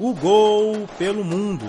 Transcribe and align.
O 0.00 0.14
gol 0.14 0.86
pelo 0.96 1.24
mundo. 1.24 1.64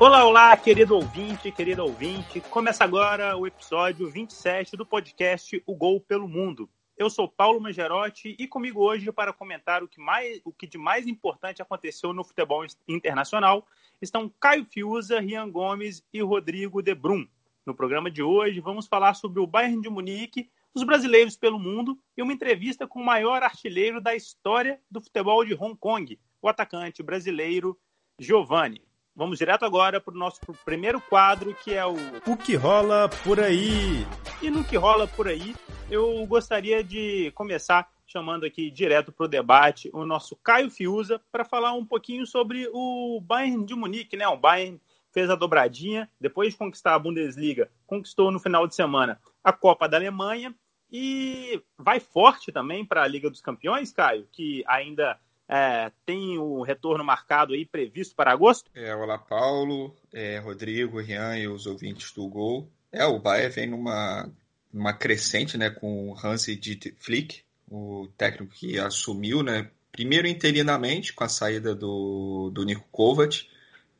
Olá, 0.00 0.24
olá, 0.24 0.56
querido 0.56 0.94
ouvinte, 0.94 1.52
querida 1.52 1.84
ouvinte. 1.84 2.40
Começa 2.40 2.84
agora 2.84 3.36
o 3.36 3.46
episódio 3.46 4.08
27 4.08 4.78
do 4.78 4.86
podcast 4.86 5.62
O 5.66 5.76
Gol 5.76 6.00
pelo 6.00 6.26
Mundo. 6.26 6.70
Eu 6.96 7.10
sou 7.10 7.28
Paulo 7.28 7.60
Mangerotti 7.60 8.34
e 8.38 8.48
comigo 8.48 8.80
hoje 8.80 9.12
para 9.12 9.30
comentar 9.30 9.82
o 9.82 9.88
que, 9.88 10.00
mais, 10.00 10.40
o 10.42 10.50
que 10.50 10.66
de 10.66 10.78
mais 10.78 11.06
importante 11.06 11.60
aconteceu 11.60 12.14
no 12.14 12.24
futebol 12.24 12.64
internacional 12.88 13.66
estão 14.00 14.32
Caio 14.40 14.64
Fiuza, 14.64 15.20
Rian 15.20 15.50
Gomes 15.50 16.02
e 16.14 16.22
Rodrigo 16.22 16.80
De 16.80 16.94
Brum. 16.94 17.28
No 17.66 17.74
programa 17.74 18.10
de 18.10 18.22
hoje 18.22 18.58
vamos 18.58 18.86
falar 18.86 19.12
sobre 19.12 19.38
o 19.38 19.46
Bayern 19.46 19.82
de 19.82 19.90
Munique, 19.90 20.48
os 20.74 20.82
brasileiros 20.82 21.36
pelo 21.36 21.58
mundo 21.58 21.98
e 22.16 22.22
uma 22.22 22.32
entrevista 22.32 22.86
com 22.86 23.00
o 23.00 23.04
maior 23.04 23.42
artilheiro 23.42 24.00
da 24.00 24.14
história 24.14 24.80
do 24.90 25.00
futebol 25.00 25.44
de 25.44 25.54
Hong 25.54 25.76
Kong, 25.76 26.18
o 26.40 26.48
atacante 26.48 27.02
brasileiro 27.02 27.78
Giovanni. 28.18 28.82
Vamos 29.14 29.38
direto 29.38 29.64
agora 29.64 30.00
para 30.00 30.14
o 30.14 30.16
nosso 30.16 30.40
primeiro 30.64 31.00
quadro, 31.00 31.52
que 31.52 31.74
é 31.74 31.84
o 31.84 31.96
O 32.26 32.36
que 32.36 32.54
rola 32.54 33.08
por 33.24 33.40
aí. 33.40 34.06
E 34.40 34.48
no 34.48 34.62
que 34.62 34.76
rola 34.76 35.08
por 35.08 35.26
aí, 35.26 35.56
eu 35.90 36.24
gostaria 36.26 36.84
de 36.84 37.32
começar 37.32 37.88
chamando 38.06 38.46
aqui 38.46 38.70
direto 38.70 39.12
para 39.12 39.26
o 39.26 39.28
debate 39.28 39.90
o 39.92 40.04
nosso 40.06 40.36
Caio 40.36 40.70
Fiuza 40.70 41.20
para 41.30 41.44
falar 41.44 41.72
um 41.72 41.84
pouquinho 41.84 42.26
sobre 42.26 42.68
o 42.72 43.20
Bayern 43.20 43.66
de 43.66 43.74
Munique, 43.74 44.16
né? 44.16 44.26
O 44.28 44.36
Bayern 44.36 44.80
fez 45.12 45.28
a 45.28 45.34
dobradinha, 45.34 46.08
depois 46.20 46.52
de 46.52 46.58
conquistar 46.58 46.94
a 46.94 46.98
Bundesliga, 46.98 47.70
conquistou 47.86 48.30
no 48.30 48.38
final 48.38 48.66
de 48.66 48.74
semana 48.74 49.20
a 49.42 49.52
Copa 49.52 49.88
da 49.88 49.96
Alemanha 49.96 50.54
e 50.90 51.62
vai 51.76 52.00
forte 52.00 52.50
também 52.50 52.84
para 52.84 53.02
a 53.02 53.06
Liga 53.06 53.28
dos 53.28 53.40
Campeões, 53.40 53.92
Caio, 53.92 54.26
que 54.32 54.64
ainda 54.66 55.18
é, 55.48 55.90
tem 56.04 56.38
o 56.38 56.62
retorno 56.62 57.04
marcado 57.04 57.54
aí 57.54 57.64
previsto 57.64 58.14
para 58.14 58.32
agosto? 58.32 58.70
É, 58.74 58.94
olá, 58.94 59.18
Paulo, 59.18 59.94
é, 60.12 60.38
Rodrigo, 60.38 61.00
Rian 61.00 61.36
e 61.36 61.48
os 61.48 61.66
ouvintes 61.66 62.12
do 62.12 62.26
Gol. 62.28 62.70
É, 62.90 63.04
o 63.04 63.18
Bayern 63.18 63.54
vem 63.54 63.66
numa, 63.66 64.30
numa 64.72 64.92
crescente, 64.92 65.58
né, 65.58 65.70
com 65.70 66.10
o 66.10 66.16
Hansi 66.18 66.58
Flick, 66.98 67.42
o 67.70 68.08
técnico 68.16 68.54
que 68.54 68.78
assumiu, 68.78 69.42
né, 69.42 69.70
primeiro 69.92 70.26
interinamente 70.26 71.12
com 71.12 71.24
a 71.24 71.28
saída 71.28 71.74
do, 71.74 72.50
do 72.50 72.64
Nico 72.64 72.86
Kovac, 72.90 73.46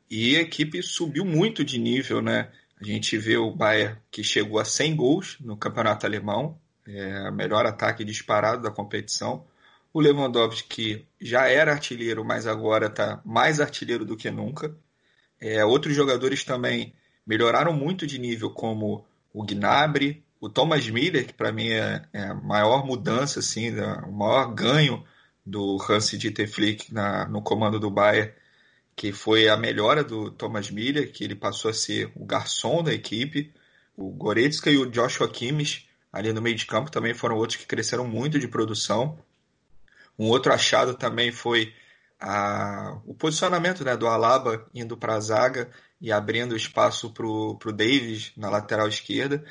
e 0.09 0.35
a 0.37 0.41
equipe 0.41 0.81
subiu 0.81 1.23
muito 1.23 1.63
de 1.63 1.77
nível, 1.77 2.19
né? 2.19 2.51
A 2.79 2.83
gente 2.85 3.17
vê 3.17 3.37
o 3.37 3.51
Bayern 3.51 3.97
que 4.09 4.23
chegou 4.23 4.59
a 4.59 4.65
100 4.65 4.95
gols 4.95 5.37
no 5.41 5.57
campeonato 5.57 6.05
alemão, 6.05 6.59
é 6.87 7.29
melhor 7.31 7.65
ataque 7.65 8.03
disparado 8.03 8.63
da 8.63 8.71
competição. 8.71 9.45
O 9.93 9.99
Lewandowski 9.99 11.07
já 11.19 11.47
era 11.47 11.71
artilheiro, 11.71 12.23
mas 12.23 12.47
agora 12.47 12.87
está 12.87 13.21
mais 13.25 13.59
artilheiro 13.59 14.05
do 14.05 14.15
que 14.15 14.31
nunca. 14.31 14.75
É, 15.39 15.63
outros 15.63 15.95
jogadores 15.95 16.43
também 16.43 16.93
melhoraram 17.25 17.73
muito 17.73 18.07
de 18.07 18.17
nível, 18.17 18.49
como 18.49 19.05
o 19.33 19.43
Gnabry, 19.43 20.23
o 20.39 20.49
Thomas 20.49 20.89
Miller, 20.89 21.27
que 21.27 21.33
para 21.33 21.51
mim 21.51 21.69
é, 21.69 22.01
é, 22.13 22.23
a 22.23 22.33
maior 22.33 22.85
mudança, 22.85 23.39
assim, 23.39 23.71
o 24.07 24.11
maior 24.11 24.53
ganho 24.53 25.03
do 25.45 25.77
Hans 25.89 26.11
Dieter 26.11 26.49
Flick 26.49 26.93
na, 26.93 27.27
no 27.27 27.41
comando 27.41 27.79
do 27.79 27.89
Bayern, 27.89 28.31
que 28.99 29.13
foi 29.13 29.47
a 29.47 29.55
melhora 29.55 30.03
do 30.03 30.29
Thomas 30.29 30.69
Miller, 30.69 31.09
que 31.09 31.23
ele 31.23 31.33
passou 31.33 31.71
a 31.71 31.73
ser 31.73 32.11
o 32.17 32.25
garçom 32.25 32.83
da 32.83 32.93
equipe. 32.93 33.49
O 33.95 34.09
Goretzka 34.09 34.69
e 34.69 34.77
o 34.77 34.91
Joshua 34.91 35.29
Kimmich, 35.29 35.87
ali 36.11 36.33
no 36.33 36.41
meio 36.41 36.57
de 36.57 36.65
campo, 36.65 36.91
também 36.91 37.13
foram 37.13 37.37
outros 37.37 37.57
que 37.57 37.65
cresceram 37.65 38.05
muito 38.05 38.37
de 38.37 38.45
produção. 38.45 39.17
Um 40.17 40.27
outro 40.27 40.51
achado 40.51 40.95
também 40.95 41.31
foi 41.31 41.73
a, 42.19 42.99
o 43.05 43.13
posicionamento 43.13 43.85
né, 43.85 43.95
do 43.95 44.05
Alaba 44.05 44.67
indo 44.75 44.97
para 44.97 45.15
a 45.15 45.19
zaga 45.21 45.69
e 46.01 46.11
abrindo 46.11 46.53
espaço 46.53 47.09
para 47.13 47.25
o 47.25 47.71
Davis 47.71 48.33
na 48.35 48.49
lateral 48.49 48.89
esquerda. 48.89 49.45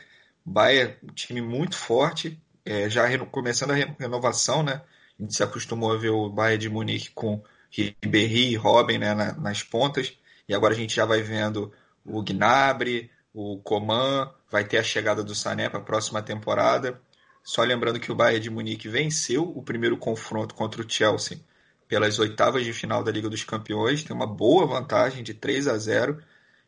Bayern, 0.45 0.95
um 1.03 1.15
time 1.15 1.41
muito 1.41 1.75
forte, 1.75 2.39
é, 2.67 2.91
já 2.91 3.07
começando 3.25 3.71
a 3.71 3.77
renovação, 3.99 4.63
né? 4.63 4.83
A 5.19 5.23
gente 5.23 5.35
se 5.35 5.43
acostumou 5.43 5.91
a 5.91 5.97
ver 5.97 6.11
o 6.11 6.29
Bayern 6.29 6.59
de 6.59 6.69
Munique 6.69 7.13
com 7.13 7.43
Ribéry 7.71 8.53
e 8.53 8.57
Robin 8.57 8.99
né, 8.99 9.15
na, 9.15 9.33
nas 9.35 9.63
pontas, 9.63 10.17
e 10.49 10.55
agora 10.55 10.75
a 10.75 10.77
gente 10.77 10.95
já 10.95 11.05
vai 11.05 11.23
vendo 11.23 11.73
o 12.05 12.23
Gnabry, 12.23 13.11
o 13.35 13.59
Coman, 13.59 14.33
vai 14.51 14.65
ter 14.65 14.79
a 14.79 14.83
chegada 14.83 15.23
do 15.23 15.35
Sané 15.35 15.69
para 15.69 15.79
a 15.79 15.83
próxima 15.83 16.23
temporada. 16.23 17.01
Só 17.43 17.63
lembrando 17.63 18.01
que 18.01 18.11
o 18.11 18.15
Bayern 18.15 18.41
de 18.41 18.51
Munique 18.51 18.89
venceu 18.89 19.43
o 19.43 19.63
primeiro 19.63 19.97
confronto 19.97 20.55
contra 20.55 20.83
o 20.83 20.91
Chelsea 20.91 21.41
pelas 21.89 22.19
oitavas 22.19 22.65
de 22.65 22.73
final 22.73 23.03
da 23.03 23.11
Liga 23.11 23.31
dos 23.31 23.43
Campeões, 23.43 24.05
tem 24.05 24.15
uma 24.15 24.27
boa 24.27 24.67
vantagem 24.67 25.23
de 25.23 25.33
3 25.33 25.67
a 25.69 25.79
0. 25.79 26.23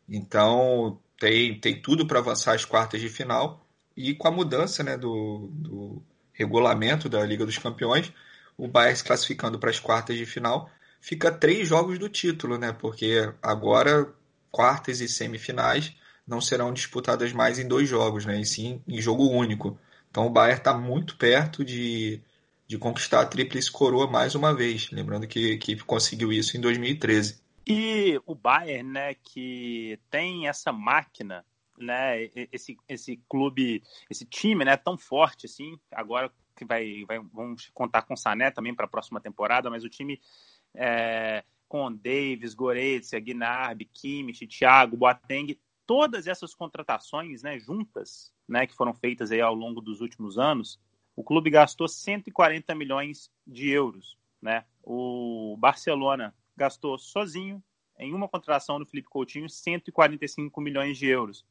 Então 0.09 0.99
tem, 1.19 1.59
tem 1.59 1.79
tudo 1.79 2.07
para 2.07 2.19
avançar 2.19 2.55
às 2.55 2.65
quartas 2.65 2.99
de 2.99 3.07
final. 3.07 3.63
E 3.95 4.15
com 4.15 4.27
a 4.27 4.31
mudança 4.31 4.83
né, 4.83 4.97
do, 4.97 5.49
do 5.53 6.03
regulamento 6.33 7.07
da 7.07 7.23
Liga 7.23 7.45
dos 7.45 7.59
Campeões, 7.59 8.11
o 8.57 8.67
Bayern 8.67 8.97
se 8.97 9.03
classificando 9.03 9.59
para 9.59 9.69
as 9.69 9.79
quartas 9.79 10.17
de 10.17 10.25
final, 10.25 10.69
fica 11.01 11.31
três 11.31 11.67
jogos 11.67 11.99
do 11.99 12.07
título, 12.07 12.57
né? 12.57 12.71
Porque 12.71 13.33
agora 13.41 14.13
quartas 14.51 15.01
e 15.01 15.09
semifinais 15.09 15.93
não 16.25 16.39
serão 16.39 16.71
disputadas 16.71 17.33
mais 17.33 17.57
em 17.59 17.67
dois 17.67 17.89
jogos, 17.89 18.25
né? 18.25 18.39
E 18.39 18.45
sim 18.45 18.81
em 18.87 19.01
jogo 19.01 19.27
único. 19.27 19.77
Então 20.09 20.27
o 20.27 20.29
Bayern 20.29 20.59
está 20.59 20.73
muito 20.73 21.17
perto 21.17 21.65
de, 21.65 22.21
de 22.67 22.77
conquistar 22.77 23.21
a 23.21 23.25
tríplice 23.25 23.71
coroa 23.71 24.07
mais 24.07 24.35
uma 24.35 24.53
vez. 24.53 24.91
Lembrando 24.91 25.27
que 25.27 25.51
a 25.51 25.53
equipe 25.53 25.83
conseguiu 25.83 26.31
isso 26.31 26.55
em 26.55 26.61
2013. 26.61 27.41
E 27.65 28.19
o 28.25 28.35
Bayern, 28.35 28.89
né, 28.89 29.13
que 29.15 29.99
tem 30.09 30.47
essa 30.47 30.71
máquina, 30.71 31.45
né, 31.77 32.29
esse, 32.51 32.77
esse 32.87 33.17
clube, 33.29 33.83
esse 34.09 34.25
time, 34.25 34.65
né, 34.65 34.75
tão 34.75 34.97
forte 34.97 35.45
assim, 35.45 35.79
agora 35.91 36.31
que 36.55 36.65
vai, 36.65 37.05
vai 37.05 37.19
vamos 37.33 37.69
contar 37.73 38.03
com 38.03 38.13
o 38.13 38.17
Sané 38.17 38.51
também 38.51 38.75
para 38.75 38.85
a 38.85 38.89
próxima 38.89 39.19
temporada, 39.19 39.69
mas 39.69 39.83
o 39.83 39.89
time 39.89 40.19
é, 40.75 41.43
com 41.67 41.91
Davis, 41.91 42.53
Goretzka, 42.53 43.19
Gnabry, 43.19 43.85
Kimmich, 43.85 44.45
Thiago, 44.47 44.97
Boateng, 44.97 45.57
todas 45.85 46.27
essas 46.27 46.53
contratações, 46.53 47.43
né, 47.43 47.59
juntas, 47.59 48.33
né, 48.47 48.67
que 48.67 48.75
foram 48.75 48.93
feitas 48.93 49.31
aí 49.31 49.41
ao 49.41 49.55
longo 49.55 49.81
dos 49.81 50.01
últimos 50.01 50.37
anos, 50.37 50.79
o 51.15 51.23
clube 51.23 51.49
gastou 51.49 51.87
140 51.87 52.73
milhões 52.75 53.31
de 53.45 53.69
euros, 53.69 54.17
né? 54.41 54.65
O 54.81 55.55
Barcelona 55.59 56.33
gastou 56.55 56.97
sozinho 56.97 57.61
em 57.99 58.13
uma 58.13 58.27
contratação 58.27 58.79
do 58.79 58.85
Felipe 58.85 59.09
Coutinho 59.09 59.49
145 59.49 60.59
milhões 60.61 60.97
de 60.97 61.07
euros, 61.07 61.45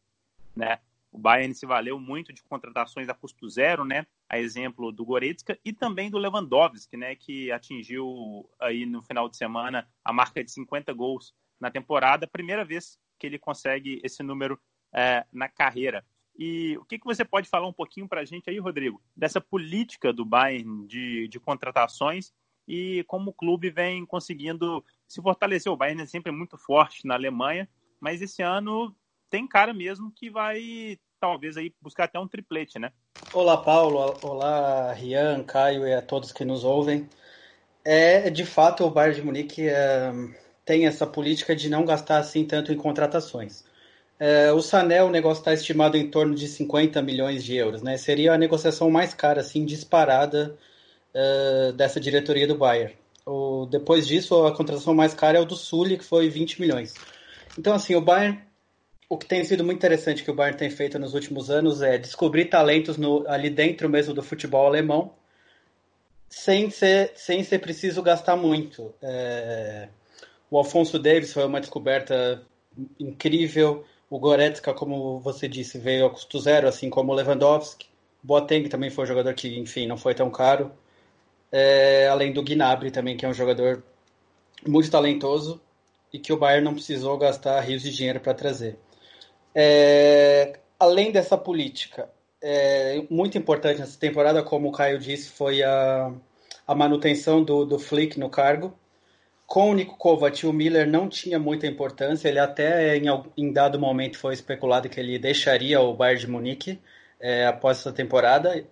né? 0.57 0.81
O 1.13 1.19
Bayern 1.19 1.55
se 1.55 1.67
valeu 1.67 1.99
muito 1.99 2.33
de 2.33 2.43
contratações 2.43 3.09
a 3.09 3.15
custo 3.15 3.49
zero, 3.49 3.85
né? 3.85 4.07
A 4.29 4.39
exemplo 4.39 4.93
do 4.93 5.05
Goretzka 5.05 5.59
e 5.65 5.73
também 5.73 6.11
do 6.11 6.19
Lewandowski, 6.19 6.97
né? 6.97 7.17
Que 7.17 7.51
atingiu 7.51 8.49
aí 8.61 8.87
no 8.87 9.03
final 9.03 9.29
de 9.29 9.37
semana 9.37 9.89
a 10.05 10.13
marca 10.13 10.43
de 10.43 10.53
50 10.53 10.93
gols 10.93 11.35
na 11.59 11.71
temporada, 11.71 12.27
primeira 12.27 12.65
vez 12.65 12.99
que 13.19 13.27
ele 13.27 13.39
consegue 13.39 14.01
esse 14.05 14.23
número 14.23 14.59
é, 14.93 15.27
na 15.33 15.49
carreira. 15.49 16.05
E 16.39 16.77
o 16.79 16.85
que, 16.85 16.99
que 16.99 17.05
você 17.05 17.25
pode 17.25 17.49
falar 17.49 17.67
um 17.67 17.73
pouquinho 17.73 18.09
para 18.09 18.23
a 18.23 18.25
gente 18.25 18.49
aí, 18.49 18.59
Rodrigo, 18.59 19.03
dessa 19.15 19.41
política 19.41 20.13
do 20.13 20.25
Bayern 20.25 20.87
de, 20.87 21.29
de 21.29 21.39
contratações 21.39 22.33
e 22.67 23.05
como 23.05 23.31
o 23.31 23.35
clube 23.35 23.69
vem 23.69 24.07
conseguindo 24.07 24.83
se 25.07 25.21
fortalecer. 25.21 25.71
O 25.71 25.77
Bayern 25.77 26.03
é 26.03 26.07
sempre 26.07 26.33
muito 26.33 26.57
forte 26.57 27.07
na 27.07 27.15
Alemanha, 27.15 27.69
mas 28.01 28.23
esse 28.23 28.43
ano 28.43 28.95
tem 29.31 29.47
cara 29.47 29.73
mesmo 29.73 30.13
que 30.15 30.29
vai 30.29 30.99
talvez 31.21 31.57
aí 31.57 31.73
buscar 31.81 32.05
até 32.05 32.19
um 32.19 32.27
triplete, 32.27 32.79
né? 32.79 32.91
Olá, 33.33 33.57
Paulo. 33.57 34.19
Olá, 34.23 34.93
Rian, 34.93 35.45
Caio 35.45 35.87
e 35.87 35.95
a 35.95 36.03
todos 36.03 36.33
que 36.33 36.45
nos 36.45 36.65
ouvem. 36.65 37.09
É, 37.85 38.29
de 38.29 38.45
fato, 38.45 38.85
o 38.85 38.91
Bayern 38.91 39.21
de 39.21 39.27
Munique 39.27 39.69
é, 39.69 40.13
tem 40.65 40.87
essa 40.87 41.07
política 41.07 41.55
de 41.55 41.71
não 41.71 41.85
gastar 41.85 42.19
assim 42.19 42.45
tanto 42.45 42.73
em 42.73 42.77
contratações. 42.77 43.65
É, 44.19 44.53
o 44.53 44.61
Sané, 44.61 45.03
o 45.03 45.11
negócio 45.11 45.41
está 45.41 45.55
estimado 45.55 45.97
em 45.97 46.11
torno 46.11 46.35
de 46.35 46.47
50 46.47 47.01
milhões 47.01 47.43
de 47.43 47.57
euros, 47.57 47.83
né? 47.83 47.97
Seria 47.97 48.35
a 48.35 48.39
negociação 48.39 48.91
mais 48.91 49.15
cara, 49.15 49.41
assim, 49.41 49.65
disparada 49.65 50.59
uh, 51.15 51.73
dessa 51.73 51.99
diretoria 51.99 52.47
do 52.47 52.55
Bayern. 52.59 52.95
O, 53.25 53.67
depois 53.67 54.07
disso, 54.07 54.45
a 54.45 54.55
contratação 54.55 54.95
mais 54.95 55.15
cara 55.15 55.39
é 55.39 55.41
o 55.41 55.47
do 55.47 55.57
Sully, 55.57 55.97
que 55.97 56.05
foi 56.05 56.29
20 56.29 56.61
milhões. 56.61 56.95
Então, 57.59 57.73
assim, 57.75 57.95
o 57.95 58.01
Bayern, 58.01 58.43
o 59.11 59.19
que 59.19 59.27
tem 59.27 59.45
sido 59.45 59.65
muito 59.65 59.79
interessante 59.79 60.23
que 60.23 60.31
o 60.31 60.35
Bayern 60.35 60.57
tem 60.57 60.71
feito 60.71 60.97
nos 60.97 61.15
últimos 61.15 61.51
anos 61.51 61.83
é 61.83 61.99
descobrir 61.99 62.45
talentos 62.45 62.97
no, 62.97 63.29
ali 63.29 63.51
dentro 63.51 63.89
mesmo 63.89 64.15
do 64.15 64.23
futebol 64.23 64.65
alemão, 64.67 65.13
sem 66.29 66.71
ser, 66.71 67.13
sem 67.17 67.43
ser 67.43 67.59
preciso 67.59 68.03
gastar 68.03 68.37
muito. 68.37 68.95
É, 69.03 69.89
o 70.49 70.57
Alfonso 70.57 70.97
Davis 70.97 71.33
foi 71.33 71.45
uma 71.45 71.61
descoberta 71.61 72.41
incrível. 73.01 73.85
O 74.09 74.19
Goretzka, 74.21 74.73
como 74.73 75.19
você 75.19 75.49
disse, 75.49 75.77
veio 75.77 76.07
a 76.07 76.11
custo 76.11 76.39
zero, 76.39 76.69
assim 76.69 76.89
como 76.89 77.13
o 77.13 77.15
Lewandowski. 77.17 77.89
Boateng 78.23 78.69
também 78.69 78.91
foi 78.91 79.05
um 79.05 79.09
jogador 79.09 79.35
que, 79.35 79.59
enfim, 79.59 79.89
não 79.89 79.97
foi 79.97 80.15
tão 80.15 80.31
caro. 80.31 80.73
é, 81.53 82.09
além 82.09 82.33
do 82.33 82.43
Gnabry 82.45 82.91
também, 82.93 83.17
que 83.17 83.27
é 83.27 83.29
um 83.29 83.35
jogador 83.35 83.83
muito 84.67 84.91
talentoso 84.91 85.61
e 86.13 86.19
que 86.19 86.33
o 86.33 86.37
Bayern 86.37 86.65
não 86.65 86.75
precisou 86.75 87.19
gastar 87.19 87.61
rios 87.61 87.83
de 87.83 87.91
dinheiro 87.93 88.21
para 88.21 88.35
trazer. 88.35 88.79
É, 89.55 90.59
além 90.79 91.11
dessa 91.13 91.37
política, 91.37 92.09
é, 92.43 93.03
muito 93.11 93.37
importante 93.37 93.81
nessa 93.81 93.99
temporada, 93.99 94.43
como 94.43 94.69
o 94.69 94.73
Caio 94.73 94.99
disse, 94.99 95.31
foi 95.31 95.63
a, 95.63 96.13
a 96.67 96.75
manutenção 96.75 97.43
do, 97.43 97.65
do 97.65 97.79
Flick 97.79 98.19
no 98.19 98.31
cargo. 98.31 98.75
Com 99.47 99.71
o 99.71 99.75
Nico 99.75 99.97
Kovac, 99.97 100.47
o 100.47 100.53
Miller 100.53 100.89
não 100.89 101.09
tinha 101.09 101.39
muita 101.39 101.67
importância. 101.67 102.29
Ele 102.29 102.39
até 102.39 102.97
em, 102.97 103.07
em 103.37 103.53
dado 103.53 103.79
momento 103.81 104.17
foi 104.19 104.33
especulado 104.33 104.89
que 104.89 105.01
ele 105.01 105.19
deixaria 105.19 105.81
o 105.81 105.93
Bayern 105.93 106.21
de 106.21 106.31
Munique 106.31 106.81
é, 107.19 107.47
após 107.47 107.79
essa 107.81 107.93
temporada. 107.93 108.65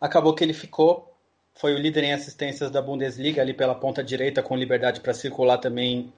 Acabou 0.00 0.34
que 0.34 0.44
ele 0.44 0.52
ficou, 0.52 1.12
foi 1.54 1.74
o 1.74 1.78
líder 1.78 2.04
em 2.04 2.12
assistências 2.12 2.70
da 2.70 2.80
Bundesliga 2.80 3.42
ali 3.42 3.52
pela 3.52 3.74
ponta 3.74 4.04
direita, 4.04 4.42
com 4.42 4.56
liberdade 4.56 5.00
para 5.00 5.12
circular 5.12 5.58
também 5.58 6.12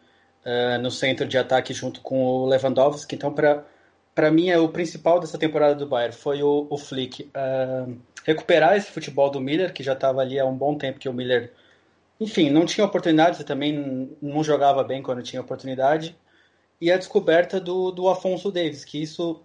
uh, 0.44 0.80
no 0.80 0.90
centro 0.90 1.26
de 1.26 1.38
ataque 1.38 1.72
junto 1.72 2.00
com 2.00 2.24
o 2.24 2.46
Lewandowski. 2.46 3.14
Então, 3.14 3.32
para 3.32 3.64
para 4.14 4.30
mim, 4.30 4.50
é 4.50 4.58
o 4.58 4.68
principal 4.68 5.18
dessa 5.20 5.38
temporada 5.38 5.74
do 5.74 5.86
Bayern 5.86 6.14
foi 6.14 6.42
o, 6.42 6.66
o 6.68 6.78
Flick. 6.78 7.30
Uh, 7.34 7.96
recuperar 8.24 8.76
esse 8.76 8.90
futebol 8.90 9.30
do 9.30 9.40
Miller, 9.40 9.72
que 9.72 9.82
já 9.82 9.94
estava 9.94 10.20
ali 10.20 10.38
há 10.38 10.44
um 10.44 10.56
bom 10.56 10.76
tempo 10.76 10.98
que 10.98 11.08
o 11.08 11.12
Miller, 11.12 11.52
enfim, 12.20 12.50
não 12.50 12.66
tinha 12.66 12.86
oportunidades 12.86 13.40
e 13.40 13.44
também 13.44 14.16
não 14.20 14.44
jogava 14.44 14.84
bem 14.84 15.02
quando 15.02 15.22
tinha 15.22 15.40
oportunidade. 15.40 16.16
E 16.80 16.90
a 16.90 16.96
descoberta 16.96 17.60
do, 17.60 17.90
do 17.90 18.08
Afonso 18.08 18.50
Davis, 18.50 18.84
que 18.84 19.00
isso 19.00 19.40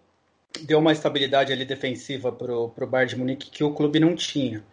deu 0.64 0.80
uma 0.80 0.92
estabilidade 0.92 1.54
ali 1.54 1.66
defensiva 1.66 2.32
para 2.32 2.54
o 2.54 2.88
Bayern 2.88 3.10
de 3.10 3.20
Munique 3.20 3.50
que 3.50 3.64
o 3.64 3.74
clube 3.74 4.00
não 4.00 4.16
tinha. 4.16 4.64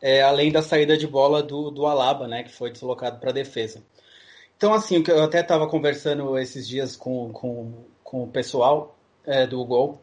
É, 0.00 0.22
além 0.22 0.52
da 0.52 0.62
saída 0.62 0.96
de 0.96 1.06
bola 1.06 1.42
do, 1.42 1.70
do 1.70 1.86
Alaba, 1.86 2.28
né, 2.28 2.42
que 2.42 2.52
foi 2.52 2.70
deslocado 2.70 3.18
para 3.18 3.32
defesa. 3.32 3.82
Então, 4.56 4.72
assim, 4.72 5.02
eu 5.06 5.22
até 5.22 5.40
estava 5.40 5.68
conversando 5.68 6.38
esses 6.38 6.66
dias 6.66 6.96
com, 6.96 7.30
com, 7.32 7.84
com 8.02 8.22
o 8.24 8.28
pessoal, 8.28 8.95
é, 9.26 9.46
do 9.46 9.64
gol. 9.64 10.00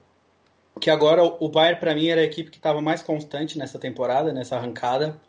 Que 0.79 0.89
agora 0.89 1.23
o 1.23 1.49
Bayern, 1.49 1.79
para 1.79 1.95
mim, 1.95 2.07
era 2.07 2.21
a 2.21 2.23
equipe 2.23 2.49
que 2.51 2.57
estava 2.57 2.81
mais 2.81 3.01
constante 3.01 3.57
nessa 3.57 3.79
temporada, 3.79 4.33
nessa 4.33 4.55
arrancada. 4.57 5.19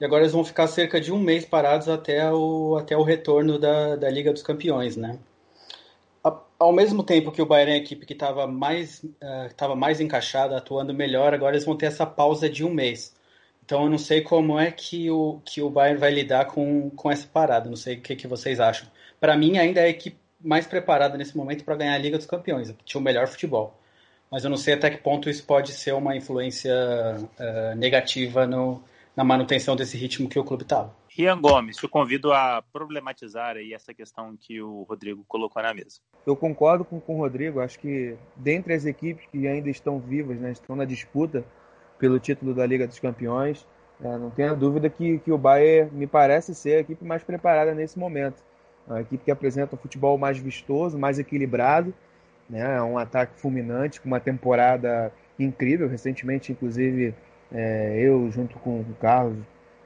E 0.00 0.04
agora 0.04 0.22
eles 0.22 0.32
vão 0.32 0.44
ficar 0.44 0.66
cerca 0.66 1.00
de 1.00 1.12
um 1.12 1.18
mês 1.18 1.44
parados 1.44 1.88
até 1.88 2.32
o, 2.32 2.76
até 2.76 2.96
o 2.96 3.02
retorno 3.02 3.58
da, 3.58 3.96
da 3.96 4.10
Liga 4.10 4.32
dos 4.32 4.42
Campeões, 4.42 4.96
né? 4.96 5.18
Ao 6.58 6.72
mesmo 6.72 7.02
tempo 7.02 7.32
que 7.32 7.42
o 7.42 7.46
Bayern 7.46 7.72
é 7.72 7.74
a 7.74 7.78
equipe 7.78 8.06
que 8.06 8.12
estava 8.12 8.46
mais, 8.46 9.02
uh, 9.02 9.76
mais 9.76 10.00
encaixada, 10.00 10.56
atuando 10.56 10.94
melhor, 10.94 11.34
agora 11.34 11.56
eles 11.56 11.64
vão 11.64 11.76
ter 11.76 11.86
essa 11.86 12.06
pausa 12.06 12.48
de 12.48 12.64
um 12.64 12.72
mês. 12.72 13.14
Então 13.64 13.84
eu 13.84 13.90
não 13.90 13.98
sei 13.98 14.20
como 14.20 14.58
é 14.58 14.70
que 14.70 15.10
o, 15.10 15.40
que 15.44 15.60
o 15.60 15.68
Bayern 15.68 15.98
vai 15.98 16.12
lidar 16.12 16.46
com, 16.46 16.90
com 16.90 17.10
essa 17.10 17.26
parada, 17.26 17.68
não 17.68 17.76
sei 17.76 17.96
o 17.96 18.00
que, 18.00 18.14
que 18.14 18.28
vocês 18.28 18.60
acham. 18.60 18.88
Para 19.20 19.36
mim, 19.36 19.58
ainda 19.58 19.80
é 19.80 19.84
a 19.84 19.88
equipe 19.88 20.16
mais 20.42 20.66
preparada 20.66 21.16
nesse 21.16 21.36
momento 21.36 21.64
para 21.64 21.76
ganhar 21.76 21.94
a 21.94 21.98
Liga 21.98 22.16
dos 22.16 22.26
Campeões, 22.26 22.70
que 22.70 22.84
tinha 22.84 23.00
o 23.00 23.04
melhor 23.04 23.26
futebol. 23.26 23.78
Mas 24.30 24.44
eu 24.44 24.50
não 24.50 24.56
sei 24.56 24.74
até 24.74 24.90
que 24.90 24.96
ponto 24.96 25.28
isso 25.28 25.44
pode 25.44 25.72
ser 25.72 25.92
uma 25.92 26.16
influência 26.16 26.72
uh, 26.72 27.76
negativa 27.76 28.46
no, 28.46 28.82
na 29.14 29.22
manutenção 29.22 29.76
desse 29.76 29.96
ritmo 29.96 30.28
que 30.28 30.38
o 30.38 30.44
clube 30.44 30.62
estava. 30.62 30.94
Rian 31.08 31.38
Gomes, 31.38 31.76
te 31.76 31.86
convido 31.86 32.32
a 32.32 32.62
problematizar 32.72 33.56
aí 33.56 33.74
essa 33.74 33.92
questão 33.92 34.34
que 34.34 34.62
o 34.62 34.84
Rodrigo 34.84 35.22
colocou 35.28 35.62
na 35.62 35.74
mesa. 35.74 36.00
Eu 36.26 36.34
concordo 36.34 36.84
com, 36.84 36.98
com 36.98 37.16
o 37.16 37.18
Rodrigo, 37.18 37.60
acho 37.60 37.78
que 37.78 38.16
dentre 38.34 38.72
as 38.72 38.86
equipes 38.86 39.26
que 39.30 39.46
ainda 39.46 39.68
estão 39.68 40.00
vivas, 40.00 40.38
né, 40.38 40.52
estão 40.52 40.74
na 40.74 40.86
disputa 40.86 41.44
pelo 41.98 42.18
título 42.18 42.54
da 42.54 42.64
Liga 42.64 42.86
dos 42.86 42.98
Campeões, 42.98 43.66
é, 44.02 44.16
não 44.16 44.30
tenha 44.30 44.54
dúvida 44.54 44.88
que, 44.88 45.18
que 45.18 45.30
o 45.30 45.36
Bayern 45.36 45.94
me 45.94 46.06
parece 46.06 46.54
ser 46.54 46.76
a 46.76 46.80
equipe 46.80 47.04
mais 47.04 47.22
preparada 47.22 47.74
nesse 47.74 47.98
momento. 47.98 48.42
É 48.88 48.92
uma 48.92 49.00
equipe 49.00 49.24
que 49.24 49.30
apresenta 49.30 49.74
um 49.74 49.78
futebol 49.78 50.18
mais 50.18 50.38
vistoso, 50.38 50.98
mais 50.98 51.18
equilibrado, 51.18 51.94
né? 52.48 52.80
um 52.82 52.98
ataque 52.98 53.38
fulminante, 53.38 54.00
com 54.00 54.08
uma 54.08 54.20
temporada 54.20 55.12
incrível. 55.38 55.88
Recentemente, 55.88 56.52
inclusive, 56.52 57.14
é, 57.52 57.98
eu, 58.00 58.30
junto 58.30 58.58
com 58.58 58.80
o 58.80 58.96
Carlos, 59.00 59.38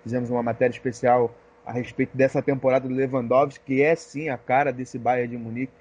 fizemos 0.02 0.30
uma 0.30 0.42
matéria 0.42 0.72
especial 0.72 1.34
a 1.64 1.72
respeito 1.72 2.16
dessa 2.16 2.40
temporada 2.40 2.88
do 2.88 2.94
Lewandowski, 2.94 3.64
que 3.64 3.82
é 3.82 3.94
sim 3.96 4.28
a 4.28 4.38
cara 4.38 4.72
desse 4.72 4.98
Bayern 4.98 5.36
de 5.36 5.36
Munique 5.36 5.72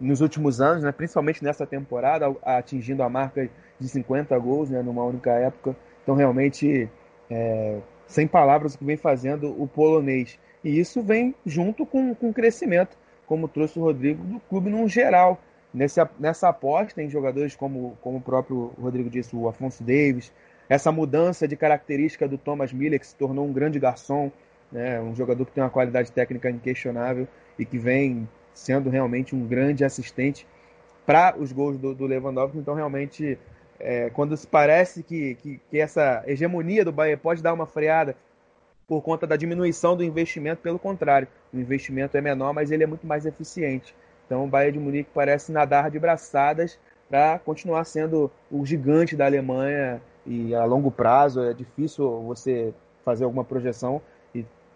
nos 0.00 0.20
últimos 0.20 0.60
anos, 0.60 0.82
né? 0.82 0.92
principalmente 0.92 1.44
nessa 1.44 1.66
temporada, 1.66 2.34
atingindo 2.42 3.02
a 3.02 3.08
marca 3.08 3.48
de 3.78 3.88
50 3.88 4.38
gols 4.38 4.70
né? 4.70 4.82
numa 4.82 5.04
única 5.04 5.30
época. 5.32 5.76
Então, 6.02 6.14
realmente, 6.14 6.88
é, 7.30 7.78
sem 8.06 8.26
palavras, 8.26 8.74
o 8.74 8.78
que 8.78 8.84
vem 8.84 8.96
fazendo 8.96 9.54
o 9.60 9.66
polonês. 9.66 10.38
E 10.68 10.78
isso 10.78 11.02
vem 11.02 11.34
junto 11.46 11.86
com, 11.86 12.14
com 12.14 12.28
o 12.28 12.34
crescimento, 12.34 12.94
como 13.26 13.48
trouxe 13.48 13.78
o 13.78 13.82
Rodrigo, 13.82 14.22
do 14.22 14.38
clube 14.38 14.68
num 14.68 14.86
geral. 14.86 15.40
Nessa, 15.72 16.10
nessa 16.20 16.50
aposta 16.50 17.02
em 17.02 17.08
jogadores 17.08 17.56
como, 17.56 17.96
como 18.02 18.18
o 18.18 18.20
próprio 18.20 18.74
Rodrigo 18.78 19.08
disse, 19.08 19.34
o 19.34 19.48
Afonso 19.48 19.82
Davis, 19.82 20.30
essa 20.68 20.92
mudança 20.92 21.48
de 21.48 21.56
característica 21.56 22.28
do 22.28 22.36
Thomas 22.36 22.70
Miller, 22.70 23.00
que 23.00 23.06
se 23.06 23.14
tornou 23.14 23.46
um 23.46 23.52
grande 23.52 23.78
garçom, 23.78 24.30
né, 24.70 25.00
um 25.00 25.14
jogador 25.14 25.46
que 25.46 25.52
tem 25.52 25.64
uma 25.64 25.70
qualidade 25.70 26.12
técnica 26.12 26.50
inquestionável 26.50 27.26
e 27.58 27.64
que 27.64 27.78
vem 27.78 28.28
sendo 28.52 28.90
realmente 28.90 29.34
um 29.34 29.46
grande 29.46 29.86
assistente 29.86 30.46
para 31.06 31.34
os 31.38 31.50
gols 31.50 31.78
do, 31.78 31.94
do 31.94 32.04
Lewandowski. 32.04 32.58
Então, 32.58 32.74
realmente, 32.74 33.38
é, 33.80 34.10
quando 34.10 34.36
se 34.36 34.46
parece 34.46 35.02
que, 35.02 35.34
que, 35.36 35.60
que, 35.70 35.80
essa 35.80 36.22
hegemonia 36.26 36.84
do 36.84 36.92
Bayern 36.92 37.22
pode 37.22 37.42
dar 37.42 37.54
uma 37.54 37.64
freada 37.64 38.14
por 38.88 39.02
conta 39.02 39.26
da 39.26 39.36
diminuição 39.36 39.94
do 39.94 40.02
investimento, 40.02 40.62
pelo 40.62 40.78
contrário, 40.78 41.28
o 41.52 41.58
investimento 41.58 42.16
é 42.16 42.20
menor, 42.22 42.54
mas 42.54 42.70
ele 42.70 42.82
é 42.82 42.86
muito 42.86 43.06
mais 43.06 43.26
eficiente. 43.26 43.94
Então 44.24 44.44
o 44.44 44.48
Bayern 44.48 44.78
de 44.78 44.84
Munique 44.84 45.10
parece 45.12 45.52
nadar 45.52 45.90
de 45.90 45.98
braçadas 45.98 46.78
para 47.08 47.38
continuar 47.38 47.84
sendo 47.84 48.30
o 48.50 48.64
gigante 48.64 49.14
da 49.14 49.26
Alemanha 49.26 50.00
e 50.26 50.54
a 50.54 50.64
longo 50.64 50.90
prazo 50.90 51.42
é 51.42 51.52
difícil 51.52 52.22
você 52.22 52.72
fazer 53.04 53.24
alguma 53.24 53.44
projeção 53.44 54.00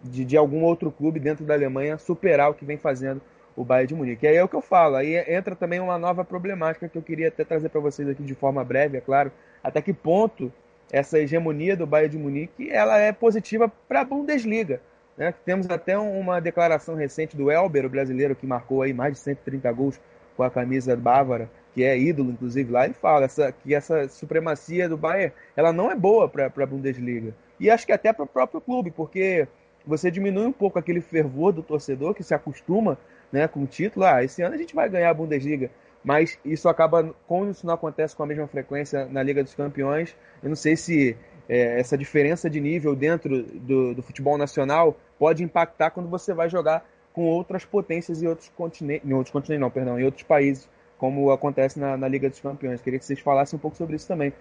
de, 0.02 0.24
de 0.24 0.36
algum 0.36 0.62
outro 0.62 0.90
clube 0.90 1.20
dentro 1.20 1.44
da 1.44 1.54
Alemanha 1.54 1.98
superar 1.98 2.50
o 2.50 2.54
que 2.54 2.64
vem 2.64 2.76
fazendo 2.76 3.20
o 3.54 3.64
Bayern 3.64 3.88
de 3.88 3.94
Munique. 3.94 4.24
E 4.24 4.28
aí 4.28 4.36
é 4.36 4.44
o 4.44 4.48
que 4.48 4.56
eu 4.56 4.62
falo, 4.62 4.96
aí 4.96 5.16
entra 5.30 5.54
também 5.54 5.80
uma 5.80 5.98
nova 5.98 6.24
problemática 6.24 6.88
que 6.88 6.96
eu 6.96 7.02
queria 7.02 7.28
até 7.28 7.44
trazer 7.44 7.68
para 7.68 7.80
vocês 7.80 8.08
aqui 8.08 8.22
de 8.22 8.34
forma 8.34 8.64
breve, 8.64 8.98
é 8.98 9.00
claro, 9.00 9.30
até 9.62 9.80
que 9.80 9.92
ponto 9.92 10.52
essa 10.92 11.18
hegemonia 11.18 11.74
do 11.74 11.86
Bayern 11.86 12.10
de 12.10 12.18
Munique 12.18 12.70
ela 12.70 12.98
é 12.98 13.10
positiva 13.10 13.72
para 13.88 14.02
a 14.02 14.04
Bundesliga. 14.04 14.80
Né? 15.16 15.34
Temos 15.44 15.68
até 15.70 15.98
uma 15.98 16.40
declaração 16.40 16.94
recente 16.94 17.36
do 17.36 17.50
Elber, 17.50 17.86
o 17.86 17.88
brasileiro 17.88 18.36
que 18.36 18.46
marcou 18.46 18.82
aí 18.82 18.92
mais 18.92 19.14
de 19.14 19.18
130 19.20 19.72
gols 19.72 20.00
com 20.36 20.42
a 20.42 20.50
camisa 20.50 20.94
bávara, 20.94 21.50
que 21.74 21.82
é 21.82 21.98
ídolo 21.98 22.30
inclusive 22.30 22.70
lá, 22.70 22.84
ele 22.84 22.94
fala 22.94 23.24
essa, 23.24 23.50
que 23.50 23.74
essa 23.74 24.06
supremacia 24.08 24.88
do 24.88 24.96
Bayern 24.96 25.32
ela 25.56 25.72
não 25.72 25.90
é 25.90 25.96
boa 25.96 26.28
para 26.28 26.46
a 26.46 26.66
Bundesliga. 26.66 27.34
E 27.58 27.70
acho 27.70 27.86
que 27.86 27.92
até 27.92 28.12
para 28.12 28.24
o 28.24 28.28
próprio 28.28 28.60
clube, 28.60 28.90
porque 28.90 29.48
você 29.86 30.10
diminui 30.10 30.46
um 30.46 30.52
pouco 30.52 30.78
aquele 30.78 31.00
fervor 31.00 31.52
do 31.52 31.62
torcedor 31.62 32.14
que 32.14 32.22
se 32.22 32.34
acostuma 32.34 32.98
né, 33.30 33.48
com 33.48 33.62
o 33.62 33.66
título. 33.66 34.04
Ah, 34.04 34.22
esse 34.22 34.42
ano 34.42 34.54
a 34.54 34.58
gente 34.58 34.74
vai 34.74 34.88
ganhar 34.88 35.10
a 35.10 35.14
Bundesliga 35.14 35.70
mas 36.04 36.38
isso 36.44 36.68
acaba, 36.68 37.14
como 37.26 37.50
isso 37.50 37.66
não 37.66 37.74
acontece 37.74 38.14
com 38.16 38.22
a 38.22 38.26
mesma 38.26 38.46
frequência 38.46 39.06
na 39.06 39.22
Liga 39.22 39.42
dos 39.42 39.54
Campeões, 39.54 40.16
eu 40.42 40.48
não 40.48 40.56
sei 40.56 40.76
se 40.76 41.16
é, 41.48 41.78
essa 41.78 41.96
diferença 41.96 42.48
de 42.48 42.60
nível 42.60 42.94
dentro 42.94 43.42
do, 43.42 43.94
do, 43.94 44.02
futebol 44.02 44.36
nacional 44.36 44.96
pode 45.18 45.42
impactar 45.42 45.90
quando 45.90 46.08
você 46.08 46.32
vai 46.32 46.48
jogar 46.48 46.84
com 47.12 47.24
outras 47.24 47.64
potências 47.64 48.22
em 48.22 48.26
outros 48.26 48.48
continentes, 48.56 49.08
em 49.08 49.12
outros 49.12 49.32
continentes 49.32 49.60
não, 49.60 49.70
perdão, 49.70 49.98
em 49.98 50.04
outros 50.04 50.22
países, 50.22 50.68
como 50.98 51.30
acontece 51.30 51.78
na, 51.78 51.96
na 51.96 52.08
Liga 52.08 52.28
dos 52.28 52.40
Campeões. 52.40 52.80
Queria 52.80 52.98
que 52.98 53.04
vocês 53.04 53.20
falassem 53.20 53.56
um 53.56 53.60
pouco 53.60 53.76
sobre 53.76 53.96
isso 53.96 54.08
também. 54.08 54.32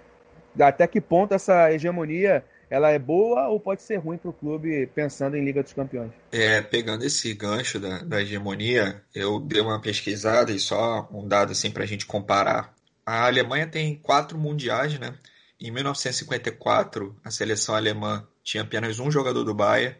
Até 0.59 0.87
que 0.87 0.99
ponto 0.99 1.33
essa 1.33 1.71
hegemonia 1.71 2.43
ela 2.71 2.89
é 2.89 2.97
boa 2.97 3.49
ou 3.49 3.59
pode 3.59 3.83
ser 3.83 3.97
ruim 3.97 4.17
para 4.17 4.29
o 4.29 4.33
clube 4.33 4.87
pensando 4.95 5.35
em 5.35 5.43
Liga 5.43 5.61
dos 5.61 5.73
Campeões? 5.73 6.09
É, 6.31 6.61
pegando 6.61 7.03
esse 7.03 7.33
gancho 7.33 7.77
da, 7.77 7.97
da 7.99 8.21
hegemonia, 8.21 9.03
eu 9.13 9.41
dei 9.41 9.61
uma 9.61 9.81
pesquisada 9.81 10.53
e 10.53 10.59
só 10.59 11.05
um 11.11 11.27
dado 11.27 11.51
assim 11.51 11.69
para 11.69 11.83
a 11.83 11.85
gente 11.85 12.05
comparar. 12.05 12.73
A 13.05 13.25
Alemanha 13.25 13.67
tem 13.67 13.97
quatro 13.97 14.37
mundiais, 14.37 14.97
né? 14.97 15.13
Em 15.59 15.69
1954, 15.69 17.13
a 17.25 17.29
seleção 17.29 17.75
alemã 17.75 18.25
tinha 18.41 18.63
apenas 18.63 18.99
um 18.99 19.11
jogador 19.11 19.43
do 19.43 19.53
Bayern. 19.53 19.97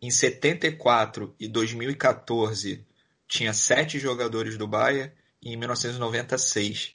Em 0.00 0.10
74 0.10 1.34
e 1.40 1.48
2014, 1.48 2.86
tinha 3.26 3.52
sete 3.52 3.98
jogadores 3.98 4.56
do 4.56 4.68
Bayern. 4.68 5.10
E 5.42 5.52
em 5.52 5.56
1996, 5.56 6.94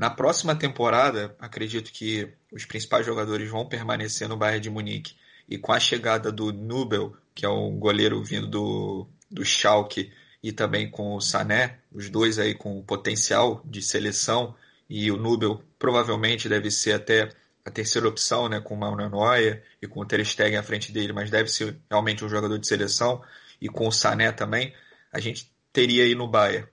na 0.00 0.08
próxima 0.08 0.56
temporada, 0.56 1.36
acredito 1.38 1.92
que 1.92 2.26
os 2.50 2.64
principais 2.64 3.04
jogadores 3.04 3.50
vão 3.50 3.68
permanecer 3.68 4.26
no 4.26 4.34
Bayern 4.34 4.62
de 4.62 4.70
Munique. 4.70 5.14
E 5.46 5.58
com 5.58 5.74
a 5.74 5.78
chegada 5.78 6.32
do 6.32 6.50
Nubel, 6.54 7.14
que 7.34 7.44
é 7.44 7.48
o 7.50 7.70
goleiro 7.72 8.24
vindo 8.24 8.46
do, 8.46 9.06
do 9.30 9.44
Schalke, 9.44 10.10
e 10.42 10.52
também 10.52 10.90
com 10.90 11.14
o 11.14 11.20
Sané, 11.20 11.80
os 11.92 12.08
dois 12.08 12.38
aí 12.38 12.54
com 12.54 12.82
potencial 12.82 13.60
de 13.62 13.82
seleção, 13.82 14.54
e 14.88 15.12
o 15.12 15.18
Nubel 15.18 15.62
provavelmente 15.78 16.48
deve 16.48 16.70
ser 16.70 16.92
até 16.92 17.28
a 17.62 17.70
terceira 17.70 18.08
opção, 18.08 18.48
né, 18.48 18.58
com 18.58 18.72
o 18.72 18.78
Manuel 18.78 19.10
Neuer 19.10 19.62
e 19.82 19.86
com 19.86 20.00
o 20.00 20.06
Ter 20.06 20.24
Stegen 20.24 20.56
à 20.56 20.62
frente 20.62 20.90
dele, 20.92 21.12
mas 21.12 21.28
deve 21.28 21.50
ser 21.50 21.76
realmente 21.90 22.24
um 22.24 22.28
jogador 22.30 22.58
de 22.58 22.66
seleção 22.66 23.22
e 23.60 23.68
com 23.68 23.86
o 23.86 23.92
Sané 23.92 24.32
também, 24.32 24.72
a 25.12 25.20
gente 25.20 25.52
teria 25.74 26.04
aí 26.04 26.14
no 26.14 26.26
Bayern 26.26 26.66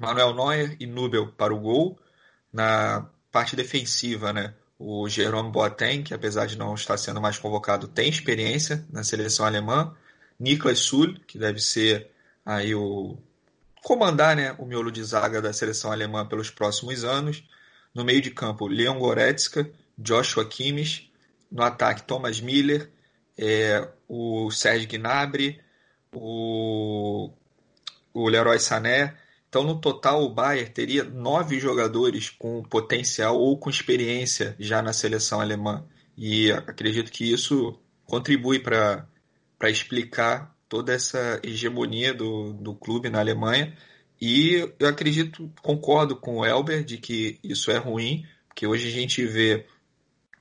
Manuel 0.00 0.34
Neuer 0.34 0.76
e 0.80 0.86
Nubel 0.86 1.28
para 1.28 1.54
o 1.54 1.60
gol. 1.60 1.96
Na 2.56 3.06
parte 3.30 3.54
defensiva, 3.54 4.32
né, 4.32 4.54
o 4.78 5.06
Jerome 5.10 5.50
Boateng, 5.50 6.02
que 6.02 6.14
apesar 6.14 6.46
de 6.46 6.56
não 6.56 6.74
estar 6.74 6.96
sendo 6.96 7.20
mais 7.20 7.36
convocado, 7.36 7.86
tem 7.86 8.08
experiência 8.08 8.82
na 8.90 9.04
seleção 9.04 9.44
alemã. 9.44 9.94
Niklas 10.40 10.78
Sul, 10.78 11.14
que 11.26 11.38
deve 11.38 11.60
ser 11.60 12.10
aí 12.46 12.74
o 12.74 13.18
comandar, 13.82 14.34
né, 14.34 14.54
o 14.58 14.64
miolo 14.64 14.90
de 14.90 15.04
zaga 15.04 15.42
da 15.42 15.52
seleção 15.52 15.92
alemã 15.92 16.26
pelos 16.26 16.50
próximos 16.50 17.04
anos. 17.04 17.44
No 17.94 18.02
meio 18.02 18.22
de 18.22 18.30
campo, 18.30 18.66
Leon 18.66 18.98
Goretzka, 18.98 19.70
Joshua 19.98 20.48
Kimmich. 20.48 21.12
No 21.52 21.62
ataque, 21.62 22.04
Thomas 22.04 22.40
Miller, 22.40 22.90
é, 23.36 23.86
o 24.08 24.50
Serge 24.50 24.86
Gnabry, 24.86 25.60
o, 26.10 27.30
o 28.14 28.28
Leroy 28.30 28.58
Sané. 28.58 29.14
Então, 29.48 29.62
no 29.62 29.80
total, 29.80 30.22
o 30.22 30.34
Bayern 30.34 30.70
teria 30.70 31.04
nove 31.04 31.58
jogadores 31.58 32.30
com 32.30 32.62
potencial 32.62 33.38
ou 33.38 33.58
com 33.58 33.70
experiência 33.70 34.54
já 34.58 34.82
na 34.82 34.92
seleção 34.92 35.40
alemã. 35.40 35.84
E 36.16 36.50
acredito 36.50 37.12
que 37.12 37.30
isso 37.32 37.78
contribui 38.04 38.58
para 38.58 39.06
explicar 39.64 40.54
toda 40.68 40.92
essa 40.92 41.40
hegemonia 41.42 42.12
do, 42.12 42.52
do 42.52 42.74
clube 42.74 43.08
na 43.08 43.20
Alemanha. 43.20 43.76
E 44.20 44.72
eu 44.78 44.88
acredito, 44.88 45.52
concordo 45.62 46.16
com 46.16 46.38
o 46.38 46.44
Elber 46.44 46.84
de 46.84 46.98
que 46.98 47.38
isso 47.42 47.70
é 47.70 47.76
ruim, 47.76 48.26
porque 48.48 48.66
hoje 48.66 48.88
a 48.88 48.90
gente 48.90 49.24
vê 49.26 49.66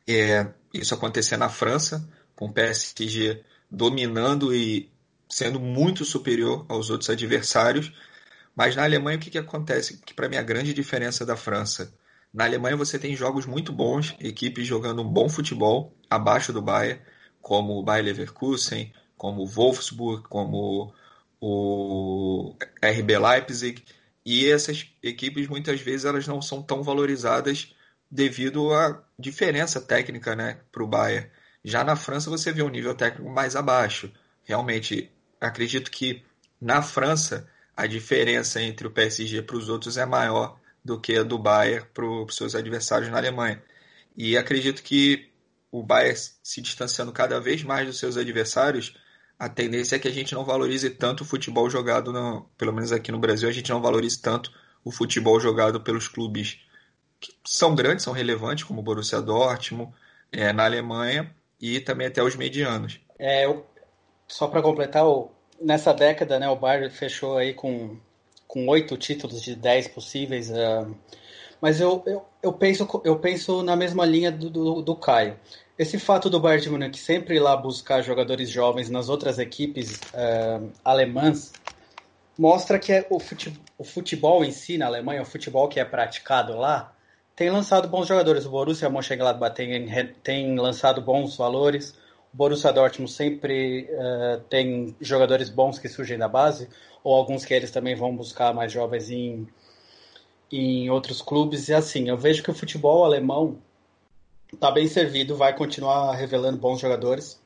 é, 0.08 0.48
isso 0.74 0.94
acontecer 0.94 1.38
na 1.38 1.50
França, 1.50 2.08
com 2.36 2.46
o 2.46 2.54
PSG 2.54 3.44
dominando 3.70 4.54
e 4.54 4.90
sendo 5.30 5.60
muito 5.60 6.06
superior 6.06 6.66
aos 6.70 6.90
outros 6.90 7.10
adversários. 7.10 7.92
Mas 8.56 8.76
na 8.76 8.84
Alemanha 8.84 9.18
o 9.18 9.20
que, 9.20 9.30
que 9.30 9.38
acontece? 9.38 9.98
Que 9.98 10.14
para 10.14 10.30
mim 10.30 10.38
a 10.38 10.44
grande 10.44 10.74
diferença 10.74 11.26
da 11.26 11.36
França. 11.36 11.94
Na 12.34 12.46
Alemanha 12.46 12.78
você 12.78 12.98
tem 12.98 13.16
jogos 13.16 13.46
muito 13.46 13.72
bons, 13.72 14.16
equipes 14.20 14.66
jogando 14.66 15.02
um 15.02 15.08
bom 15.08 15.30
futebol 15.30 15.96
abaixo 16.10 16.54
do 16.54 16.62
Bayern, 16.62 17.02
como 17.42 17.74
o 17.74 17.84
Bayer 17.84 18.06
Leverkusen, 18.06 18.94
como 19.18 19.44
o 19.44 19.48
Wolfsburg, 19.48 20.24
como 20.28 20.94
o 21.40 22.56
RB 22.82 23.18
Leipzig, 23.18 23.84
e 24.26 24.50
essas 24.50 24.88
equipes 25.04 25.48
muitas 25.48 25.80
vezes 25.82 26.06
elas 26.06 26.28
não 26.28 26.42
são 26.42 26.62
tão 26.62 26.82
valorizadas 26.82 27.76
devido 28.10 28.74
à 28.74 29.04
diferença 29.18 29.80
técnica 29.80 30.36
né, 30.36 30.60
para 30.72 30.84
o 30.84 30.88
Bayern. 30.88 31.30
Já 31.64 31.84
na 31.84 31.96
França 31.96 32.30
você 32.30 32.52
vê 32.52 32.64
um 32.64 32.70
nível 32.70 32.96
técnico 32.96 33.30
mais 33.30 33.56
abaixo. 33.56 34.12
Realmente, 34.44 35.12
acredito 35.40 35.92
que 35.92 36.24
na 36.60 36.82
França 36.82 37.48
a 37.76 37.88
diferença 37.88 38.62
entre 38.62 38.88
o 38.88 38.92
PSG 38.92 39.42
para 39.42 39.58
os 39.58 39.70
outros 39.70 39.98
é 39.98 40.06
maior 40.06 40.60
do 40.84 41.00
que 41.00 41.18
a 41.18 41.24
do 41.24 41.38
Bayern 41.38 41.86
para 41.94 42.06
os 42.06 42.36
seus 42.36 42.56
adversários 42.56 43.10
na 43.10 43.18
Alemanha. 43.18 43.62
E 44.16 44.38
acredito 44.38 44.82
que 44.82 45.30
o 45.72 45.84
Bayern 45.84 46.18
se 46.44 46.62
distanciando 46.62 47.12
cada 47.12 47.40
vez 47.40 47.64
mais 47.64 47.86
dos 47.88 48.00
seus 48.00 48.16
adversários, 48.16 48.96
a 49.38 49.50
tendência 49.50 49.98
é 49.98 50.00
que 50.00 50.08
a 50.08 50.12
gente 50.12 50.34
não 50.34 50.46
valorize 50.46 50.90
tanto 50.92 51.24
o 51.24 51.26
futebol 51.26 51.70
jogado, 51.70 52.14
no, 52.14 52.50
pelo 52.58 52.72
menos 52.72 52.92
aqui 52.92 53.12
no 53.12 53.20
Brasil, 53.20 53.50
a 53.50 53.52
gente 53.52 53.72
não 53.72 53.82
valorize 53.82 54.22
tanto 54.22 54.52
o 54.84 54.92
futebol 54.92 55.40
jogado 55.40 55.82
pelos 55.82 56.08
clubes 56.08 56.60
que 57.20 57.34
são 57.46 57.76
grandes, 57.76 58.04
são 58.04 58.14
relevantes, 58.14 58.64
como 58.64 58.80
o 58.80 58.84
Borussia 58.84 59.22
Dortmund, 59.22 59.92
é, 60.32 60.54
na 60.54 60.64
Alemanha, 60.64 61.36
e 61.60 61.80
também 61.80 62.08
até 62.08 62.24
os 62.24 62.36
medianos. 62.36 63.00
É, 63.18 63.46
eu, 63.46 63.66
só 64.28 64.48
para 64.48 64.62
completar, 64.62 65.04
nessa 65.62 65.94
década, 65.94 66.40
né, 66.40 66.48
o 66.50 66.56
Bayern 66.56 66.90
fechou 66.90 67.38
aí 67.38 67.54
com 67.54 67.98
com 68.48 68.68
oito 68.68 68.96
títulos 68.96 69.42
de 69.42 69.56
dez 69.56 69.88
possíveis, 69.88 70.50
uh, 70.50 70.96
mas 71.60 71.82
eu, 71.82 72.02
eu, 72.06 72.26
eu, 72.42 72.54
penso, 72.54 73.02
eu 73.04 73.18
penso 73.20 73.62
na 73.64 73.76
mesma 73.76 74.06
linha 74.06 74.32
do, 74.32 74.50
do, 74.50 74.82
do 74.82 74.96
Caio. 74.96 75.38
Esse 75.78 76.00
fato 76.00 76.30
do 76.30 76.40
Bayern 76.40 76.64
de 76.64 76.70
Munique 76.70 76.98
sempre 76.98 77.36
ir 77.36 77.40
lá 77.40 77.58
buscar 77.58 78.02
jogadores 78.02 78.50
jovens 78.50 78.90
nas 78.90 79.10
outras 79.10 79.40
equipes 79.40 80.00
uh, 80.14 80.72
alemãs 80.86 81.52
mostra 82.38 82.80
que 82.80 82.94
é 82.94 83.06
o, 83.10 83.20
futebol, 83.20 83.62
o 83.78 83.84
futebol 83.84 84.46
em 84.46 84.52
si 84.52 84.78
na 84.78 84.86
Alemanha, 84.86 85.22
o 85.22 85.26
futebol 85.26 85.68
que 85.68 85.80
é 85.80 85.86
praticado 85.86 86.56
lá, 86.56 86.94
tem 87.36 87.50
lançado 87.50 87.90
bons 87.90 88.08
jogadores. 88.08 88.46
O 88.46 88.50
Borussia 88.50 88.90
Mönchengladbach 88.90 89.54
tem, 89.54 89.86
tem 90.24 90.58
lançado 90.58 91.02
bons 91.02 91.36
valores. 91.36 91.94
Borussia 92.36 92.74
Dortmund 92.74 93.10
sempre 93.10 93.90
uh, 93.90 94.42
tem 94.50 94.94
jogadores 95.00 95.50
bons 95.50 95.80
que 95.80 95.88
surgem 95.88 96.18
da 96.18 96.28
base, 96.28 96.68
ou 97.02 97.16
alguns 97.16 97.46
que 97.46 97.54
eles 97.54 97.72
também 97.72 97.96
vão 97.96 98.14
buscar 98.14 98.54
mais 98.54 98.74
jovens 98.74 99.10
em, 99.10 99.48
em 100.52 100.90
outros 100.90 101.22
clubes. 101.22 101.70
E 101.70 101.74
assim, 101.74 102.10
eu 102.10 102.18
vejo 102.18 102.44
que 102.44 102.52
o 102.52 102.54
futebol 102.54 103.06
alemão 103.06 103.58
está 104.54 104.70
bem 104.70 104.86
servido, 104.86 105.38
vai 105.38 105.56
continuar 105.56 106.14
revelando 106.14 106.58
bons 106.58 106.82
jogadores. 106.82 107.42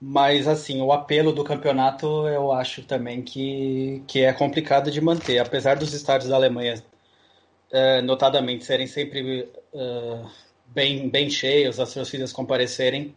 Mas, 0.00 0.46
assim, 0.46 0.80
o 0.80 0.92
apelo 0.92 1.32
do 1.32 1.42
campeonato 1.42 2.06
eu 2.28 2.52
acho 2.52 2.84
também 2.84 3.22
que, 3.22 4.04
que 4.06 4.20
é 4.20 4.32
complicado 4.32 4.88
de 4.88 5.00
manter. 5.00 5.38
Apesar 5.40 5.76
dos 5.76 5.92
estádios 5.92 6.30
da 6.30 6.36
Alemanha, 6.36 6.80
uh, 7.72 8.02
notadamente, 8.02 8.64
serem 8.64 8.86
sempre 8.86 9.48
uh, 9.74 10.30
bem, 10.64 11.08
bem 11.08 11.28
cheios, 11.28 11.80
as 11.80 11.92
torcidas 11.92 12.32
comparecerem, 12.32 13.14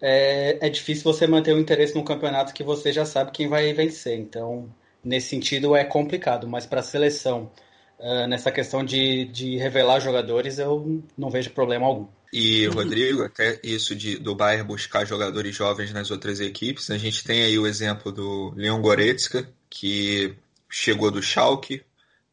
é, 0.00 0.66
é 0.66 0.68
difícil 0.68 1.04
você 1.04 1.26
manter 1.26 1.54
o 1.54 1.58
interesse 1.58 1.94
num 1.94 2.04
campeonato 2.04 2.54
que 2.54 2.62
você 2.62 2.92
já 2.92 3.04
sabe 3.04 3.32
quem 3.32 3.48
vai 3.48 3.72
vencer. 3.72 4.18
Então, 4.18 4.72
nesse 5.02 5.28
sentido, 5.28 5.74
é 5.74 5.84
complicado. 5.84 6.46
Mas 6.46 6.66
para 6.66 6.80
a 6.80 6.84
seleção 6.84 7.50
uh, 7.98 8.26
nessa 8.26 8.50
questão 8.50 8.84
de, 8.84 9.24
de 9.26 9.56
revelar 9.56 10.00
jogadores, 10.00 10.58
eu 10.58 11.02
não 11.16 11.30
vejo 11.30 11.50
problema 11.50 11.86
algum. 11.86 12.06
E, 12.32 12.66
Rodrigo, 12.66 13.24
até 13.24 13.58
isso 13.62 13.96
de, 13.96 14.18
do 14.18 14.34
Bayern 14.34 14.66
buscar 14.66 15.06
jogadores 15.06 15.56
jovens 15.56 15.92
nas 15.92 16.10
outras 16.10 16.40
equipes, 16.40 16.90
a 16.90 16.98
gente 16.98 17.24
tem 17.24 17.42
aí 17.42 17.58
o 17.58 17.66
exemplo 17.66 18.12
do 18.12 18.52
Leon 18.54 18.82
Goretzka, 18.82 19.48
que 19.70 20.34
chegou 20.68 21.10
do 21.10 21.22
Schalke, 21.22 21.82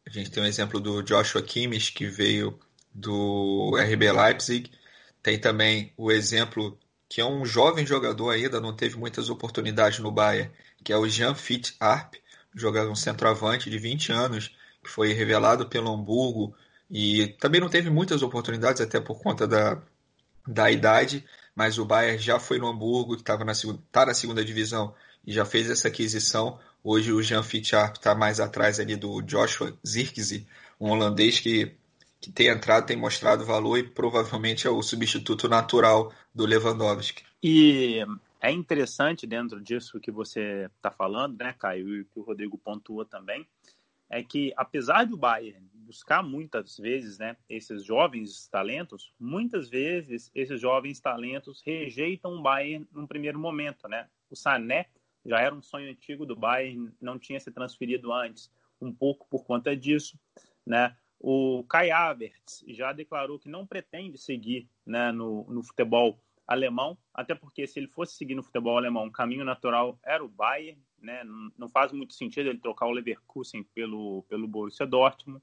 a 0.05 0.10
gente 0.10 0.29
tem 0.29 0.43
o 0.43 0.45
exemplo 0.45 0.81
do 0.81 1.01
Joshua 1.01 1.41
Kimmich, 1.41 1.93
que 1.93 2.07
veio 2.07 2.60
do 2.93 3.74
RB 3.77 4.12
Leipzig, 4.12 4.69
tem 5.24 5.39
também 5.39 5.93
o 5.98 6.12
exemplo 6.12 6.77
que 7.07 7.21
é 7.21 7.25
um 7.25 7.45
jovem 7.45 7.85
jogador 7.85 8.31
ainda, 8.31 8.59
não 8.59 8.75
teve 8.75 8.97
muitas 8.97 9.29
oportunidades 9.29 10.00
no 10.00 10.12
Bayern, 10.12 10.51
que 10.83 10.91
é 10.91 10.97
o 10.97 11.07
Jean 11.07 11.35
Fit 11.35 11.75
Arp, 11.79 12.15
jogador 12.53 12.91
um 12.91 12.95
centroavante 12.95 13.69
de 13.69 13.77
20 13.77 14.12
anos, 14.12 14.55
que 14.83 14.89
foi 14.89 15.13
revelado 15.13 15.67
pelo 15.67 15.91
Hamburgo 15.91 16.55
e 16.89 17.27
também 17.39 17.59
não 17.59 17.69
teve 17.69 17.89
muitas 17.89 18.21
oportunidades, 18.21 18.81
até 18.81 19.00
por 19.00 19.19
conta 19.21 19.47
da, 19.47 19.81
da 20.47 20.71
idade, 20.71 21.25
mas 21.55 21.77
o 21.77 21.85
Bayern 21.85 22.21
já 22.21 22.39
foi 22.39 22.59
no 22.59 22.67
Hamburgo, 22.67 23.15
que 23.15 23.21
estava 23.21 23.43
na, 23.43 23.53
tá 23.91 24.05
na 24.05 24.13
segunda 24.13 24.43
divisão 24.43 24.93
e 25.25 25.33
já 25.33 25.45
fez 25.45 25.69
essa 25.69 25.88
aquisição. 25.88 26.59
Hoje 26.83 27.12
o 27.12 27.21
Jean 27.21 27.41
Fitcharp 27.41 27.95
está 27.95 28.13
mais 28.13 28.39
atrás 28.39 28.79
ali 28.79 28.95
do 28.95 29.21
Joshua 29.21 29.75
Zirkzee, 29.85 30.45
um 30.79 30.89
holandês 30.91 31.39
que, 31.39 31.75
que 32.21 32.31
tem 32.31 32.47
entrado, 32.47 32.85
tem 32.85 32.97
mostrado 32.97 33.45
valor 33.45 33.79
e 33.79 33.83
provavelmente 33.83 34.67
é 34.67 34.69
o 34.69 34.83
substituto 34.83 35.47
natural 35.50 36.12
do 36.35 36.45
Lewandowski. 36.45 37.23
E 37.41 38.05
é 38.41 38.51
interessante 38.51 39.25
dentro 39.25 39.61
disso 39.61 39.99
que 40.01 40.11
você 40.11 40.69
está 40.75 40.91
falando, 40.91 41.39
né, 41.39 41.55
Caio, 41.57 42.01
e 42.01 42.03
que 42.03 42.19
o 42.19 42.23
Rodrigo 42.23 42.57
pontua 42.57 43.05
também, 43.05 43.47
é 44.09 44.21
que 44.21 44.53
apesar 44.57 45.05
do 45.05 45.15
Bayern 45.15 45.65
buscar 45.73 46.21
muitas 46.21 46.77
vezes, 46.77 47.17
né, 47.17 47.37
esses 47.47 47.85
jovens 47.85 48.47
talentos, 48.47 49.13
muitas 49.19 49.69
vezes 49.69 50.29
esses 50.35 50.59
jovens 50.59 50.99
talentos 50.99 51.61
rejeitam 51.63 52.33
o 52.33 52.41
Bayern 52.41 52.87
num 52.91 53.07
primeiro 53.07 53.39
momento, 53.39 53.87
né? 53.87 54.07
O 54.29 54.35
Sané 54.35 54.87
já 55.23 55.39
era 55.39 55.53
um 55.53 55.61
sonho 55.61 55.89
antigo 55.89 56.25
do 56.25 56.35
Bayern, 56.35 56.91
não 56.99 57.17
tinha 57.17 57.39
se 57.39 57.51
transferido 57.51 58.11
antes, 58.11 58.51
um 58.81 58.91
pouco 58.91 59.27
por 59.29 59.45
conta 59.45 59.75
disso, 59.75 60.19
né? 60.65 60.95
O 61.27 61.63
Kai 61.63 61.89
Havertz 61.89 62.63
já 62.67 62.94
declarou 62.94 63.39
que 63.39 63.50
não 63.50 63.65
pretende 63.65 64.15
seguir 64.15 64.70
né, 64.86 65.12
no, 65.12 65.44
no 65.50 65.63
futebol 65.63 66.20
alemão, 66.46 66.96
até 67.12 67.34
porque 67.34 67.65
se 67.65 67.79
ele 67.79 67.88
fosse 67.88 68.15
seguir 68.15 68.36
no 68.36 68.44
futebol 68.44 68.77
alemão, 68.77 69.08
o 69.08 69.12
caminho 69.12 69.44
natural 69.44 69.98
era 70.03 70.24
o 70.24 70.29
Bayern, 70.29 70.79
né? 71.01 71.24
Não 71.58 71.67
faz 71.67 71.91
muito 71.91 72.13
sentido 72.13 72.50
ele 72.50 72.60
trocar 72.60 72.86
o 72.86 72.91
Leverkusen 72.91 73.63
pelo, 73.74 74.22
pelo 74.29 74.48
Borussia 74.48 74.86
Dortmund. 74.86 75.41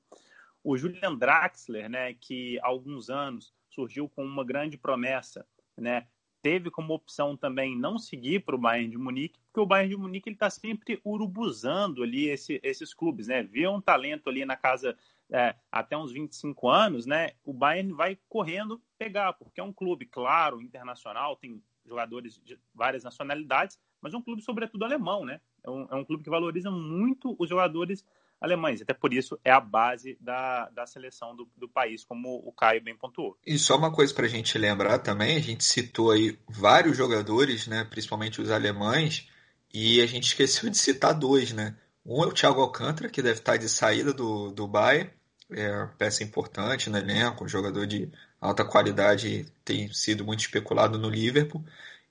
O 0.62 0.78
Julian 0.78 1.16
Draxler, 1.16 1.90
né, 1.90 2.14
que 2.14 2.60
há 2.60 2.68
alguns 2.68 3.10
anos 3.10 3.52
surgiu 3.68 4.08
com 4.08 4.24
uma 4.24 4.44
grande 4.44 4.78
promessa, 4.78 5.44
né, 5.76 6.06
teve 6.42 6.70
como 6.70 6.92
opção 6.92 7.36
também 7.36 7.78
não 7.78 7.98
seguir 7.98 8.40
para 8.40 8.56
o 8.56 8.58
Bayern 8.58 8.90
de 8.90 8.98
Munique, 8.98 9.38
porque 9.46 9.60
o 9.60 9.66
Bayern 9.66 9.94
de 9.94 9.96
Munique 9.96 10.30
está 10.30 10.50
sempre 10.50 11.00
urubuzando 11.04 12.02
ali 12.02 12.28
esse, 12.28 12.60
esses 12.62 12.92
clubes, 12.92 13.28
né? 13.28 13.42
Vê 13.42 13.66
um 13.68 13.80
talento 13.80 14.28
ali 14.28 14.44
na 14.44 14.56
casa 14.56 14.96
é, 15.32 15.54
até 15.70 15.96
uns 15.96 16.12
25 16.12 16.68
anos, 16.68 17.06
né, 17.06 17.30
o 17.42 17.54
Bayern 17.54 17.92
vai 17.94 18.18
correndo 18.28 18.82
pegar, 18.98 19.32
porque 19.32 19.60
é 19.60 19.64
um 19.64 19.72
clube, 19.72 20.04
claro, 20.04 20.60
internacional, 20.60 21.36
tem 21.36 21.62
jogadores 21.86 22.38
de 22.44 22.58
várias 22.74 23.02
nacionalidades, 23.02 23.78
mas 24.00 24.12
é 24.12 24.16
um 24.16 24.22
clube, 24.22 24.42
sobretudo, 24.42 24.84
alemão, 24.84 25.24
né? 25.24 25.40
É 25.64 25.70
um, 25.70 25.86
é 25.90 25.94
um 25.94 26.04
clube 26.04 26.22
que 26.22 26.30
valoriza 26.30 26.70
muito 26.70 27.34
os 27.38 27.48
jogadores 27.48 28.04
alemães. 28.42 28.82
Até 28.82 28.92
por 28.92 29.12
isso 29.12 29.38
é 29.44 29.50
a 29.50 29.60
base 29.60 30.16
da, 30.20 30.68
da 30.70 30.86
seleção 30.86 31.34
do, 31.34 31.48
do 31.56 31.68
país, 31.68 32.04
como 32.04 32.36
o 32.44 32.52
Caio 32.52 32.82
bem 32.82 32.96
pontuou. 32.96 33.38
E 33.46 33.58
só 33.58 33.76
uma 33.76 33.92
coisa 33.92 34.12
para 34.12 34.26
a 34.26 34.28
gente 34.28 34.58
lembrar 34.58 34.98
também, 34.98 35.36
a 35.36 35.40
gente 35.40 35.64
citou 35.64 36.10
aí 36.10 36.38
vários 36.48 36.96
jogadores, 36.96 37.66
né, 37.66 37.84
principalmente 37.84 38.40
os 38.40 38.50
alemães, 38.50 39.28
e 39.72 40.00
a 40.02 40.06
gente 40.06 40.24
esqueceu 40.24 40.68
de 40.68 40.76
citar 40.76 41.14
dois, 41.14 41.52
né? 41.52 41.76
Um 42.04 42.22
é 42.24 42.26
o 42.26 42.32
Thiago 42.32 42.60
Alcântara, 42.60 43.08
que 43.08 43.22
deve 43.22 43.38
estar 43.38 43.56
de 43.56 43.68
saída 43.68 44.12
do, 44.12 44.50
do 44.50 44.66
Bayern, 44.66 45.10
é 45.50 45.86
peça 45.96 46.24
importante 46.24 46.90
no 46.90 46.98
elenco, 46.98 47.44
um 47.44 47.48
jogador 47.48 47.86
de 47.86 48.10
alta 48.40 48.64
qualidade, 48.64 49.46
tem 49.64 49.92
sido 49.92 50.24
muito 50.24 50.40
especulado 50.40 50.98
no 50.98 51.08
Liverpool. 51.08 51.64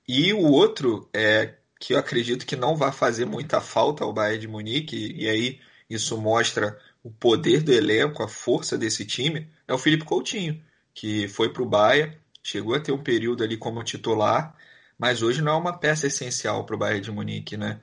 E 0.08 0.34
o 0.34 0.48
outro 0.48 1.10
é 1.14 1.56
que 1.80 1.94
eu 1.94 2.00
acredito 2.00 2.46
que 2.46 2.56
não 2.56 2.76
vai 2.76 2.92
fazer 2.92 3.26
muita 3.26 3.60
falta 3.60 4.04
ao 4.04 4.14
Bayern 4.14 4.40
de 4.40 4.48
Munique, 4.48 5.14
e 5.18 5.28
aí 5.28 5.60
isso 5.96 6.18
mostra 6.18 6.78
o 7.04 7.12
poder 7.12 7.62
do 7.62 7.72
elenco, 7.72 8.24
a 8.24 8.28
força 8.28 8.78
desse 8.78 9.06
time, 9.06 9.50
é 9.68 9.74
o 9.74 9.78
Felipe 9.78 10.06
Coutinho, 10.06 10.64
que 10.94 11.28
foi 11.28 11.52
para 11.52 11.64
o 11.64 11.70
Bayern, 11.70 12.18
chegou 12.44 12.76
a 12.76 12.80
ter 12.80 12.92
um 12.92 13.04
período 13.04 13.44
ali 13.44 13.58
como 13.58 13.84
titular, 13.84 14.56
mas 14.98 15.22
hoje 15.22 15.42
não 15.42 15.54
é 15.54 15.56
uma 15.56 15.78
peça 15.78 16.08
essencial 16.08 16.66
para 16.66 16.76
o 16.76 16.80
Bayern 16.80 17.02
de 17.02 17.12
Munique, 17.12 17.58
né? 17.58 17.82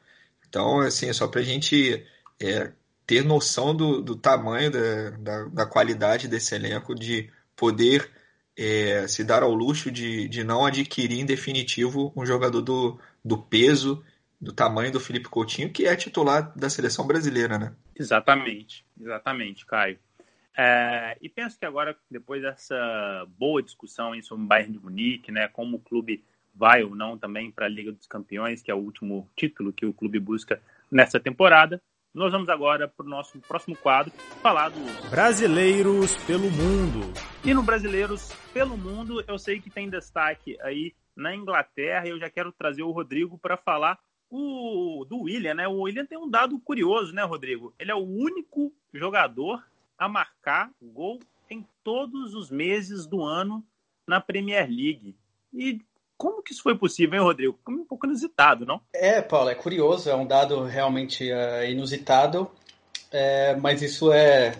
Então, 0.49 0.81
assim, 0.81 1.09
é 1.09 1.13
só 1.13 1.27
para 1.27 1.41
a 1.41 1.45
gente 1.45 2.05
é, 2.41 2.73
ter 3.07 3.25
noção 3.25 3.75
do, 3.75 4.01
do 4.01 4.17
tamanho, 4.17 4.71
da, 4.71 5.11
da, 5.11 5.45
da, 5.45 5.67
qualidade 5.67 6.29
desse 6.29 6.55
elenco, 6.55 6.95
de 6.95 7.31
poder 7.57 8.11
é, 8.57 9.07
se 9.09 9.25
dar 9.25 9.43
ao 9.43 9.53
luxo 9.53 9.91
de, 9.91 10.29
de 10.29 10.45
não 10.45 10.65
adquirir 10.65 11.19
em 11.19 11.27
definitivo 11.27 12.13
um 12.17 12.25
jogador 12.25 12.63
do, 12.63 12.99
do 13.25 13.39
peso 13.39 14.05
do 14.41 14.53
tamanho 14.53 14.93
do 14.93 15.01
Felipe 15.01 15.29
Coutinho, 15.29 15.73
que 15.73 15.87
é 15.87 15.97
titular 15.97 16.53
da 16.57 16.71
seleção 16.71 17.07
brasileira, 17.07 17.59
né? 17.59 17.75
Exatamente, 17.95 18.85
exatamente, 19.01 19.67
Caio. 19.67 19.99
É, 20.57 21.17
e 21.21 21.29
penso 21.29 21.59
que 21.59 21.65
agora, 21.65 21.97
depois 22.11 22.43
dessa 22.43 23.27
boa 23.39 23.63
discussão 23.63 24.21
sobre 24.23 24.45
o 24.45 24.49
Bayern 24.49 24.73
de 24.73 24.79
Munique, 24.81 25.31
né, 25.31 25.49
como 25.49 25.77
o 25.77 25.81
clube 25.81 26.25
vai 26.55 26.83
ou 26.83 26.95
não 26.95 27.17
também 27.17 27.51
para 27.51 27.67
a 27.67 27.69
Liga 27.69 27.93
dos 27.93 28.07
Campeões, 28.07 28.63
que 28.63 28.71
é 28.71 28.75
o 28.75 28.79
último 28.79 29.29
título 29.37 29.73
que 29.73 29.87
o 29.87 29.93
clube 29.93 30.19
busca 30.19 30.61
nessa 30.91 31.21
temporada, 31.21 31.81
nós 32.13 32.33
vamos 32.33 32.49
agora 32.49 32.89
para 32.89 33.07
o 33.07 33.09
nosso 33.09 33.39
próximo 33.41 33.77
quadro 33.77 34.13
falar 34.43 34.71
dos 34.71 35.11
Brasileiros 35.11 36.17
pelo 36.25 36.51
Mundo. 36.51 37.13
E 37.45 37.55
no 37.55 37.63
Brasileiros 37.63 38.33
pelo 38.53 38.77
Mundo, 38.77 39.23
eu 39.29 39.39
sei 39.39 39.61
que 39.61 39.71
tem 39.71 39.89
destaque 39.89 40.59
aí 40.63 40.95
na 41.15 41.37
Inglaterra. 41.37 42.09
Eu 42.09 42.19
já 42.19 42.29
quero 42.29 42.51
trazer 42.51 42.83
o 42.83 42.91
Rodrigo 42.91 43.39
para 43.39 43.57
falar 43.57 43.99
o, 44.31 45.05
do 45.09 45.23
William, 45.23 45.55
né? 45.55 45.69
O 45.69 45.81
William 45.83 46.07
tem 46.07 46.19
um 46.19 46.29
dado 46.29 46.59
curioso, 46.61 47.13
né, 47.13 47.23
Rodrigo? 47.23 47.75
Ele 47.79 47.91
é 47.91 47.95
o 47.95 48.05
único 48.05 48.73
jogador 48.93 49.65
a 49.99 50.09
marcar 50.09 50.71
gol 50.83 51.19
em 51.51 51.67
todos 51.83 52.35
os 52.35 52.51
meses 52.51 53.07
do 53.07 53.23
ano 53.23 53.65
na 54.07 54.21
Premier 54.21 54.69
League. 54.69 55.17
E 55.53 55.81
como 56.17 56.43
que 56.43 56.53
isso 56.53 56.63
foi 56.63 56.77
possível, 56.77 57.19
hein, 57.19 57.25
Rodrigo? 57.25 57.59
Um 57.69 57.85
pouco 57.85 58.07
inusitado, 58.07 58.67
não? 58.67 58.81
É, 58.93 59.23
Paulo, 59.23 59.51
é 59.51 59.55
curioso, 59.55 60.11
é 60.11 60.15
um 60.15 60.27
dado 60.27 60.65
realmente 60.65 61.31
uh, 61.31 61.65
inusitado, 61.65 62.51
é, 63.11 63.55
mas 63.57 63.83
isso 63.83 64.13
é 64.13 64.53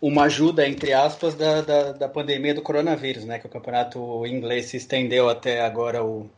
uma 0.00 0.24
ajuda, 0.24 0.66
entre 0.66 0.92
aspas, 0.92 1.34
da, 1.34 1.62
da, 1.62 1.92
da, 1.92 2.08
pandemia 2.08 2.54
do 2.54 2.62
coronavírus, 2.62 3.24
né? 3.24 3.38
Que 3.38 3.46
o 3.46 3.50
campeonato 3.50 4.26
inglês 4.26 4.66
se 4.66 4.76
estendeu 4.76 5.28
até 5.28 5.62
agora 5.62 6.04
o, 6.04 6.28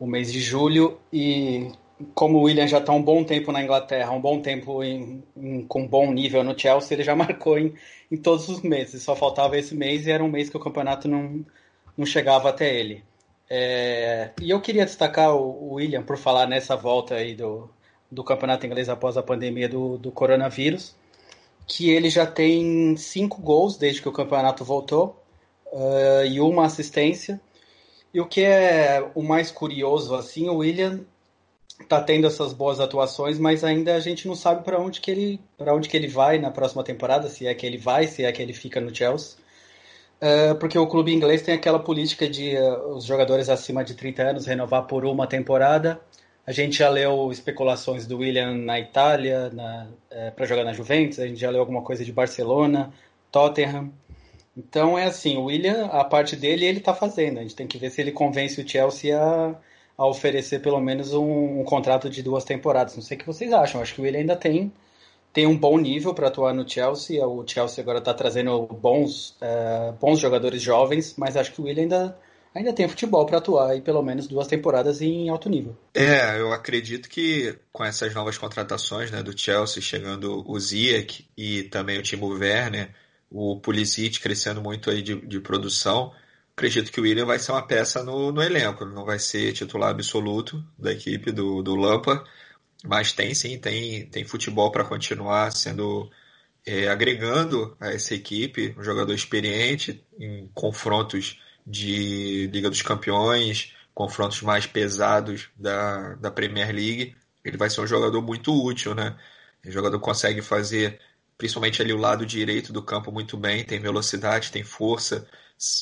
o 0.00 0.06
mês 0.06 0.32
de 0.32 0.40
julho 0.40 0.98
e 1.12 1.70
como 2.14 2.38
o 2.38 2.42
William 2.42 2.66
já 2.66 2.78
está 2.78 2.92
um 2.92 3.02
bom 3.02 3.22
tempo 3.22 3.52
na 3.52 3.62
Inglaterra, 3.62 4.10
um 4.12 4.20
bom 4.20 4.40
tempo 4.40 4.82
em, 4.82 5.22
em, 5.36 5.62
com 5.66 5.86
bom 5.86 6.10
nível 6.10 6.42
no 6.42 6.58
Chelsea, 6.58 6.96
ele 6.96 7.04
já 7.04 7.14
marcou 7.16 7.58
em, 7.58 7.74
em 8.10 8.16
todos 8.16 8.48
os 8.48 8.62
meses. 8.62 9.02
Só 9.02 9.14
faltava 9.14 9.58
esse 9.58 9.74
mês 9.74 10.06
e 10.06 10.10
era 10.10 10.24
um 10.24 10.28
mês 10.28 10.48
que 10.48 10.56
o 10.56 10.60
campeonato 10.60 11.06
não, 11.06 11.44
não 11.96 12.06
chegava 12.06 12.48
até 12.48 12.74
ele. 12.74 13.04
É, 13.48 14.30
e 14.40 14.48
eu 14.48 14.60
queria 14.60 14.84
destacar 14.84 15.34
o, 15.34 15.70
o, 15.70 15.74
William 15.74 16.02
por 16.02 16.16
falar 16.16 16.46
nessa 16.46 16.76
volta 16.76 17.16
aí 17.16 17.34
do, 17.34 17.68
do 18.10 18.24
campeonato 18.24 18.64
inglês 18.64 18.88
após 18.88 19.16
a 19.16 19.22
pandemia 19.22 19.68
do, 19.68 19.98
do 19.98 20.10
coronavírus, 20.10 20.96
que 21.66 21.90
ele 21.90 22.08
já 22.08 22.24
tem 22.26 22.96
cinco 22.96 23.40
gols 23.42 23.76
desde 23.76 24.00
que 24.00 24.08
o 24.08 24.12
campeonato 24.12 24.64
voltou 24.64 25.20
uh, 25.66 26.24
e 26.26 26.40
uma 26.40 26.64
assistência. 26.64 27.40
E 28.12 28.20
o 28.20 28.26
que 28.26 28.42
é 28.42 29.08
o 29.14 29.22
mais 29.22 29.50
curioso, 29.50 30.14
assim, 30.14 30.48
o 30.48 30.56
William 30.56 31.00
tá 31.88 32.00
tendo 32.00 32.26
essas 32.26 32.52
boas 32.52 32.80
atuações, 32.80 33.38
mas 33.38 33.64
ainda 33.64 33.94
a 33.94 34.00
gente 34.00 34.26
não 34.26 34.34
sabe 34.34 34.64
para 34.64 34.78
onde 34.78 35.00
que 35.00 35.10
ele 35.10 35.40
para 35.56 35.74
onde 35.74 35.88
que 35.88 35.96
ele 35.96 36.08
vai 36.08 36.38
na 36.38 36.50
próxima 36.50 36.84
temporada, 36.84 37.28
se 37.28 37.46
é 37.46 37.54
que 37.54 37.64
ele 37.64 37.78
vai, 37.78 38.06
se 38.06 38.24
é 38.24 38.32
que 38.32 38.42
ele 38.42 38.52
fica 38.52 38.80
no 38.80 38.94
Chelsea. 38.94 39.38
Uh, 40.20 40.54
porque 40.56 40.78
o 40.78 40.86
clube 40.86 41.14
inglês 41.14 41.40
tem 41.40 41.54
aquela 41.54 41.78
política 41.78 42.28
de 42.28 42.54
uh, 42.54 42.94
os 42.94 43.04
jogadores 43.04 43.48
acima 43.48 43.82
de 43.82 43.94
30 43.94 44.22
anos 44.22 44.46
renovar 44.46 44.86
por 44.86 45.06
uma 45.06 45.26
temporada. 45.26 45.98
A 46.46 46.52
gente 46.52 46.78
já 46.78 46.90
leu 46.90 47.30
especulações 47.32 48.06
do 48.06 48.18
William 48.18 48.54
na 48.54 48.78
Itália 48.78 49.50
uh, 49.54 49.94
eh, 50.10 50.30
para 50.32 50.44
jogar 50.46 50.64
na 50.64 50.72
Juventus, 50.72 51.20
a 51.20 51.26
gente 51.26 51.40
já 51.40 51.50
leu 51.50 51.60
alguma 51.60 51.82
coisa 51.82 52.04
de 52.04 52.12
Barcelona, 52.12 52.92
Tottenham. 53.30 53.92
Então 54.68 54.98
é 54.98 55.06
assim, 55.06 55.36
o 55.38 55.44
William, 55.44 55.86
a 55.86 56.04
parte 56.04 56.36
dele, 56.36 56.66
ele 56.66 56.78
está 56.78 56.94
fazendo. 56.94 57.38
A 57.38 57.42
gente 57.42 57.56
tem 57.56 57.66
que 57.66 57.78
ver 57.78 57.90
se 57.90 58.00
ele 58.00 58.12
convence 58.12 58.60
o 58.60 58.68
Chelsea 58.68 59.18
a, 59.18 59.54
a 59.96 60.06
oferecer 60.06 60.60
pelo 60.60 60.80
menos 60.80 61.14
um, 61.14 61.60
um, 61.60 61.64
contrato 61.64 62.10
de 62.10 62.22
duas 62.22 62.44
temporadas. 62.44 62.94
Não 62.94 63.02
sei 63.02 63.16
o 63.16 63.20
que 63.20 63.26
vocês 63.26 63.52
acham. 63.52 63.80
Acho 63.80 63.94
que 63.94 64.00
o 64.00 64.04
William 64.04 64.20
ainda 64.20 64.36
tem, 64.36 64.70
tem 65.32 65.46
um 65.46 65.56
bom 65.56 65.78
nível 65.78 66.12
para 66.12 66.28
atuar 66.28 66.52
no 66.52 66.68
Chelsea. 66.68 67.26
O 67.26 67.46
Chelsea 67.46 67.82
agora 67.82 67.98
está 67.98 68.12
trazendo 68.12 68.66
bons, 68.66 69.30
uh, 69.40 69.92
bons 69.98 70.20
jogadores 70.20 70.60
jovens, 70.60 71.14
mas 71.16 71.36
acho 71.36 71.52
que 71.52 71.60
o 71.62 71.64
William 71.64 71.84
ainda, 71.84 72.18
ainda 72.54 72.72
tem 72.74 72.86
futebol 72.86 73.24
para 73.24 73.38
atuar 73.38 73.74
e 73.74 73.80
pelo 73.80 74.02
menos 74.02 74.26
duas 74.26 74.46
temporadas 74.46 75.00
em 75.00 75.30
alto 75.30 75.48
nível. 75.48 75.74
É, 75.94 76.38
eu 76.38 76.52
acredito 76.52 77.08
que 77.08 77.58
com 77.72 77.82
essas 77.82 78.14
novas 78.14 78.36
contratações 78.36 79.10
né, 79.10 79.22
do 79.22 79.36
Chelsea, 79.36 79.82
chegando 79.82 80.44
o 80.46 80.60
Ziyech 80.60 81.26
e 81.34 81.62
também 81.62 81.98
o 81.98 82.02
Timo 82.02 82.28
Werner 82.28 82.90
o 83.30 83.60
Pulisic 83.60 84.20
crescendo 84.20 84.60
muito 84.60 84.90
aí 84.90 85.02
de, 85.02 85.14
de 85.26 85.40
produção. 85.40 86.12
Acredito 86.56 86.92
que 86.92 87.00
o 87.00 87.04
William 87.04 87.24
vai 87.24 87.38
ser 87.38 87.52
uma 87.52 87.66
peça 87.66 88.02
no, 88.02 88.32
no 88.32 88.42
elenco, 88.42 88.84
não 88.84 89.04
vai 89.04 89.18
ser 89.18 89.52
titular 89.52 89.90
absoluto 89.90 90.62
da 90.78 90.92
equipe 90.92 91.32
do, 91.32 91.62
do 91.62 91.74
Lampa, 91.76 92.24
mas 92.84 93.12
tem 93.12 93.32
sim, 93.34 93.58
tem, 93.58 94.06
tem 94.06 94.24
futebol 94.24 94.70
para 94.70 94.84
continuar 94.84 95.52
sendo 95.52 96.10
é, 96.66 96.88
agregando 96.88 97.76
a 97.80 97.92
essa 97.92 98.14
equipe, 98.14 98.74
um 98.78 98.82
jogador 98.82 99.14
experiente 99.14 100.04
em 100.18 100.50
confrontos 100.54 101.40
de 101.66 102.48
Liga 102.52 102.68
dos 102.68 102.82
Campeões, 102.82 103.74
confrontos 103.94 104.42
mais 104.42 104.66
pesados 104.66 105.48
da, 105.56 106.14
da 106.14 106.30
Premier 106.30 106.74
League. 106.74 107.16
Ele 107.44 107.56
vai 107.56 107.70
ser 107.70 107.80
um 107.80 107.86
jogador 107.86 108.20
muito 108.22 108.52
útil, 108.52 108.94
né? 108.94 109.16
O 109.64 109.70
jogador 109.70 109.98
consegue 110.00 110.42
fazer 110.42 111.00
principalmente 111.40 111.80
ali 111.80 111.90
o 111.90 111.96
lado 111.96 112.26
direito 112.26 112.70
do 112.70 112.82
campo 112.82 113.10
muito 113.10 113.34
bem, 113.34 113.64
tem 113.64 113.80
velocidade, 113.80 114.52
tem 114.52 114.62
força, 114.62 115.26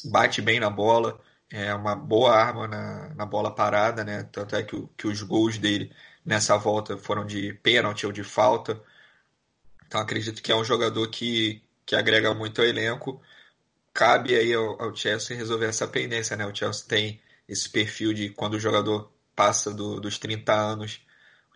bate 0.04 0.40
bem 0.40 0.60
na 0.60 0.70
bola, 0.70 1.20
é 1.50 1.74
uma 1.74 1.96
boa 1.96 2.32
arma 2.32 2.68
na, 2.68 3.12
na 3.16 3.26
bola 3.26 3.52
parada, 3.52 4.04
né? 4.04 4.22
Tanto 4.30 4.54
é 4.54 4.62
que, 4.62 4.88
que 4.96 5.08
os 5.08 5.20
gols 5.22 5.58
dele 5.58 5.92
nessa 6.24 6.56
volta 6.56 6.96
foram 6.96 7.26
de 7.26 7.54
pênalti 7.54 8.06
ou 8.06 8.12
de 8.12 8.22
falta. 8.22 8.80
Então 9.84 10.00
acredito 10.00 10.40
que 10.40 10.52
é 10.52 10.56
um 10.56 10.62
jogador 10.62 11.08
que, 11.08 11.60
que 11.84 11.96
agrega 11.96 12.32
muito 12.32 12.60
ao 12.60 12.66
elenco. 12.68 13.20
Cabe 13.92 14.36
aí 14.36 14.54
ao, 14.54 14.80
ao 14.80 14.94
Chelsea 14.94 15.36
resolver 15.36 15.66
essa 15.66 15.88
pendência, 15.88 16.36
né? 16.36 16.46
O 16.46 16.54
Chelsea 16.54 16.86
tem 16.86 17.20
esse 17.48 17.68
perfil 17.68 18.12
de 18.14 18.30
quando 18.30 18.54
o 18.54 18.60
jogador 18.60 19.10
passa 19.34 19.74
do, 19.74 20.00
dos 20.00 20.18
30 20.18 20.52
anos, 20.54 21.00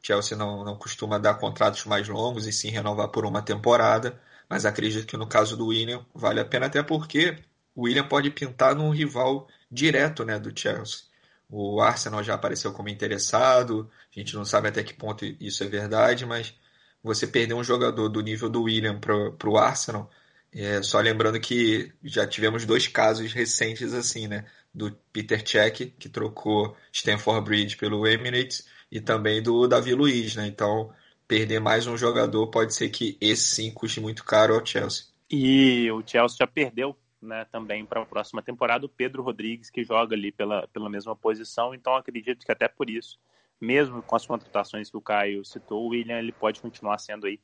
Chelsea 0.03 0.37
não, 0.37 0.65
não 0.65 0.77
costuma 0.77 1.19
dar 1.19 1.35
contratos 1.35 1.85
mais 1.85 2.09
longos 2.09 2.47
e 2.47 2.53
sim 2.53 2.71
renovar 2.71 3.09
por 3.09 3.25
uma 3.25 3.41
temporada, 3.41 4.21
mas 4.49 4.67
acredito 4.67 5.07
que 5.07 5.17
no 5.17 5.27
caso 5.27 5.57
do 5.57 5.69
William 5.69 6.05
vale 6.15 6.41
a 6.41 6.45
pena 6.45 6.67
até 6.67 6.83
porque 6.83 7.38
o 7.75 7.85
William 7.85 8.07
pode 8.07 8.31
pintar 8.31 8.75
num 8.75 8.91
rival 8.91 9.49
direto 9.71 10.25
né, 10.25 10.38
do 10.38 10.53
Chelsea. 10.59 11.05
O 11.49 11.81
Arsenal 11.81 12.23
já 12.23 12.35
apareceu 12.35 12.73
como 12.73 12.88
interessado, 12.88 13.91
a 14.15 14.19
gente 14.19 14.35
não 14.35 14.45
sabe 14.45 14.69
até 14.69 14.83
que 14.83 14.95
ponto 14.95 15.25
isso 15.41 15.62
é 15.62 15.69
verdade, 15.69 16.27
mas 16.27 16.55
você 17.03 17.27
perder 17.27 17.55
um 17.55 17.65
jogador 17.65 18.09
do 18.09 18.21
nível 18.21 18.49
do 18.49 18.62
William 18.62 18.99
para 18.99 19.49
o 19.51 19.59
Arsenal, 19.59 20.11
é, 20.53 20.83
só 20.83 21.01
lembrando 21.01 21.41
que 21.41 21.93
já 22.05 22.27
tivemos 22.27 22.65
dois 22.65 22.87
casos 22.88 23.33
recentes 23.33 23.93
assim, 23.95 24.29
né? 24.29 24.45
Do 24.73 24.93
Peter 25.12 25.47
Cech, 25.47 25.87
que 25.99 26.09
trocou 26.09 26.77
Stamford 26.93 27.45
Bridge 27.45 27.77
pelo 27.77 28.07
Emirates, 28.07 28.67
e 28.92 29.00
também 29.00 29.42
do 29.42 29.66
Davi 29.66 29.94
Luiz, 29.94 30.37
né? 30.37 30.46
Então, 30.46 30.92
perder 31.26 31.59
mais 31.59 31.87
um 31.87 31.96
jogador 31.96 32.48
pode 32.48 32.74
ser 32.74 32.90
que 32.90 33.16
esse 33.22 33.55
sim 33.55 33.72
custe 33.72 34.02
muito 34.02 34.22
caro 34.22 34.55
ao 34.55 34.66
Chelsea. 34.66 35.07
E 35.31 35.90
o 35.90 36.07
Chelsea 36.07 36.37
já 36.40 36.46
perdeu 36.46 36.94
né, 37.22 37.46
também 37.50 37.87
para 37.87 38.02
a 38.02 38.07
próxima 38.07 38.42
temporada 38.42 38.85
o 38.85 38.90
Pedro 38.90 39.22
Rodrigues, 39.22 39.70
que 39.70 39.83
joga 39.83 40.14
ali 40.14 40.31
pela, 40.31 40.68
pela 40.68 40.90
mesma 40.90 41.16
posição. 41.16 41.74
Então 41.74 41.94
acredito 41.94 42.44
que 42.44 42.52
até 42.52 42.68
por 42.68 42.90
isso, 42.90 43.18
mesmo 43.59 44.02
com 44.02 44.14
as 44.14 44.26
contratações 44.26 44.90
que 44.90 44.96
o 44.98 45.00
Caio 45.00 45.42
citou, 45.42 45.87
o 45.87 45.88
William 45.88 46.18
ele 46.18 46.33
pode 46.33 46.61
continuar 46.61 46.98
sendo 46.98 47.26
aí 47.26 47.40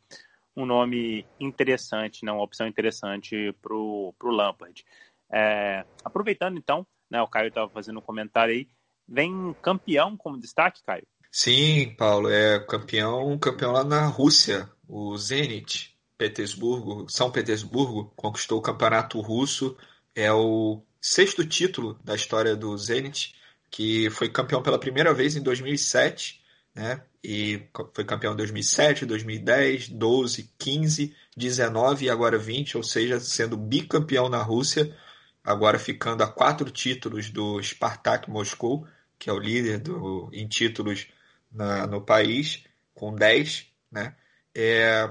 um 0.55 0.67
nome 0.67 1.25
interessante, 1.41 2.27
né, 2.27 2.33
uma 2.33 2.43
opção 2.43 2.67
interessante 2.67 3.55
para 3.63 3.75
o 3.75 4.15
Lampard. 4.23 4.85
É, 5.33 5.87
aproveitando 6.05 6.59
então, 6.59 6.87
né, 7.09 7.23
o 7.23 7.29
Caio 7.29 7.49
estava 7.49 7.71
fazendo 7.71 8.01
um 8.01 8.03
comentário 8.03 8.53
aí, 8.53 8.69
vem 9.09 9.55
campeão 9.63 10.15
como 10.15 10.39
destaque, 10.39 10.83
Caio? 10.85 11.07
Sim, 11.41 11.95
Paulo, 11.97 12.29
é 12.29 12.59
campeão, 12.59 13.39
campeão 13.39 13.71
lá 13.71 13.85
na 13.85 14.07
Rússia, 14.07 14.69
o 14.89 15.17
Zenit. 15.17 15.97
Petersburgo, 16.19 17.09
São 17.09 17.31
Petersburgo, 17.31 18.13
conquistou 18.17 18.59
o 18.59 18.63
campeonato 18.63 19.21
russo, 19.21 19.77
é 20.17 20.33
o 20.33 20.83
sexto 21.01 21.47
título 21.47 21.97
da 22.03 22.17
história 22.17 22.57
do 22.57 22.77
Zenit, 22.77 23.37
que 23.71 24.11
foi 24.11 24.29
campeão 24.29 24.61
pela 24.61 24.81
primeira 24.81 25.15
vez 25.15 25.37
em 25.37 25.41
2007, 25.41 26.43
né? 26.75 27.05
E 27.23 27.69
foi 27.95 28.05
campeão 28.05 28.33
em 28.33 28.37
2007, 28.37 29.07
2010, 29.07 29.91
12, 29.91 30.53
15, 30.59 31.15
19 31.37 32.07
e 32.07 32.11
agora 32.11 32.37
20, 32.37 32.77
ou 32.77 32.83
seja, 32.83 33.21
sendo 33.21 33.57
bicampeão 33.57 34.29
na 34.29 34.43
Rússia, 34.43 34.93
agora 35.45 35.79
ficando 35.79 36.25
a 36.25 36.27
quatro 36.27 36.69
títulos 36.69 37.31
do 37.31 37.63
Spartak 37.63 38.29
Moscou, 38.29 38.89
que 39.17 39.31
é 39.31 39.33
o 39.33 39.39
líder 39.39 39.79
do, 39.79 40.29
em 40.33 40.49
títulos 40.49 41.07
na, 41.51 41.87
no 41.87 42.01
país, 42.01 42.65
com 42.95 43.15
10, 43.15 43.67
né? 43.91 44.15
É, 44.55 45.09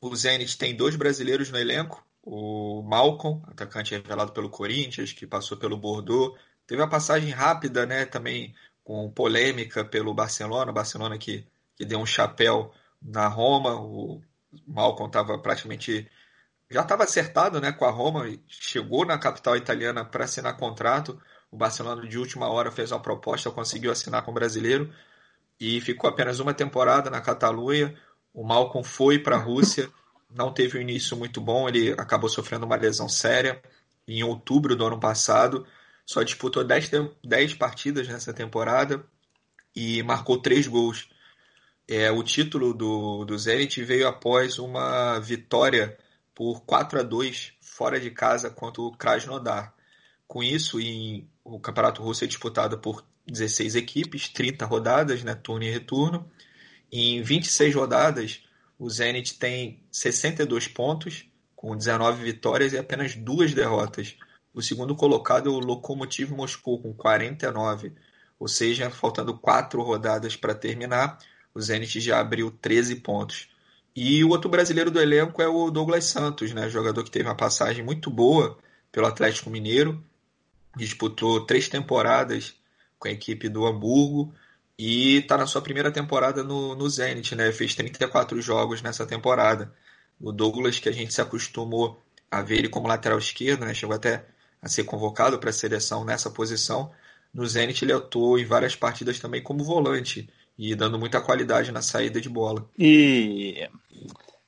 o 0.00 0.14
Zenit 0.14 0.58
tem 0.58 0.76
dois 0.76 0.96
brasileiros 0.96 1.50
no 1.50 1.58
elenco. 1.58 2.04
O 2.22 2.82
Malcolm, 2.82 3.42
atacante 3.46 3.94
revelado 3.94 4.32
pelo 4.32 4.50
Corinthians, 4.50 5.12
que 5.12 5.26
passou 5.26 5.56
pelo 5.56 5.76
Bordeaux. 5.76 6.38
Teve 6.66 6.80
uma 6.80 6.88
passagem 6.88 7.30
rápida, 7.30 7.86
né? 7.86 8.04
Também 8.06 8.54
com 8.82 9.10
polêmica 9.10 9.84
pelo 9.84 10.14
Barcelona. 10.14 10.72
Barcelona 10.72 11.18
que, 11.18 11.46
que 11.76 11.84
deu 11.84 11.98
um 11.98 12.06
chapéu 12.06 12.72
na 13.00 13.28
Roma. 13.28 13.74
O 13.80 14.22
Malcolm 14.66 15.08
estava 15.08 15.38
praticamente. 15.38 16.10
Já 16.70 16.82
estava 16.82 17.04
acertado 17.04 17.60
né, 17.60 17.72
com 17.72 17.84
a 17.84 17.90
Roma, 17.90 18.24
chegou 18.48 19.04
na 19.04 19.18
capital 19.18 19.56
italiana 19.56 20.04
para 20.04 20.24
assinar 20.24 20.56
contrato. 20.56 21.20
O 21.50 21.56
Barcelona, 21.56 22.06
de 22.06 22.18
última 22.18 22.48
hora, 22.48 22.70
fez 22.70 22.90
uma 22.90 23.00
proposta, 23.00 23.50
conseguiu 23.50 23.92
assinar 23.92 24.22
com 24.22 24.30
o 24.30 24.34
brasileiro 24.34 24.92
e 25.64 25.80
ficou 25.80 26.10
apenas 26.10 26.40
uma 26.40 26.52
temporada 26.52 27.08
na 27.08 27.22
Catalunha. 27.22 27.96
O 28.34 28.44
Malcolm 28.44 28.86
foi 28.86 29.18
para 29.18 29.36
a 29.36 29.38
Rússia, 29.38 29.88
não 30.28 30.52
teve 30.52 30.76
um 30.76 30.80
início 30.82 31.16
muito 31.16 31.40
bom, 31.40 31.66
ele 31.68 31.92
acabou 31.92 32.28
sofrendo 32.28 32.66
uma 32.66 32.76
lesão 32.76 33.08
séria 33.08 33.62
em 34.06 34.22
outubro 34.22 34.76
do 34.76 34.84
ano 34.84 35.00
passado. 35.00 35.66
Só 36.04 36.22
disputou 36.22 36.62
10, 36.62 36.90
10 37.24 37.54
partidas 37.54 38.06
nessa 38.06 38.34
temporada 38.34 39.02
e 39.74 40.02
marcou 40.02 40.38
3 40.38 40.66
gols. 40.66 41.08
É, 41.88 42.10
o 42.10 42.22
título 42.22 42.74
do, 42.74 43.24
do 43.24 43.38
Zenit 43.38 43.82
veio 43.82 44.06
após 44.06 44.58
uma 44.58 45.18
vitória 45.18 45.96
por 46.34 46.62
4 46.66 47.00
a 47.00 47.02
2 47.02 47.54
fora 47.60 47.98
de 47.98 48.10
casa 48.10 48.50
contra 48.50 48.82
o 48.82 48.94
Krasnodar. 48.94 49.74
Com 50.26 50.42
isso, 50.42 50.78
em, 50.80 51.28
o 51.42 51.58
Campeonato 51.58 52.02
Russo 52.02 52.24
é 52.24 52.26
disputado 52.26 52.78
por 52.78 53.04
16 53.26 53.74
equipes, 53.74 54.28
30 54.28 54.66
rodadas, 54.66 55.22
né, 55.22 55.34
turno 55.34 55.64
e 55.64 55.70
retorno. 55.70 56.30
Em 56.92 57.22
26 57.22 57.74
rodadas, 57.74 58.42
o 58.78 58.88
Zenit 58.88 59.38
tem 59.38 59.82
62 59.90 60.68
pontos, 60.68 61.24
com 61.56 61.76
19 61.76 62.22
vitórias 62.22 62.72
e 62.72 62.78
apenas 62.78 63.16
duas 63.16 63.54
derrotas. 63.54 64.16
O 64.52 64.62
segundo 64.62 64.94
colocado 64.94 65.48
é 65.48 65.52
o 65.52 65.58
Lokomotiv 65.58 66.30
Moscou, 66.32 66.80
com 66.80 66.92
49. 66.92 67.92
Ou 68.38 68.46
seja, 68.46 68.90
faltando 68.90 69.36
quatro 69.38 69.82
rodadas 69.82 70.36
para 70.36 70.54
terminar, 70.54 71.18
o 71.54 71.60
Zenit 71.60 72.00
já 72.00 72.20
abriu 72.20 72.50
13 72.50 72.96
pontos. 72.96 73.48
E 73.96 74.22
o 74.24 74.30
outro 74.30 74.50
brasileiro 74.50 74.90
do 74.90 75.00
elenco 75.00 75.40
é 75.40 75.48
o 75.48 75.70
Douglas 75.70 76.04
Santos, 76.04 76.52
né? 76.52 76.68
jogador 76.68 77.04
que 77.04 77.10
teve 77.10 77.28
uma 77.28 77.36
passagem 77.36 77.84
muito 77.84 78.10
boa 78.10 78.58
pelo 78.90 79.06
Atlético 79.06 79.50
Mineiro, 79.50 80.04
disputou 80.76 81.46
três 81.46 81.68
temporadas 81.68 82.54
com 83.04 83.08
a 83.08 83.10
equipe 83.10 83.50
do 83.50 83.66
Hamburgo 83.66 84.32
e 84.78 85.18
está 85.18 85.36
na 85.36 85.46
sua 85.46 85.60
primeira 85.60 85.92
temporada 85.92 86.42
no, 86.42 86.74
no 86.74 86.88
Zenit, 86.88 87.34
né? 87.34 87.52
Fez 87.52 87.74
34 87.74 88.40
jogos 88.40 88.80
nessa 88.80 89.06
temporada. 89.06 89.72
O 90.18 90.32
Douglas, 90.32 90.78
que 90.78 90.88
a 90.88 90.92
gente 90.92 91.12
se 91.12 91.20
acostumou 91.20 92.00
a 92.30 92.40
ver 92.40 92.58
ele 92.58 92.68
como 92.70 92.88
lateral 92.88 93.18
esquerdo, 93.18 93.66
né? 93.66 93.74
Chegou 93.74 93.94
até 93.94 94.24
a 94.60 94.68
ser 94.68 94.84
convocado 94.84 95.38
para 95.38 95.50
a 95.50 95.52
seleção 95.52 96.02
nessa 96.02 96.30
posição. 96.30 96.90
No 97.32 97.46
Zenit 97.46 97.84
ele 97.84 97.92
atuou 97.92 98.38
em 98.38 98.44
várias 98.46 98.74
partidas 98.74 99.20
também 99.20 99.42
como 99.42 99.62
volante 99.62 100.28
e 100.56 100.74
dando 100.74 100.98
muita 100.98 101.20
qualidade 101.20 101.70
na 101.70 101.82
saída 101.82 102.20
de 102.22 102.28
bola. 102.30 102.66
E 102.78 103.68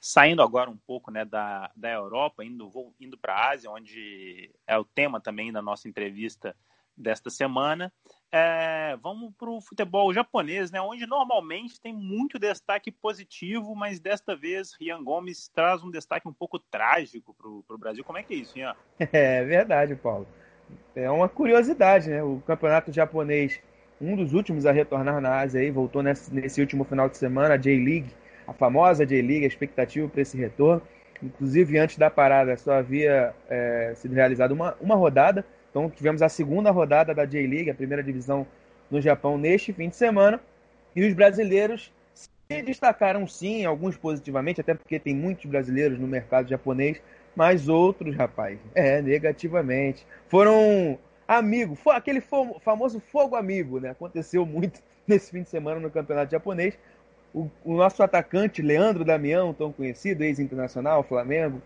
saindo 0.01 0.41
agora 0.41 0.71
um 0.71 0.77
pouco 0.79 1.11
né, 1.11 1.27
da, 1.27 1.71
da 1.77 1.93
Europa, 1.93 2.43
indo, 2.43 2.71
indo 2.99 3.19
para 3.19 3.35
a 3.35 3.51
Ásia, 3.51 3.71
onde 3.71 4.51
é 4.67 4.79
o 4.79 4.85
tema 4.85 5.21
também 5.21 5.53
da 5.53 5.61
nossa 5.61 5.89
entrevista 5.89 6.57
desta 6.97 7.31
semana. 7.31 7.93
É, 8.33 8.97
vamos 9.03 9.33
para 9.39 9.49
o 9.49 9.61
futebol 9.61 10.13
japonês, 10.13 10.71
né, 10.71 10.81
onde 10.81 11.07
normalmente 11.07 11.81
tem 11.81 11.95
muito 11.95 12.39
destaque 12.39 12.91
positivo, 12.91 13.75
mas 13.75 14.01
desta 14.01 14.35
vez 14.35 14.73
Rian 14.79 15.03
Gomes 15.03 15.49
traz 15.49 15.83
um 15.83 15.91
destaque 15.91 16.29
um 16.29 16.33
pouco 16.33 16.59
trágico 16.59 17.35
para 17.35 17.49
o 17.49 17.79
Brasil. 17.79 18.05
Como 18.05 18.19
é 18.19 18.23
que 18.23 18.35
é 18.35 18.37
isso, 18.39 18.55
Rian? 18.55 18.75
É 19.13 19.45
verdade, 19.45 19.95
Paulo. 19.95 20.27
É 20.95 21.09
uma 21.11 21.29
curiosidade, 21.29 22.11
né? 22.11 22.23
O 22.23 22.43
campeonato 22.45 22.93
japonês, 22.93 23.61
um 24.01 24.17
dos 24.17 24.33
últimos 24.33 24.67
a 24.67 24.73
retornar 24.73 25.21
na 25.21 25.41
Ásia, 25.41 25.61
aí, 25.61 25.71
voltou 25.71 26.03
nesse, 26.03 26.35
nesse 26.35 26.61
último 26.61 26.85
final 26.85 27.09
de 27.09 27.17
semana, 27.17 27.55
a 27.55 27.57
J-League, 27.57 28.11
a 28.47 28.53
famosa 28.53 29.07
J-League, 29.07 29.45
a 29.45 29.49
expectativa 29.49 30.09
para 30.09 30.23
esse 30.23 30.37
retorno. 30.37 30.83
Inclusive, 31.23 31.79
antes 31.79 31.97
da 31.97 32.11
parada, 32.11 32.57
só 32.57 32.73
havia 32.73 33.35
é, 33.49 33.93
sido 33.95 34.15
realizada 34.15 34.53
uma, 34.53 34.77
uma 34.81 34.95
rodada 34.95 35.45
então 35.77 35.91
tivemos 35.91 36.23
a 36.23 36.29
segunda 36.31 36.71
rodada 36.71 37.15
da 37.15 37.27
J-League, 37.27 37.69
a 37.69 37.75
primeira 37.75 38.03
divisão 38.03 38.47
no 38.91 38.99
Japão, 38.99 39.37
neste 39.37 39.75
fim 39.75 39.91
de 39.91 39.97
semana. 39.97 40.41
E 40.95 41.07
os 41.07 41.13
brasileiros 41.13 41.93
se 42.15 42.63
destacaram 42.63 43.27
sim, 43.27 43.67
alguns 43.67 43.95
positivamente, 43.95 44.59
até 44.59 44.73
porque 44.73 44.99
tem 44.99 45.15
muitos 45.15 45.45
brasileiros 45.45 45.99
no 45.99 46.07
mercado 46.07 46.49
japonês, 46.49 47.03
mas 47.35 47.69
outros, 47.69 48.17
rapaz, 48.17 48.59
é, 48.75 49.03
negativamente. 49.03 50.07
Foram 50.29 50.99
amigos, 51.29 51.79
foi 51.79 51.95
aquele 51.95 52.23
famoso 52.23 52.99
fogo 52.99 53.37
amigo, 53.37 53.79
né? 53.79 53.91
Aconteceu 53.91 54.47
muito 54.47 54.81
nesse 55.07 55.31
fim 55.31 55.43
de 55.43 55.51
semana 55.51 55.79
no 55.79 55.91
campeonato 55.91 56.33
japonês. 56.33 56.79
O, 57.35 57.51
o 57.63 57.77
nosso 57.77 58.03
atacante, 58.03 58.63
Leandro 58.63 59.05
Damião, 59.05 59.53
tão 59.53 59.71
conhecido, 59.71 60.25
ex-internacional, 60.25 61.03
Flamengo, 61.03 61.61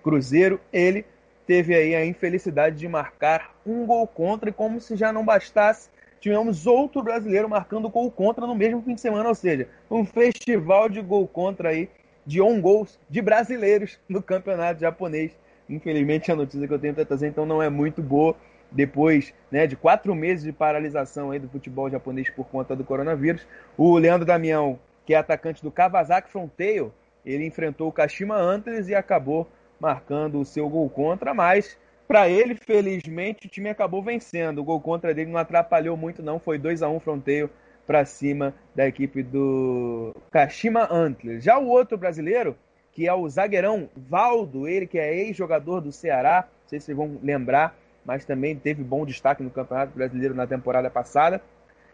Cruzeiro, 0.00 0.60
ele 0.72 1.04
teve 1.48 1.74
aí 1.74 1.94
a 1.94 2.04
infelicidade 2.04 2.76
de 2.76 2.86
marcar 2.86 3.56
um 3.64 3.86
gol 3.86 4.06
contra 4.06 4.50
e 4.50 4.52
como 4.52 4.78
se 4.82 4.94
já 4.94 5.10
não 5.10 5.24
bastasse, 5.24 5.88
tivemos 6.20 6.66
outro 6.66 7.02
brasileiro 7.02 7.48
marcando 7.48 7.88
gol 7.88 8.10
contra 8.10 8.46
no 8.46 8.54
mesmo 8.54 8.82
fim 8.82 8.94
de 8.94 9.00
semana, 9.00 9.30
ou 9.30 9.34
seja, 9.34 9.66
um 9.90 10.04
festival 10.04 10.90
de 10.90 11.00
gol 11.00 11.26
contra 11.26 11.70
aí, 11.70 11.88
de 12.26 12.42
on 12.42 12.60
gols 12.60 13.00
de 13.08 13.22
brasileiros 13.22 13.98
no 14.06 14.22
campeonato 14.22 14.82
japonês. 14.82 15.32
Infelizmente 15.70 16.30
a 16.30 16.36
notícia 16.36 16.68
que 16.68 16.74
eu 16.74 16.78
tenho 16.78 16.92
para 16.92 17.06
trazer 17.06 17.28
então 17.28 17.46
não 17.46 17.62
é 17.62 17.70
muito 17.70 18.02
boa. 18.02 18.36
Depois 18.70 19.32
né, 19.50 19.66
de 19.66 19.74
quatro 19.74 20.14
meses 20.14 20.44
de 20.44 20.52
paralisação 20.52 21.30
aí 21.30 21.38
do 21.38 21.48
futebol 21.48 21.88
japonês 21.88 22.28
por 22.28 22.44
conta 22.44 22.76
do 22.76 22.84
coronavírus, 22.84 23.46
o 23.74 23.96
Leandro 23.96 24.26
Damião, 24.26 24.78
que 25.06 25.14
é 25.14 25.16
atacante 25.16 25.62
do 25.62 25.70
Kawasaki 25.70 26.30
Frontier, 26.30 26.88
ele 27.24 27.46
enfrentou 27.46 27.88
o 27.88 27.92
Kashima 27.92 28.36
Antlers 28.36 28.88
e 28.88 28.94
acabou 28.94 29.48
marcando 29.80 30.40
o 30.40 30.44
seu 30.44 30.68
gol 30.68 30.88
contra, 30.88 31.32
mas 31.32 31.76
para 32.06 32.28
ele, 32.28 32.54
felizmente, 32.54 33.46
o 33.46 33.50
time 33.50 33.68
acabou 33.68 34.02
vencendo. 34.02 34.60
O 34.60 34.64
gol 34.64 34.80
contra 34.80 35.12
dele 35.12 35.30
não 35.30 35.38
atrapalhou 35.38 35.96
muito, 35.96 36.22
não. 36.22 36.38
Foi 36.38 36.58
2 36.58 36.82
a 36.82 36.88
1 36.88 36.96
um 36.96 37.00
fronteio 37.00 37.50
para 37.86 38.04
cima 38.04 38.54
da 38.74 38.86
equipe 38.86 39.22
do 39.22 40.14
Kashima 40.30 40.88
Antlers. 40.90 41.44
Já 41.44 41.58
o 41.58 41.68
outro 41.68 41.98
brasileiro, 41.98 42.56
que 42.92 43.06
é 43.06 43.12
o 43.12 43.28
zagueirão 43.28 43.90
Valdo, 43.94 44.66
ele 44.66 44.86
que 44.86 44.98
é 44.98 45.14
ex-jogador 45.14 45.80
do 45.80 45.92
Ceará, 45.92 46.48
não 46.62 46.68
sei 46.68 46.80
se 46.80 46.86
vocês 46.86 46.96
vão 46.96 47.18
lembrar, 47.22 47.76
mas 48.04 48.24
também 48.24 48.56
teve 48.56 48.82
bom 48.82 49.04
destaque 49.04 49.42
no 49.42 49.50
Campeonato 49.50 49.92
Brasileiro 49.94 50.34
na 50.34 50.46
temporada 50.46 50.90
passada. 50.90 51.42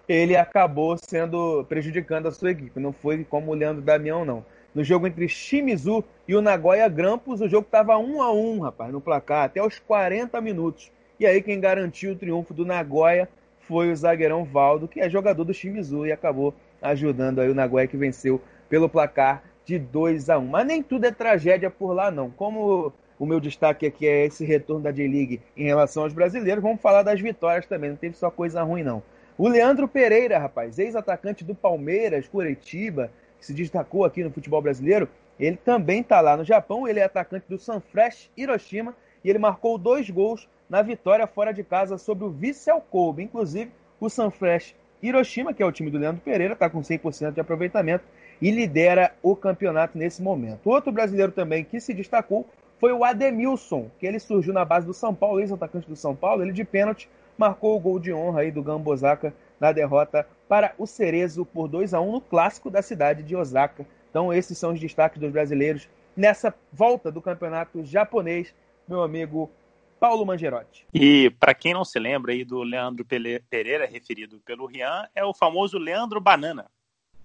Ele 0.09 0.37
acabou 0.37 0.97
sendo 0.97 1.64
prejudicando 1.64 2.29
a 2.29 2.33
sua 2.33 2.51
equipe. 2.51 2.79
Não 2.79 2.92
foi 2.92 3.25
como 3.25 3.51
o 3.51 3.55
Leandro 3.55 3.83
Damião, 3.83 4.25
não 4.25 4.44
no 4.75 4.83
jogo 4.83 5.07
entre 5.07 5.29
Shimizu 5.29 6.03
e 6.27 6.35
o 6.35 6.43
Nagoya 6.43 6.89
Grampus, 6.89 7.41
o 7.41 7.49
jogo 7.49 7.67
estava 7.67 7.97
1 7.97 8.23
a 8.23 8.33
1 8.33 8.61
rapaz, 8.61 8.93
no 8.93 9.01
placar, 9.01 9.45
até 9.45 9.63
os 9.63 9.79
40 9.79 10.41
minutos. 10.41 10.91
E 11.19 11.27
aí 11.27 11.41
quem 11.41 11.61
garantiu 11.61 12.13
o 12.13 12.17
triunfo 12.17 12.53
do 12.53 12.67
Nagoya 12.67 13.29
foi 13.61 13.91
o 13.91 13.97
zagueirão 13.97 14.45
Valdo, 14.45 14.89
que 14.89 15.01
é 15.01 15.09
jogador 15.09 15.45
do 15.45 15.55
Shimizu 15.55 16.07
e 16.07 16.13
acabou 16.13 16.53
ajudando 16.83 17.41
aí 17.41 17.49
o 17.49 17.55
Nagoya 17.55 17.87
que 17.87 17.97
venceu 17.97 18.41
pelo 18.69 18.89
placar 18.89 19.43
de 19.65 19.79
2 19.79 20.29
a 20.29 20.39
1. 20.39 20.47
Mas 20.47 20.67
nem 20.67 20.83
tudo 20.83 21.07
é 21.07 21.13
tragédia 21.13 21.71
por 21.71 21.93
lá 21.93 22.11
não. 22.11 22.31
Como 22.31 22.93
o 23.19 23.27
meu 23.27 23.41
destaque 23.41 23.87
aqui 23.87 24.07
é 24.07 24.27
esse 24.27 24.45
retorno 24.45 24.83
da 24.83 24.91
J-League 24.91 25.41
em 25.57 25.65
relação 25.65 26.03
aos 26.03 26.13
brasileiros. 26.13 26.63
Vamos 26.63 26.81
falar 26.81 27.03
das 27.03 27.21
vitórias 27.21 27.67
também, 27.67 27.91
não 27.91 27.97
teve 27.97 28.17
só 28.17 28.31
coisa 28.31 28.63
ruim 28.63 28.83
não. 28.83 29.03
O 29.37 29.49
Leandro 29.49 29.89
Pereira, 29.89 30.39
rapaz, 30.39 30.79
ex-atacante 30.79 31.45
do 31.45 31.55
Palmeiras, 31.55 32.29
Curitiba, 32.29 33.11
que 33.45 33.49
se 33.49 33.55
destacou 33.55 34.05
aqui 34.05 34.25
no 34.25 34.31
futebol 34.31 34.63
brasileiro, 34.63 35.07
ele 35.39 35.57
também 35.57 36.01
está 36.01 36.21
lá 36.21 36.37
no 36.37 36.45
Japão, 36.45 36.89
ele 36.89 37.01
é 37.01 37.05
atacante 37.05 37.45
do 37.49 37.59
Sanfrecce 37.59 38.31
Hiroshima 38.37 38.95
e 39.23 39.29
ele 39.29 39.39
marcou 39.39 39.77
dois 39.77 40.09
gols 40.09 40.49
na 40.69 40.81
vitória 40.81 41.27
fora 41.27 41.53
de 41.53 41.63
casa 41.63 41.99
sobre 41.99 42.25
o 42.25 42.31
Vissel 42.31 42.81
Kobe. 42.81 43.23
Inclusive, 43.23 43.71
o 44.01 44.09
Sanfrecce 44.09 44.75
Hiroshima, 45.03 45.53
que 45.53 45.63
é 45.63 45.67
o 45.67 45.73
time 45.73 45.91
do 45.91 45.99
Leandro 45.99 46.23
Pereira, 46.23 46.55
está 46.55 46.71
com 46.71 46.81
100% 46.81 47.33
de 47.33 47.41
aproveitamento 47.41 48.05
e 48.41 48.51
lidera 48.51 49.15
o 49.23 49.37
campeonato 49.37 49.99
nesse 49.99 50.23
momento. 50.23 50.71
Outro 50.71 50.91
brasileiro 50.91 51.33
também 51.33 51.65
que 51.65 51.81
se 51.81 51.93
destacou 51.93 52.47
foi 52.81 52.93
o 52.93 53.05
Ademilson, 53.05 53.91
que 53.99 54.07
ele 54.07 54.19
surgiu 54.19 54.55
na 54.55 54.65
base 54.65 54.87
do 54.87 54.95
São 54.95 55.15
Paulo, 55.15 55.41
ex-atacante 55.41 55.89
do 55.89 55.97
São 55.97 56.17
Paulo, 56.17 56.43
ele 56.43 56.53
de 56.53 56.65
pênalti 56.65 57.09
marcou 57.37 57.77
o 57.77 57.81
gol 57.81 57.99
de 57.99 58.13
honra 58.13 58.41
aí 58.41 58.51
do 58.51 58.63
Gambosaka 58.63 59.35
na 59.64 59.72
derrota 59.72 60.29
para 60.46 60.74
o 60.77 60.87
Cerezo 60.87 61.46
por 61.46 61.68
2 61.68 61.94
a 61.94 62.00
1 62.00 62.12
no 62.12 62.20
clássico 62.20 62.70
da 62.70 62.83
cidade 62.83 63.22
de 63.22 63.35
Osaka. 63.35 63.87
Então 64.11 64.31
esses 64.31 64.59
são 64.59 64.72
os 64.72 64.81
destaques 64.81 65.18
dos 65.18 65.33
brasileiros 65.33 65.88
nessa 66.14 66.55
volta 66.70 67.11
do 67.11 67.22
campeonato 67.22 67.83
japonês, 67.83 68.55
meu 68.87 69.03
amigo 69.03 69.50
Paulo 69.98 70.27
Mangerotti. 70.27 70.87
E 70.92 71.31
para 71.40 71.55
quem 71.55 71.72
não 71.72 71.83
se 71.83 71.98
lembra 71.98 72.33
aí 72.33 72.44
do 72.44 72.62
Leandro 72.62 73.07
Pereira, 73.07 73.87
referido 73.87 74.38
pelo 74.44 74.66
Rian, 74.66 75.09
é 75.14 75.24
o 75.24 75.33
famoso 75.33 75.79
Leandro 75.79 76.20
Banana. 76.20 76.66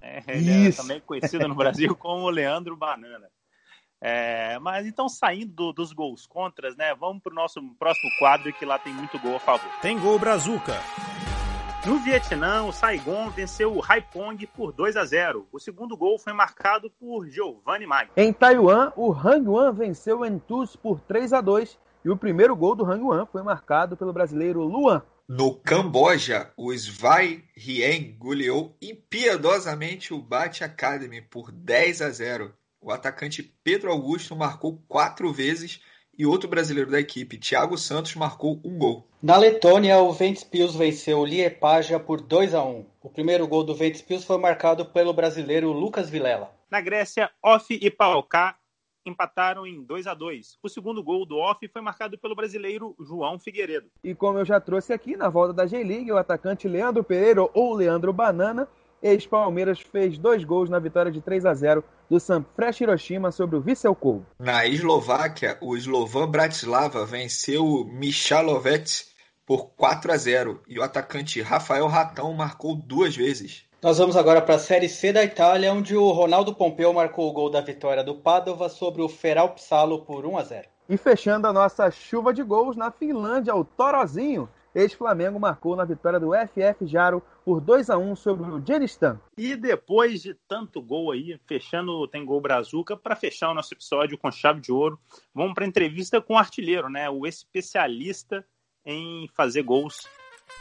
É, 0.02 0.24
ele 0.30 0.70
é 0.70 0.72
também 0.72 1.02
conhecido 1.02 1.46
no 1.46 1.56
Brasil 1.56 1.94
como 1.98 2.30
Leandro 2.30 2.78
Banana. 2.78 3.28
É, 4.02 4.58
mas 4.60 4.88
então, 4.88 5.10
saindo 5.10 5.52
do, 5.54 5.74
dos 5.74 5.92
gols 5.92 6.26
contras, 6.26 6.78
né? 6.78 6.96
Vamos 6.96 7.22
para 7.22 7.34
o 7.34 7.36
nosso 7.36 7.62
próximo 7.78 8.10
quadro 8.18 8.54
que 8.54 8.64
lá 8.64 8.80
tem 8.80 8.94
muito 8.94 9.20
gol 9.20 9.36
a 9.36 9.40
favor. 9.42 9.70
Tem 9.82 10.00
gol 10.00 10.18
Brazuca. 10.18 10.80
No 11.88 11.98
Vietnã, 11.98 12.64
o 12.64 12.74
Saigon 12.74 13.30
venceu 13.30 13.74
o 13.74 13.82
Haipong 13.82 14.38
por 14.48 14.74
2 14.74 14.98
a 14.98 15.06
0. 15.06 15.48
O 15.50 15.60
segundo 15.60 15.96
gol 15.96 16.20
foi 16.20 16.34
marcado 16.34 16.92
por 17.00 17.26
Giovanni 17.26 17.88
Mag. 17.88 18.10
Em 18.18 18.34
Taiwan, 18.34 18.92
o 18.98 19.14
Hangwan 19.14 19.72
venceu 19.72 20.20
o 20.20 20.26
Entus 20.26 20.76
por 20.76 21.00
3 21.00 21.32
a 21.32 21.40
2 21.40 21.80
e 22.04 22.10
o 22.10 22.18
primeiro 22.18 22.54
gol 22.54 22.76
do 22.76 22.84
Hangwan 22.84 23.26
foi 23.26 23.42
marcado 23.44 23.96
pelo 23.96 24.12
brasileiro 24.12 24.62
Luan. 24.62 25.02
No 25.26 25.56
Camboja, 25.56 26.52
o 26.58 26.74
Svai 26.74 27.46
Hien 27.56 28.14
goleou 28.20 28.76
impiedosamente 28.82 30.14
o 30.14 30.22
Bat 30.22 30.66
Academy 30.66 31.22
por 31.22 31.50
10 31.50 32.02
a 32.02 32.10
0. 32.10 32.54
O 32.82 32.92
atacante 32.92 33.42
Pedro 33.64 33.90
Augusto 33.90 34.36
marcou 34.36 34.84
quatro 34.88 35.32
vezes 35.32 35.82
e 36.20 36.26
outro 36.26 36.50
brasileiro 36.50 36.92
da 36.92 37.00
equipe, 37.00 37.38
Thiago 37.38 37.78
Santos, 37.78 38.14
marcou 38.14 38.60
um 38.66 38.78
gol. 38.78 39.08
Na 39.24 39.38
Letônia, 39.38 40.00
o 40.00 40.12
Ventspils 40.12 40.76
venceu 40.76 41.20
o 41.20 41.26
Liepaja 41.26 41.98
por 41.98 42.20
2 42.20 42.54
a 42.54 42.62
1. 42.62 42.86
O 43.02 43.10
primeiro 43.10 43.48
gol 43.48 43.64
do 43.64 43.74
Ventspils 43.74 44.26
foi 44.26 44.38
marcado 44.38 44.86
pelo 44.86 45.14
brasileiro 45.14 45.72
Lucas 45.72 46.10
Vilela. 46.10 46.54
Na 46.70 46.82
Grécia, 46.82 47.32
Off 47.42 47.74
e 47.74 47.90
Pauká 47.90 48.58
empataram 49.06 49.66
em 49.66 49.82
2 49.82 50.08
a 50.08 50.14
2. 50.14 50.60
O 50.62 50.68
segundo 50.68 51.02
gol 51.02 51.26
do 51.26 51.38
Off 51.38 51.66
foi 51.70 51.82
marcado 51.82 52.18
pelo 52.18 52.36
brasileiro 52.36 52.94
João 53.00 53.40
Figueiredo. 53.40 53.90
E 54.04 54.14
como 54.14 54.40
eu 54.40 54.46
já 54.46 54.60
trouxe 54.60 54.92
aqui 54.92 55.16
na 55.16 55.30
volta 55.30 55.54
da 55.54 55.66
J-League, 55.66 56.12
o 56.12 56.18
atacante 56.18 56.68
Leandro 56.68 57.02
Pereira 57.02 57.42
ou 57.54 57.74
Leandro 57.74 58.12
Banana, 58.12 58.68
ex-Palmeiras, 59.02 59.80
fez 59.80 60.18
dois 60.18 60.44
gols 60.44 60.70
na 60.70 60.80
vitória 60.80 61.12
de 61.12 61.22
3 61.22 61.46
a 61.46 61.54
0 61.54 61.84
do 62.10 62.20
Sanfrecce 62.20 62.84
Hiroshima 62.84 63.32
sobre 63.32 63.56
o 63.56 63.62
Vissel 63.62 63.96
Kobe. 63.96 64.26
Na 64.40 64.66
Eslováquia, 64.66 65.58
o 65.62 65.76
Slovan 65.78 66.30
Bratislava 66.30 67.06
venceu 67.06 67.66
o 67.66 67.86
Michalovec 67.86 69.06
por 69.46 69.72
4 69.76 70.12
a 70.12 70.18
0 70.18 70.62
e 70.68 70.80
o 70.80 70.84
atacante 70.84 71.42
Rafael 71.42 71.88
Ratão 71.88 72.34
marcou 72.34 72.76
duas 72.76 73.16
vezes. 73.16 73.66
Nós 73.82 73.98
vamos 73.98 74.18
agora 74.18 74.42
para 74.42 74.56
a 74.56 74.60
Série 74.60 74.90
C 74.90 75.14
da 75.14 75.24
Itália, 75.24 75.72
onde 75.72 75.96
o 75.96 76.12
Ronaldo 76.12 76.54
Pompeu 76.54 76.92
marcou 76.92 77.30
o 77.30 77.32
gol 77.32 77.50
da 77.50 77.62
vitória 77.62 78.04
do 78.04 78.14
Padova 78.14 78.68
sobre 78.68 79.02
o 79.02 79.08
Feral 79.08 79.50
Psalo 79.56 80.02
por 80.02 80.26
1 80.26 80.38
a 80.38 80.44
0. 80.44 80.68
E 80.90 80.98
fechando 80.98 81.48
a 81.48 81.54
nossa 81.54 81.90
chuva 81.90 82.34
de 82.34 82.44
gols 82.44 82.76
na 82.76 82.92
Finlândia, 82.92 83.56
o 83.56 83.64
Torozinho, 83.64 84.50
ex-Flamengo, 84.74 85.40
marcou 85.40 85.76
na 85.76 85.86
vitória 85.86 86.20
do 86.20 86.32
FF 86.34 86.86
Jaro 86.86 87.22
por 87.44 87.60
2 87.62 87.90
a 87.90 87.98
1 87.98 88.16
sobre 88.16 88.50
o 88.50 88.66
Jeristan. 88.66 89.20
E 89.38 89.56
depois 89.56 90.22
de 90.22 90.34
tanto 90.48 90.82
gol 90.82 91.12
aí, 91.12 91.40
fechando 91.48 92.08
tem 92.08 92.26
gol 92.26 92.42
Brazuca, 92.42 92.96
para 92.96 93.16
fechar 93.16 93.50
o 93.50 93.54
nosso 93.54 93.74
episódio 93.74 94.18
com 94.18 94.32
chave 94.32 94.62
de 94.62 94.72
ouro, 94.72 95.00
vamos 95.34 95.54
para 95.54 95.66
entrevista 95.66 96.22
com 96.22 96.34
o 96.34 96.38
artilheiro, 96.38 96.90
né, 96.90 97.10
o 97.10 97.26
especialista 97.26 98.46
em 98.86 99.28
fazer 99.36 99.64
gols 99.64 100.08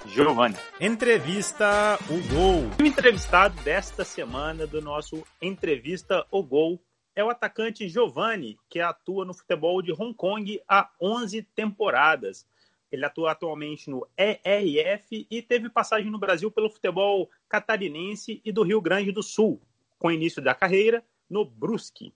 Giovanni. 0.07 0.57
Entrevista 0.81 1.99
o 2.09 2.35
Gol. 2.35 2.71
O 2.81 2.85
entrevistado 2.85 3.61
desta 3.63 4.05
semana 4.05 4.67
do 4.67 4.81
nosso 4.81 5.25
Entrevista 5.41 6.25
o 6.31 6.43
Gol 6.43 6.81
é 7.17 7.25
o 7.25 7.31
atacante 7.31 7.89
Giovanni, 7.89 8.57
que 8.69 8.81
atua 8.81 9.25
no 9.25 9.35
futebol 9.35 9.83
de 9.83 9.93
Hong 9.93 10.15
Kong 10.15 10.61
há 10.69 10.89
11 11.01 11.43
temporadas. 11.55 12.47
Ele 12.91 13.05
atua 13.05 13.33
atualmente 13.33 13.91
no 13.91 14.07
ERF 14.17 15.27
e 15.31 15.43
teve 15.43 15.69
passagem 15.69 16.11
no 16.11 16.19
Brasil 16.19 16.51
pelo 16.51 16.71
futebol 16.71 17.31
catarinense 17.49 18.41
e 18.45 18.51
do 18.51 18.63
Rio 18.63 18.81
Grande 18.81 19.13
do 19.13 19.23
Sul, 19.23 19.61
com 19.99 20.11
início 20.11 20.43
da 20.43 20.55
carreira 20.55 21.05
no 21.29 21.45
Brusque. 21.45 22.15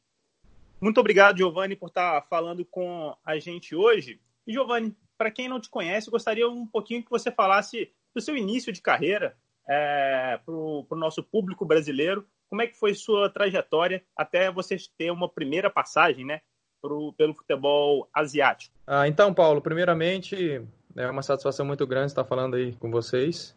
Muito 0.81 0.99
obrigado, 0.99 1.39
Giovanni, 1.39 1.77
por 1.77 1.89
estar 1.89 2.23
falando 2.23 2.65
com 2.65 3.17
a 3.25 3.39
gente 3.39 3.75
hoje. 3.75 4.21
E, 4.47 4.53
Giovanni, 4.53 4.97
para 5.17 5.31
quem 5.31 5.49
não 5.49 5.61
te 5.61 5.71
conhece, 5.71 6.11
gostaria 6.11 6.49
um 6.49 6.67
pouquinho 6.67 7.05
que 7.05 7.11
você 7.11 7.31
falasse 7.31 7.93
do 8.15 8.21
seu 8.21 8.37
início 8.37 8.73
de 8.73 8.83
carreira 8.83 9.37
é, 9.69 10.41
para 10.45 10.53
o 10.53 10.87
nosso 10.97 11.23
público 11.23 11.65
brasileiro. 11.65 12.27
Como 12.49 12.61
é 12.61 12.67
que 12.67 12.77
foi 12.77 12.95
sua 12.95 13.31
trajetória 13.31 14.05
até 14.17 14.51
você 14.51 14.77
ter 14.99 15.11
uma 15.11 15.29
primeira 15.29 15.71
passagem, 15.71 16.25
né, 16.25 16.43
pro, 16.83 17.13
pelo 17.13 17.33
futebol 17.33 18.09
asiático? 18.13 18.75
Ah, 18.87 19.07
então, 19.07 19.33
Paulo, 19.33 19.63
primeiramente 19.63 20.61
é 20.97 21.09
uma 21.09 21.23
satisfação 21.23 21.65
muito 21.65 21.87
grande 21.87 22.09
estar 22.09 22.25
falando 22.25 22.57
aí 22.57 22.75
com 22.75 22.91
vocês 22.91 23.57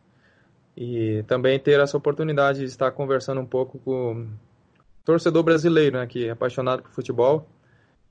e 0.77 1.23
também 1.27 1.59
ter 1.59 1.79
essa 1.79 1.97
oportunidade 1.97 2.59
de 2.59 2.65
estar 2.65 2.91
conversando 2.91 3.41
um 3.41 3.45
pouco 3.45 3.79
com 3.79 4.27
torcedor 5.03 5.43
brasileiro, 5.43 5.97
né, 5.97 6.07
que 6.07 6.27
é 6.27 6.31
apaixonado 6.31 6.83
por 6.83 6.91
futebol 6.91 7.47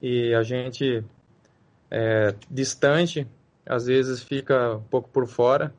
e 0.03 0.35
a 0.35 0.42
gente 0.42 1.05
é, 1.90 2.35
distante, 2.50 3.27
às 3.64 3.87
vezes 3.87 4.22
fica 4.22 4.74
um 4.77 4.83
pouco 4.83 5.09
por 5.09 5.27
fora, 5.27 5.72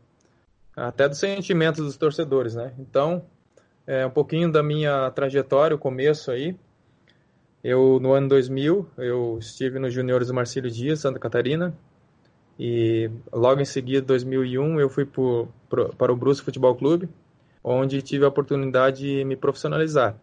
até 0.76 1.08
dos 1.08 1.19
sentimentos 1.19 1.84
dos 1.84 1.98
torcedores, 1.98 2.56
né? 2.56 2.74
Então, 2.80 3.26
é 3.88 4.06
um 4.06 4.10
pouquinho 4.10 4.52
da 4.52 4.63
minha 4.63 5.10
trajetória, 5.12 5.76
o 5.76 5.80
começo 5.80 6.32
aí. 6.32 6.56
Eu, 7.67 7.99
no 7.99 8.13
ano 8.13 8.30
2000, 8.30 8.88
eu 8.95 9.39
estive 9.39 9.80
nos 9.80 9.91
juniores 9.91 10.28
do 10.28 10.36
Marcílio 10.36 10.69
Dias, 10.69 10.99
Santa 10.99 11.17
Catarina, 11.17 11.75
e 12.60 13.10
logo 13.34 13.60
em 13.60 13.65
seguida, 13.65 14.06
2001, 14.06 14.80
eu 14.80 14.88
fui 14.88 15.04
por, 15.04 15.47
por, 15.67 15.95
para 15.95 16.13
o 16.13 16.15
Brusque 16.15 16.45
Futebol 16.45 16.75
Clube, 16.75 17.10
onde 17.63 18.04
tive 18.04 18.23
a 18.23 18.28
oportunidade 18.28 18.99
de 18.99 19.25
me 19.25 19.36
profissionalizar. 19.36 20.15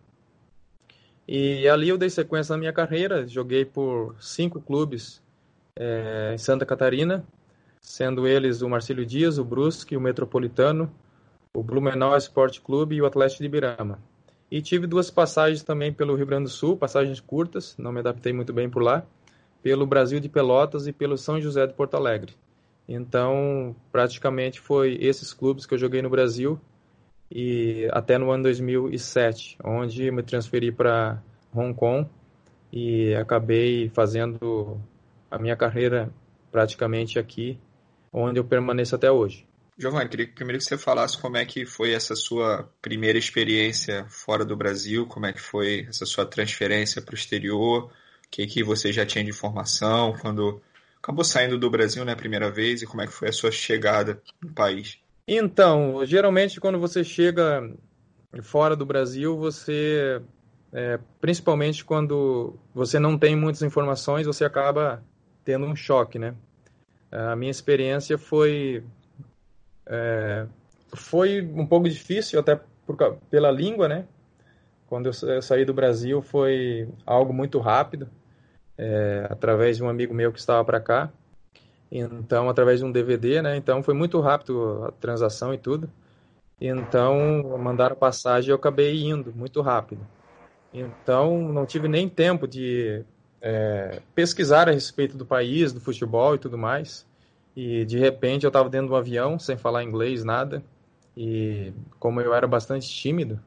E 1.27 1.67
ali 1.67 1.89
eu 1.89 1.99
dei 1.99 2.09
sequência 2.09 2.53
na 2.53 2.59
minha 2.59 2.73
carreira, 2.73 3.27
joguei 3.27 3.65
por 3.65 4.15
cinco 4.21 4.61
clubes 4.61 5.21
é, 5.75 6.31
em 6.33 6.39
Santa 6.39 6.65
Catarina, 6.65 7.25
sendo 7.81 8.25
eles 8.25 8.63
o 8.63 8.69
Marcílio 8.69 9.05
Dias, 9.05 9.37
o 9.39 9.45
Brusque, 9.45 9.97
o 9.97 10.01
Metropolitano, 10.01 10.89
o 11.53 11.61
Blumenau 11.61 12.17
Esporte 12.17 12.61
Clube 12.61 12.95
e 12.95 13.03
o 13.03 13.07
Atlético 13.07 13.41
de 13.41 13.47
Ibirama. 13.47 13.99
E 14.53 14.61
tive 14.61 14.87
duas 14.87 15.11
passagens 15.11 15.63
também 15.63 15.91
pelo 15.91 16.15
Rio 16.15 16.27
Grande 16.27 16.43
do 16.43 16.51
Sul, 16.51 16.77
passagens 16.77 17.19
curtas, 17.21 17.75
não 17.79 17.91
me 17.91 18.01
adaptei 18.01 18.35
muito 18.35 18.53
bem 18.53 18.69
por 18.69 18.83
lá, 18.83 19.03
pelo 19.63 19.87
Brasil 19.87 20.21
de 20.21 20.29
Pelotas 20.29 20.87
e 20.87 20.93
pelo 20.93 21.17
São 21.17 21.41
José 21.41 21.67
de 21.67 21.73
Porto 21.73 21.95
Alegre. 21.95 22.35
Então, 22.87 23.75
praticamente 23.91 24.61
foi 24.61 24.99
esses 25.01 25.33
clubes 25.33 25.65
que 25.65 25.73
eu 25.73 25.79
joguei 25.79 26.03
no 26.03 26.11
Brasil 26.11 26.61
e 27.31 27.89
até 27.93 28.19
no 28.19 28.31
ano 28.31 28.43
2007, 28.43 29.57
onde 29.65 30.11
me 30.11 30.23
transferi 30.23 30.71
para 30.71 31.23
Hong 31.55 31.73
Kong 31.73 32.07
e 32.71 33.15
acabei 33.15 33.89
fazendo 33.89 34.79
a 35.31 35.39
minha 35.39 35.57
carreira 35.57 36.13
praticamente 36.51 37.19
aqui, 37.19 37.59
onde 38.13 38.39
eu 38.39 38.45
permaneço 38.45 38.95
até 38.95 39.11
hoje. 39.11 39.47
Giovanni, 39.83 40.09
queria 40.09 40.29
primeiro 40.29 40.59
que 40.59 40.65
você 40.65 40.79
falasse 40.79 41.19
como 41.19 41.37
é 41.37 41.45
que 41.45 41.67
foi 41.67 41.93
essa 41.93 42.15
sua 42.15 42.71
primeira 42.81 43.19
experiência 43.19 44.07
fora 44.09 44.45
do 44.45 44.57
Brasil, 44.57 45.07
como 45.07 45.27
é 45.27 45.33
que 45.33 45.41
foi 45.41 45.87
essa 45.89 46.07
sua 46.07 46.25
transferência 46.25 47.03
para 47.03 47.13
o 47.13 47.17
exterior, 47.17 47.87
o 47.87 47.91
que, 48.31 48.47
que 48.47 48.63
você 48.63 48.93
já 48.93 49.05
tinha 49.05 49.25
de 49.25 49.31
informação 49.31 50.17
quando 50.21 50.63
acabou 51.03 51.25
saindo 51.25 51.59
do 51.59 51.69
Brasil, 51.69 52.05
né, 52.05 52.15
primeira 52.15 52.49
vez, 52.49 52.81
e 52.81 52.87
como 52.87 53.03
é 53.03 53.09
que 53.09 53.13
foi 53.13 53.31
a 53.31 53.33
sua 53.33 53.51
chegada 53.51 54.23
no 54.41 54.53
país? 54.53 54.99
Então, 55.27 56.07
geralmente 56.07 56.61
quando 56.61 56.79
você 56.79 57.03
chega 57.03 57.69
fora 58.41 58.77
do 58.77 58.87
Brasil, 58.87 59.37
você, 59.37 60.23
é, 60.73 60.97
principalmente 61.21 61.85
quando 61.85 62.55
você 62.73 63.01
não 63.01 63.19
tem 63.19 63.35
muitas 63.35 63.63
informações, 63.63 64.29
você 64.29 64.45
acaba 64.45 65.03
tendo 65.45 65.67
um 65.67 65.75
choque, 65.75 66.21
né? 66.21 66.37
A 67.11 67.35
minha 67.35 67.51
experiência 67.51 68.17
foi 68.17 68.85
é, 69.87 70.47
foi 70.95 71.43
um 71.43 71.67
pouco 71.67 71.89
difícil 71.89 72.39
até 72.39 72.61
por, 72.87 72.97
pela 73.31 73.51
língua, 73.51 73.89
né? 73.89 74.07
Quando 74.87 75.11
eu 75.23 75.43
saí 75.43 75.65
do 75.65 75.73
Brasil 75.73 76.21
foi 76.21 76.89
algo 77.07 77.33
muito 77.33 77.59
rápido, 77.59 78.09
é, 78.77 79.27
através 79.31 79.79
de 79.79 79.83
um 79.83 79.89
amigo 79.89 80.13
meu 80.13 80.33
que 80.33 80.39
estava 80.39 80.65
para 80.65 80.81
cá. 80.81 81.11
Então, 81.91 82.49
através 82.49 82.81
de 82.81 82.85
um 82.85 82.93
DVD, 82.93 83.43
né? 83.43 83.57
Então 83.57 83.83
foi 83.83 83.95
muito 83.95 84.21
rápido 84.21 84.85
a 84.85 84.93
transação 84.93 85.53
e 85.53 85.59
tudo. 85.59 85.91
Então, 86.61 87.59
mandaram 87.59 87.97
passagem 87.97 88.49
e 88.49 88.53
eu 88.53 88.57
acabei 88.57 89.03
indo 89.03 89.33
muito 89.35 89.61
rápido. 89.61 90.07
Então, 90.73 91.53
não 91.53 91.67
tive 91.67 91.89
nem 91.89 92.09
tempo 92.09 92.47
de 92.47 93.05
é, 93.41 94.01
pesquisar 94.15 94.69
a 94.69 94.73
respeito 94.73 95.17
do 95.17 95.27
país, 95.27 95.73
do 95.73 95.81
futebol 95.81 96.35
e 96.35 96.39
tudo 96.39 96.57
mais. 96.57 97.07
E 97.55 97.85
de 97.85 97.99
repente 97.99 98.45
eu 98.45 98.49
estava 98.49 98.69
dentro 98.69 98.89
de 98.89 98.93
um 98.93 98.97
avião, 98.97 99.39
sem 99.39 99.57
falar 99.57 99.85
inglês, 99.85 100.25
nada. 100.25 100.63
E 101.17 101.73
como 101.99 102.21
eu 102.21 102.35
era 102.35 102.47
bastante 102.47 102.89
tímido, 102.89 103.39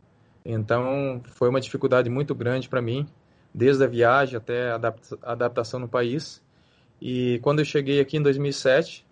então 0.44 1.22
foi 1.26 1.50
uma 1.50 1.60
dificuldade 1.60 2.10
muito 2.10 2.36
grande 2.36 2.70
para 2.70 2.82
mim, 2.82 3.08
desde 3.54 3.84
a 3.84 3.88
viagem 3.88 4.38
até 4.38 4.72
a 4.72 4.80
adaptação 5.24 5.80
no 5.80 5.88
país. 5.88 6.44
E 7.02 7.40
quando 7.42 7.60
eu 7.60 7.66
cheguei 7.66 8.00
aqui 8.00 8.18
em 8.18 8.22
2007, 8.22 9.06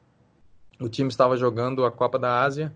o 0.80 0.88
time 0.88 1.10
estava 1.10 1.36
jogando 1.36 1.84
a 1.86 1.92
Copa 1.92 2.20
da 2.20 2.42
Ásia 2.42 2.74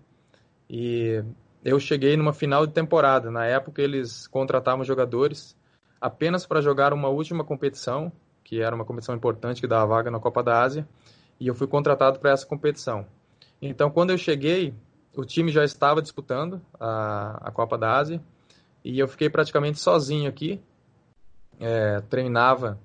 e 0.68 1.22
eu 1.64 1.78
cheguei 1.78 2.16
numa 2.16 2.32
final 2.32 2.66
de 2.66 2.72
temporada. 2.72 3.30
Na 3.30 3.46
época 3.46 3.80
eles 3.80 4.26
contratavam 4.26 4.84
jogadores 4.84 5.56
apenas 6.00 6.46
para 6.46 6.60
jogar 6.60 6.92
uma 6.92 7.08
última 7.08 7.44
competição, 7.44 8.10
que 8.42 8.60
era 8.60 8.74
uma 8.74 8.84
competição 8.84 9.14
importante 9.14 9.60
que 9.60 9.66
dava 9.66 9.86
vaga 9.86 10.10
na 10.10 10.18
Copa 10.18 10.42
da 10.42 10.62
Ásia, 10.62 10.88
e 11.40 11.46
eu 11.46 11.54
fui 11.54 11.66
contratado 11.66 12.18
para 12.18 12.30
essa 12.30 12.46
competição. 12.46 13.06
Então, 13.60 13.90
quando 13.90 14.10
eu 14.10 14.18
cheguei, 14.18 14.74
o 15.16 15.24
time 15.24 15.50
já 15.50 15.64
estava 15.64 16.02
disputando 16.02 16.60
a, 16.78 17.48
a 17.48 17.50
Copa 17.50 17.76
da 17.76 17.96
Ásia 17.96 18.22
e 18.84 18.98
eu 18.98 19.08
fiquei 19.08 19.28
praticamente 19.28 19.78
sozinho 19.78 20.28
aqui, 20.28 20.60
é, 21.58 22.00
treinava 22.02 22.78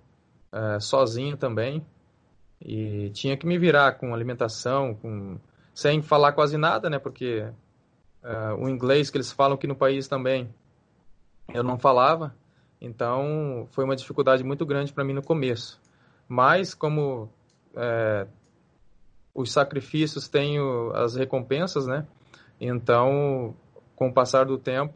é, 0.52 0.80
sozinho 0.80 1.38
também 1.38 1.86
e 2.60 3.10
tinha 3.12 3.38
que 3.38 3.46
me 3.46 3.58
virar 3.58 3.94
com 3.94 4.14
alimentação, 4.14 4.96
com 4.96 5.38
sem 5.74 6.02
falar 6.02 6.34
quase 6.34 6.58
nada, 6.58 6.90
né? 6.90 7.00
Porque 7.00 7.48
é, 8.24 8.54
o 8.54 8.70
inglês 8.70 9.10
que 9.10 9.18
eles 9.18 9.32
falam 9.32 9.56
aqui 9.56 9.68
no 9.68 9.76
país 9.76 10.08
também 10.08 10.54
eu 11.54 11.64
não 11.64 11.78
falava 11.78 12.34
então, 12.84 13.66
foi 13.72 13.86
uma 13.86 13.96
dificuldade 13.96 14.44
muito 14.44 14.66
grande 14.66 14.92
para 14.92 15.06
mim 15.06 15.14
no 15.14 15.24
começo. 15.24 15.82
Mas, 16.28 16.74
como 16.74 17.30
é, 17.74 18.28
os 19.34 19.52
sacrifícios 19.52 20.28
têm 20.28 20.58
as 20.94 21.16
recompensas, 21.16 21.88
né? 21.88 22.06
Então, 22.60 23.56
com 23.96 24.10
o 24.10 24.14
passar 24.14 24.46
do 24.46 24.58
tempo, 24.58 24.94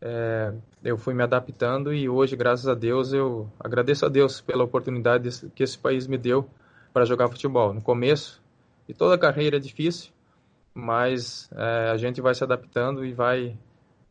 é, 0.00 0.52
eu 0.84 0.96
fui 0.96 1.14
me 1.14 1.22
adaptando 1.22 1.92
e 1.92 2.08
hoje, 2.08 2.36
graças 2.36 2.68
a 2.68 2.74
Deus, 2.74 3.12
eu 3.12 3.50
agradeço 3.58 4.06
a 4.06 4.08
Deus 4.08 4.40
pela 4.40 4.64
oportunidade 4.64 5.50
que 5.54 5.62
esse 5.62 5.76
país 5.76 6.06
me 6.06 6.16
deu 6.16 6.48
para 6.92 7.04
jogar 7.04 7.28
futebol. 7.28 7.74
No 7.74 7.82
começo 7.82 8.42
de 8.86 8.94
toda 8.94 9.18
carreira 9.18 9.56
é 9.56 9.60
difícil, 9.60 10.12
mas 10.72 11.50
é, 11.56 11.90
a 11.90 11.96
gente 11.96 12.20
vai 12.20 12.34
se 12.34 12.44
adaptando 12.44 13.04
e 13.04 13.12
vai 13.12 13.56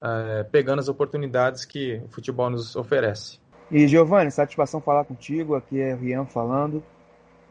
é, 0.01 0.43
pegando 0.43 0.79
as 0.79 0.89
oportunidades 0.89 1.65
que 1.65 2.01
o 2.05 2.09
futebol 2.09 2.49
nos 2.49 2.75
oferece. 2.75 3.39
E 3.71 3.87
Giovanni, 3.87 4.29
satisfação 4.31 4.79
falar 4.79 5.05
contigo, 5.05 5.55
aqui 5.55 5.81
é 5.81 5.93
o 5.93 5.97
Rian 5.97 6.25
falando. 6.25 6.83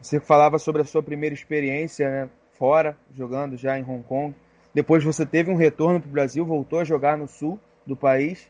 Você 0.01 0.19
falava 0.19 0.59
sobre 0.59 0.81
a 0.81 0.85
sua 0.85 1.01
primeira 1.01 1.33
experiência 1.33 2.09
né, 2.09 2.29
fora, 2.57 2.97
jogando 3.15 3.57
já 3.57 3.77
em 3.77 3.83
Hong 3.83 4.03
Kong. 4.03 4.35
Depois 4.73 5.03
você 5.03 5.25
teve 5.25 5.49
um 5.49 5.55
retorno 5.55 5.99
para 5.99 6.09
o 6.09 6.11
Brasil, 6.11 6.45
voltou 6.45 6.79
a 6.79 6.83
jogar 6.83 7.17
no 7.17 7.27
sul 7.27 7.59
do 7.85 7.95
país. 7.95 8.49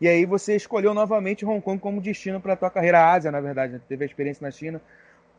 E 0.00 0.08
aí 0.08 0.26
você 0.26 0.56
escolheu 0.56 0.92
novamente 0.92 1.46
Hong 1.46 1.60
Kong 1.60 1.80
como 1.80 2.00
destino 2.00 2.40
para 2.40 2.54
a 2.54 2.56
tua 2.56 2.70
carreira 2.70 3.10
Ásia, 3.12 3.30
na 3.30 3.40
verdade. 3.40 3.74
Né? 3.74 3.80
Teve 3.88 4.04
a 4.04 4.06
experiência 4.06 4.44
na 4.44 4.50
China. 4.50 4.80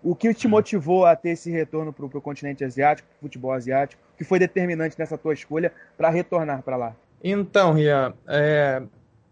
O 0.01 0.15
que 0.15 0.33
te 0.33 0.47
motivou 0.47 1.05
a 1.05 1.15
ter 1.15 1.29
esse 1.29 1.49
retorno 1.49 1.93
para 1.93 2.05
o 2.05 2.21
continente 2.21 2.63
asiático, 2.63 3.07
para 3.07 3.17
o 3.17 3.21
futebol 3.21 3.53
asiático? 3.53 4.01
O 4.13 4.17
que 4.17 4.23
foi 4.23 4.39
determinante 4.39 4.97
nessa 4.99 5.17
tua 5.17 5.33
escolha 5.33 5.71
para 5.97 6.09
retornar 6.09 6.61
para 6.61 6.75
lá? 6.75 6.95
Então, 7.23 7.73
Ria, 7.73 8.13
é, 8.27 8.81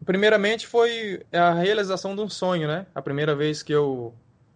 primeiramente 0.06 0.66
foi 0.66 1.26
a 1.34 1.54
realização 1.54 2.16
de 2.16 2.22
um 2.22 2.30
sonho, 2.30 2.68
né? 2.68 2.86
A 2.96 3.02
primeira 3.02 3.36
vez 3.36 3.62
que 3.62 3.74
eu, 3.74 4.14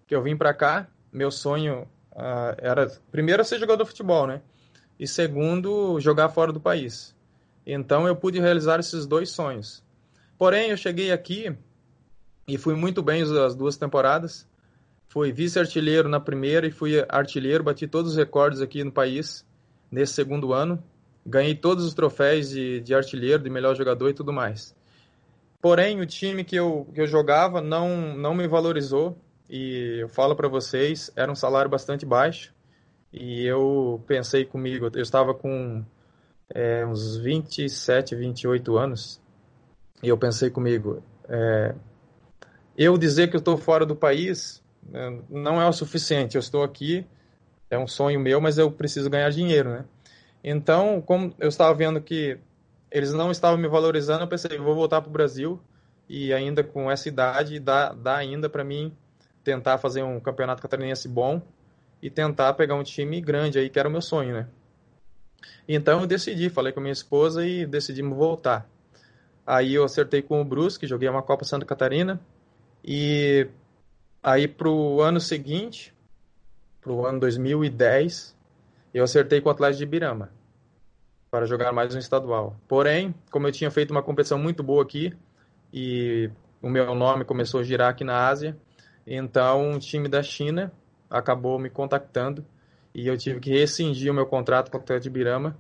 que 0.07 0.15
eu 0.15 0.21
vim 0.21 0.37
para 0.37 0.53
cá, 0.53 0.87
meu 1.15 1.31
sonho 1.31 1.87
uh, 2.11 2.55
era, 2.57 2.87
primeiro, 3.11 3.43
ser 3.43 3.59
jogador 3.59 3.83
de 3.83 3.89
futebol, 3.89 4.27
né? 4.27 4.41
E 4.99 5.07
segundo, 5.07 5.99
jogar 5.99 6.29
fora 6.29 6.51
do 6.53 6.59
país. 6.59 7.15
Então, 7.65 8.07
eu 8.07 8.15
pude 8.15 8.39
realizar 8.39 8.79
esses 8.79 9.05
dois 9.05 9.31
sonhos. 9.31 9.83
Porém, 10.37 10.69
eu 10.69 10.77
cheguei 10.77 11.11
aqui 11.11 11.55
e 12.47 12.57
fui 12.57 12.75
muito 12.75 13.01
bem 13.01 13.21
as 13.21 13.55
duas 13.55 13.77
temporadas. 13.77 14.47
Fui 15.07 15.31
vice-artilheiro 15.31 16.09
na 16.09 16.19
primeira 16.19 16.67
e 16.67 16.71
fui 16.71 17.03
artilheiro, 17.09 17.63
bati 17.63 17.87
todos 17.87 18.11
os 18.11 18.17
recordes 18.17 18.61
aqui 18.61 18.83
no 18.83 18.91
país 18.91 19.45
nesse 19.91 20.13
segundo 20.13 20.51
ano 20.53 20.83
ganhei 21.25 21.55
todos 21.55 21.83
os 21.83 21.93
troféus 21.93 22.49
de, 22.49 22.79
de 22.81 22.93
artilheiro, 22.93 23.41
de 23.41 23.49
melhor 23.49 23.75
jogador 23.75 24.09
e 24.09 24.13
tudo 24.13 24.31
mais. 24.31 24.75
Porém, 25.59 25.99
o 25.99 26.05
time 26.05 26.43
que 26.43 26.55
eu, 26.55 26.87
que 26.93 27.01
eu 27.01 27.07
jogava 27.07 27.59
não, 27.59 28.15
não 28.15 28.35
me 28.35 28.47
valorizou 28.47 29.17
e 29.49 29.99
eu 29.99 30.09
falo 30.09 30.35
para 30.35 30.47
vocês, 30.47 31.11
era 31.15 31.31
um 31.31 31.35
salário 31.35 31.69
bastante 31.69 32.05
baixo. 32.05 32.53
E 33.13 33.45
eu 33.45 34.03
pensei 34.07 34.43
comigo, 34.43 34.89
eu 34.93 35.01
estava 35.01 35.33
com 35.33 35.83
é, 36.49 36.85
uns 36.85 37.17
27, 37.17 38.15
28 38.15 38.77
anos. 38.77 39.21
E 40.03 40.09
eu 40.09 40.17
pensei 40.17 40.49
comigo, 40.49 41.01
é, 41.29 41.73
eu 42.77 42.97
dizer 42.97 43.29
que 43.29 43.35
eu 43.35 43.39
estou 43.39 43.57
fora 43.57 43.85
do 43.85 43.95
país 43.95 44.61
né, 44.83 45.19
não 45.29 45.61
é 45.61 45.67
o 45.67 45.73
suficiente, 45.73 46.35
eu 46.35 46.39
estou 46.39 46.63
aqui, 46.63 47.05
é 47.69 47.77
um 47.77 47.87
sonho 47.87 48.19
meu, 48.19 48.39
mas 48.41 48.57
eu 48.57 48.69
preciso 48.69 49.09
ganhar 49.09 49.29
dinheiro, 49.29 49.69
né? 49.69 49.85
Então, 50.43 51.01
como 51.01 51.33
eu 51.39 51.49
estava 51.49 51.73
vendo 51.73 51.99
que 52.01 52.37
eles 52.91 53.13
não 53.13 53.31
estavam 53.31 53.57
me 53.57 53.67
valorizando, 53.67 54.23
eu 54.23 54.27
pensei, 54.27 54.57
vou 54.57 54.75
voltar 54.75 55.01
para 55.01 55.09
o 55.09 55.13
Brasil 55.13 55.59
e 56.07 56.31
ainda 56.31 56.63
com 56.63 56.91
essa 56.91 57.07
idade 57.07 57.59
dá, 57.59 57.93
dá 57.93 58.15
ainda 58.17 58.47
para 58.47 58.63
mim 58.63 58.95
tentar 59.45 59.77
fazer 59.77 60.01
um 60.03 60.19
campeonato 60.19 60.61
catarinense 60.61 61.07
bom 61.07 61.39
e 62.01 62.09
tentar 62.09 62.53
pegar 62.55 62.75
um 62.75 62.83
time 62.83 63.21
grande 63.21 63.59
aí, 63.59 63.69
que 63.69 63.79
era 63.79 63.87
o 63.87 63.91
meu 63.91 64.01
sonho, 64.01 64.33
né? 64.33 64.47
Então 65.69 66.01
eu 66.01 66.07
decidi, 66.07 66.49
falei 66.49 66.73
com 66.73 66.81
minha 66.81 66.91
esposa 66.91 67.45
e 67.45 67.65
decidimos 67.65 68.17
voltar. 68.17 68.67
Aí 69.45 69.75
eu 69.75 69.83
acertei 69.83 70.23
com 70.23 70.41
o 70.41 70.45
Brusque, 70.45 70.87
joguei 70.87 71.07
uma 71.07 71.21
Copa 71.21 71.45
Santa 71.45 71.65
Catarina 71.65 72.19
e 72.83 73.47
aí 74.21 74.47
pro 74.47 74.99
ano 75.01 75.21
seguinte, 75.21 75.93
pro 76.81 77.05
ano 77.05 77.19
2010, 77.19 78.35
eu 78.93 79.03
acertei 79.03 79.39
com 79.39 79.49
o 79.49 79.51
Atlético 79.51 79.77
de 79.77 79.83
Ibirama 79.83 80.31
para 81.29 81.45
jogar 81.45 81.71
mais 81.71 81.93
um 81.93 81.99
estadual. 81.99 82.55
Porém, 82.67 83.13
como 83.29 83.47
eu 83.47 83.51
tinha 83.51 83.69
feito 83.69 83.91
uma 83.91 84.01
competição 84.01 84.39
muito 84.39 84.63
boa 84.63 84.81
aqui 84.81 85.13
e 85.71 86.31
o 86.61 86.69
meu 86.69 86.95
nome 86.95 87.23
começou 87.23 87.59
a 87.59 87.63
girar 87.63 87.89
aqui 87.89 88.03
na 88.03 88.27
Ásia, 88.27 88.57
então 89.05 89.71
um 89.71 89.79
time 89.79 90.07
da 90.07 90.23
China 90.23 90.71
acabou 91.09 91.59
me 91.59 91.69
contactando 91.69 92.45
e 92.93 93.07
eu 93.07 93.17
tive 93.17 93.39
que 93.39 93.51
rescindir 93.51 94.11
o 94.11 94.15
meu 94.15 94.25
contrato 94.25 94.71
com 94.71 94.77
o 94.77 94.81
Atlético 94.81 95.03
de 95.03 95.09
Ibirama. 95.09 95.57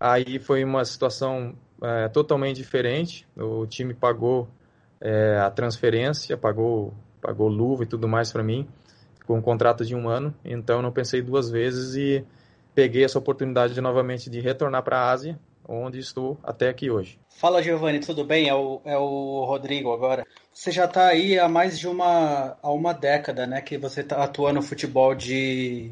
Aí 0.00 0.40
foi 0.40 0.64
uma 0.64 0.84
situação 0.84 1.54
é, 1.80 2.08
totalmente 2.08 2.56
diferente. 2.56 3.26
O 3.36 3.64
time 3.66 3.94
pagou 3.94 4.48
é, 5.00 5.38
a 5.38 5.48
transferência, 5.48 6.36
pagou, 6.36 6.92
pagou 7.20 7.48
luva 7.48 7.84
e 7.84 7.86
tudo 7.86 8.08
mais 8.08 8.32
para 8.32 8.42
mim, 8.42 8.68
com 9.26 9.38
um 9.38 9.42
contrato 9.42 9.84
de 9.84 9.94
um 9.94 10.08
ano. 10.08 10.34
Então 10.44 10.82
não 10.82 10.90
pensei 10.90 11.22
duas 11.22 11.48
vezes 11.48 11.94
e 11.94 12.24
peguei 12.74 13.04
essa 13.04 13.18
oportunidade 13.18 13.74
de, 13.74 13.80
novamente 13.80 14.28
de 14.28 14.40
retornar 14.40 14.82
para 14.82 14.98
a 14.98 15.10
Ásia, 15.10 15.38
onde 15.68 16.00
estou 16.00 16.36
até 16.42 16.68
aqui 16.68 16.90
hoje. 16.90 17.18
Fala 17.28 17.62
Giovanni, 17.62 18.00
tudo 18.00 18.24
bem? 18.24 18.48
É 18.48 18.54
o, 18.54 18.80
é 18.84 18.98
o 18.98 19.44
Rodrigo 19.44 19.92
agora. 19.92 20.26
Você 20.52 20.70
já 20.70 20.84
está 20.84 21.06
aí 21.06 21.38
há 21.38 21.48
mais 21.48 21.78
de 21.78 21.88
uma, 21.88 22.56
há 22.62 22.70
uma 22.70 22.92
década, 22.92 23.46
né, 23.46 23.60
que 23.60 23.78
você 23.78 24.00
está 24.00 24.22
atuando 24.22 24.60
no 24.60 24.62
futebol 24.62 25.14
de, 25.14 25.90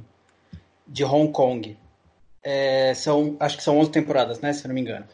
de 0.86 1.04
Hong 1.04 1.32
Kong. 1.32 1.76
É, 2.42 2.92
são, 2.94 3.36
acho 3.40 3.56
que 3.56 3.62
são 3.62 3.78
11 3.78 3.90
temporadas, 3.90 4.40
né, 4.40 4.52
se 4.52 4.66
não 4.68 4.74
me 4.74 4.80
engano. 4.80 5.06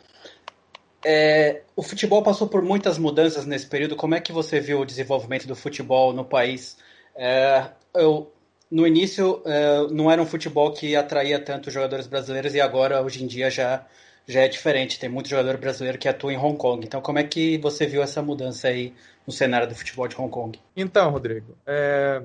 É, 1.05 1.62
o 1.76 1.82
futebol 1.82 2.22
passou 2.22 2.49
por 2.49 2.62
muitas 2.62 2.99
mudanças 2.99 3.47
nesse 3.47 3.66
período. 3.66 3.94
Como 3.94 4.16
é 4.16 4.20
que 4.20 4.32
você 4.32 4.59
viu 4.59 4.80
o 4.80 4.84
desenvolvimento 4.84 5.47
do 5.47 5.55
futebol 5.55 6.12
no 6.12 6.24
país? 6.24 6.76
É, 7.14 7.70
eu, 7.94 8.32
no 8.70 8.86
início 8.86 9.42
uh, 9.44 9.92
não 9.92 10.11
era 10.11 10.20
um 10.20 10.26
futebol 10.26 10.72
que 10.72 10.97
atraía 10.97 11.38
tanto 11.38 11.70
jogadores 11.70 12.07
brasileiros 12.07 12.55
e 12.55 12.61
agora, 12.61 13.01
hoje 13.03 13.22
em 13.22 13.26
dia, 13.26 13.49
já, 13.51 13.86
já 14.27 14.41
é 14.41 14.49
diferente. 14.49 14.99
Tem 14.99 15.09
muito 15.09 15.29
jogador 15.29 15.57
brasileiro 15.57 15.99
que 15.99 16.09
atua 16.09 16.33
em 16.33 16.37
Hong 16.37 16.57
Kong. 16.57 16.85
Então, 16.85 17.01
como 17.01 17.18
é 17.18 17.24
que 17.24 17.59
você 17.59 17.87
viu 17.87 18.03
essa 18.03 18.22
mudança 18.22 18.68
aí 18.68 18.95
no 19.27 19.33
cenário 19.33 19.68
do 19.68 19.74
futebol 19.74 20.09
de 20.09 20.16
Hong 20.16 20.31
Kong? 20.31 20.59
Então, 20.77 21.11
Rodrigo, 21.11 21.57
é... 21.66 22.22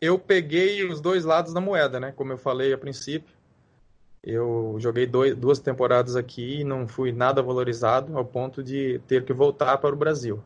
eu 0.00 0.18
peguei 0.18 0.84
os 0.84 1.00
dois 1.00 1.24
lados 1.24 1.52
da 1.52 1.60
moeda, 1.60 2.00
né? 2.00 2.12
Como 2.16 2.32
eu 2.32 2.38
falei 2.38 2.72
a 2.72 2.78
princípio, 2.78 3.34
eu 4.22 4.76
joguei 4.78 5.06
dois, 5.06 5.34
duas 5.34 5.58
temporadas 5.58 6.16
aqui 6.16 6.60
e 6.60 6.64
não 6.64 6.86
fui 6.86 7.12
nada 7.12 7.42
valorizado 7.42 8.16
ao 8.16 8.24
ponto 8.24 8.62
de 8.62 9.00
ter 9.06 9.24
que 9.24 9.32
voltar 9.32 9.78
para 9.78 9.94
o 9.94 9.98
Brasil. 9.98 10.42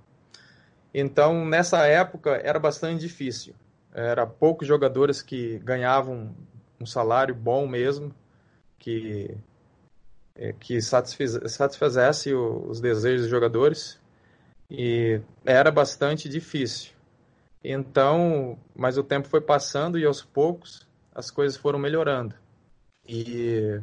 Então, 0.92 1.44
nessa 1.44 1.84
época, 1.86 2.40
era 2.44 2.58
bastante 2.58 3.00
difícil. 3.00 3.52
Era 3.92 4.26
poucos 4.26 4.66
jogadores 4.66 5.20
que 5.20 5.58
ganhavam 5.58 6.34
um 6.80 6.86
salário 6.86 7.34
bom 7.34 7.66
mesmo, 7.66 8.14
que, 8.78 9.36
que 10.60 10.80
satisfiz, 10.80 11.38
satisfizesse 11.52 12.34
os 12.34 12.80
desejos 12.80 13.22
dos 13.22 13.30
jogadores. 13.30 13.98
E 14.70 15.20
era 15.44 15.70
bastante 15.70 16.28
difícil. 16.28 16.92
Então, 17.62 18.58
mas 18.74 18.98
o 18.98 19.04
tempo 19.04 19.28
foi 19.28 19.40
passando 19.40 19.98
e 19.98 20.04
aos 20.04 20.22
poucos 20.22 20.86
as 21.14 21.30
coisas 21.30 21.56
foram 21.56 21.78
melhorando. 21.78 22.34
E 23.06 23.80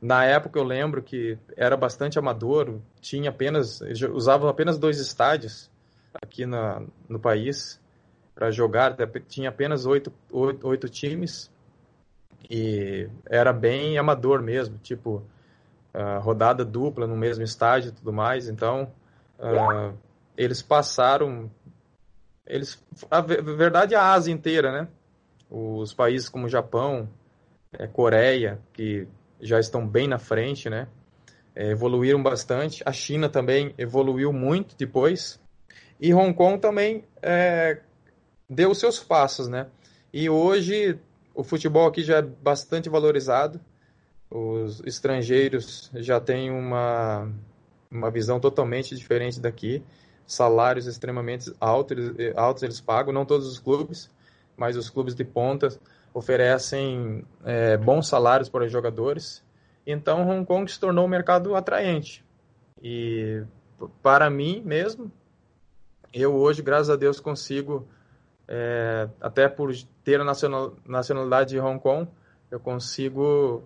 na 0.00 0.24
época 0.24 0.58
eu 0.58 0.64
lembro 0.64 1.02
que 1.02 1.38
era 1.56 1.76
bastante 1.76 2.18
amador, 2.18 2.78
tinha 3.00 3.30
apenas 3.30 3.80
usavam 4.12 4.48
apenas 4.48 4.78
dois 4.78 4.98
estádios 4.98 5.70
aqui 6.20 6.44
na, 6.44 6.82
no 7.08 7.18
país 7.18 7.80
para 8.34 8.50
jogar, 8.50 8.96
tinha 9.28 9.48
apenas 9.48 9.86
oito, 9.86 10.12
oito, 10.30 10.66
oito, 10.66 10.88
times 10.88 11.50
e 12.50 13.08
era 13.26 13.52
bem 13.52 13.96
amador 13.96 14.42
mesmo, 14.42 14.76
tipo 14.78 15.22
rodada 16.20 16.64
dupla 16.64 17.06
no 17.06 17.16
mesmo 17.16 17.44
estádio 17.44 17.90
e 17.90 17.92
tudo 17.92 18.12
mais. 18.12 18.48
Então 18.48 18.92
uh, 19.38 19.96
eles 20.36 20.62
passaram, 20.62 21.50
eles 22.46 22.82
a 23.10 23.20
verdade 23.20 23.94
é 23.94 23.98
a 23.98 24.12
Ásia 24.12 24.32
inteira, 24.32 24.72
né? 24.72 24.88
Os 25.50 25.94
países 25.94 26.28
como 26.28 26.48
Japão, 26.48 27.08
é, 27.72 27.86
Coreia, 27.86 28.58
que 28.72 29.06
já 29.40 29.60
estão 29.60 29.86
bem 29.86 30.08
na 30.08 30.18
frente, 30.18 30.68
né? 30.68 30.88
É, 31.54 31.70
evoluíram 31.70 32.22
bastante. 32.22 32.82
A 32.84 32.92
China 32.92 33.28
também 33.28 33.74
evoluiu 33.78 34.32
muito 34.32 34.76
depois. 34.76 35.40
E 36.00 36.12
Hong 36.12 36.34
Kong 36.34 36.58
também 36.58 37.04
é, 37.22 37.80
deu 38.48 38.74
seus 38.74 38.98
passos, 38.98 39.48
né? 39.48 39.68
E 40.12 40.28
hoje 40.28 40.98
o 41.34 41.42
futebol 41.42 41.86
aqui 41.86 42.02
já 42.02 42.18
é 42.18 42.22
bastante 42.22 42.88
valorizado. 42.88 43.60
Os 44.30 44.82
estrangeiros 44.84 45.90
já 45.94 46.20
têm 46.20 46.50
uma, 46.50 47.30
uma 47.90 48.10
visão 48.10 48.40
totalmente 48.40 48.94
diferente 48.96 49.40
daqui. 49.40 49.82
Salários 50.26 50.86
extremamente 50.86 51.52
altos, 51.60 51.98
altos 52.34 52.62
eles 52.62 52.80
pagam, 52.80 53.12
não 53.12 53.24
todos 53.26 53.46
os 53.46 53.58
clubes, 53.58 54.10
mas 54.56 54.76
os 54.76 54.88
clubes 54.88 55.14
de 55.14 55.24
ponta 55.24 55.68
oferecem 56.12 57.24
é, 57.44 57.76
bons 57.76 58.08
salários 58.08 58.48
para 58.48 58.64
os 58.64 58.72
jogadores. 58.72 59.44
Então, 59.86 60.28
Hong 60.28 60.46
Kong 60.46 60.70
se 60.70 60.80
tornou 60.80 61.04
um 61.04 61.08
mercado 61.08 61.54
atraente. 61.54 62.24
E 62.80 63.42
para 64.02 64.30
mim 64.30 64.62
mesmo, 64.64 65.10
eu 66.12 66.34
hoje, 66.34 66.62
graças 66.62 66.88
a 66.88 66.96
Deus, 66.96 67.20
consigo, 67.20 67.86
é, 68.46 69.08
até 69.20 69.48
por 69.48 69.74
ter 70.02 70.20
a 70.20 70.24
nacionalidade 70.86 71.50
de 71.50 71.60
Hong 71.60 71.80
Kong, 71.80 72.08
eu 72.50 72.60
consigo 72.60 73.64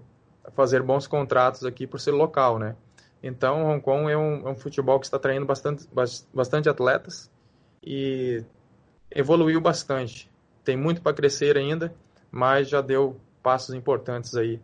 fazer 0.55 0.83
bons 0.83 1.07
contratos 1.07 1.65
aqui 1.65 1.87
por 1.87 2.01
ser 2.01 2.13
local, 2.13 2.59
né? 2.59 2.77
Então, 3.23 3.67
Hong 3.67 3.81
Kong 3.81 4.11
é 4.11 4.17
um, 4.17 4.49
é 4.49 4.51
um 4.51 4.57
futebol 4.57 4.99
que 5.01 5.07
está 5.07 5.17
atraindo 5.17 5.45
bastante, 5.45 5.89
bastante 6.33 6.69
atletas 6.69 7.31
e 7.83 8.45
evoluiu 9.11 9.61
bastante. 9.61 10.31
Tem 10.63 10.77
muito 10.77 11.03
para 11.03 11.15
crescer 11.15 11.57
ainda 11.57 11.93
mas 12.31 12.69
já 12.69 12.81
deu 12.81 13.21
passos 13.43 13.75
importantes 13.75 14.35
aí 14.35 14.61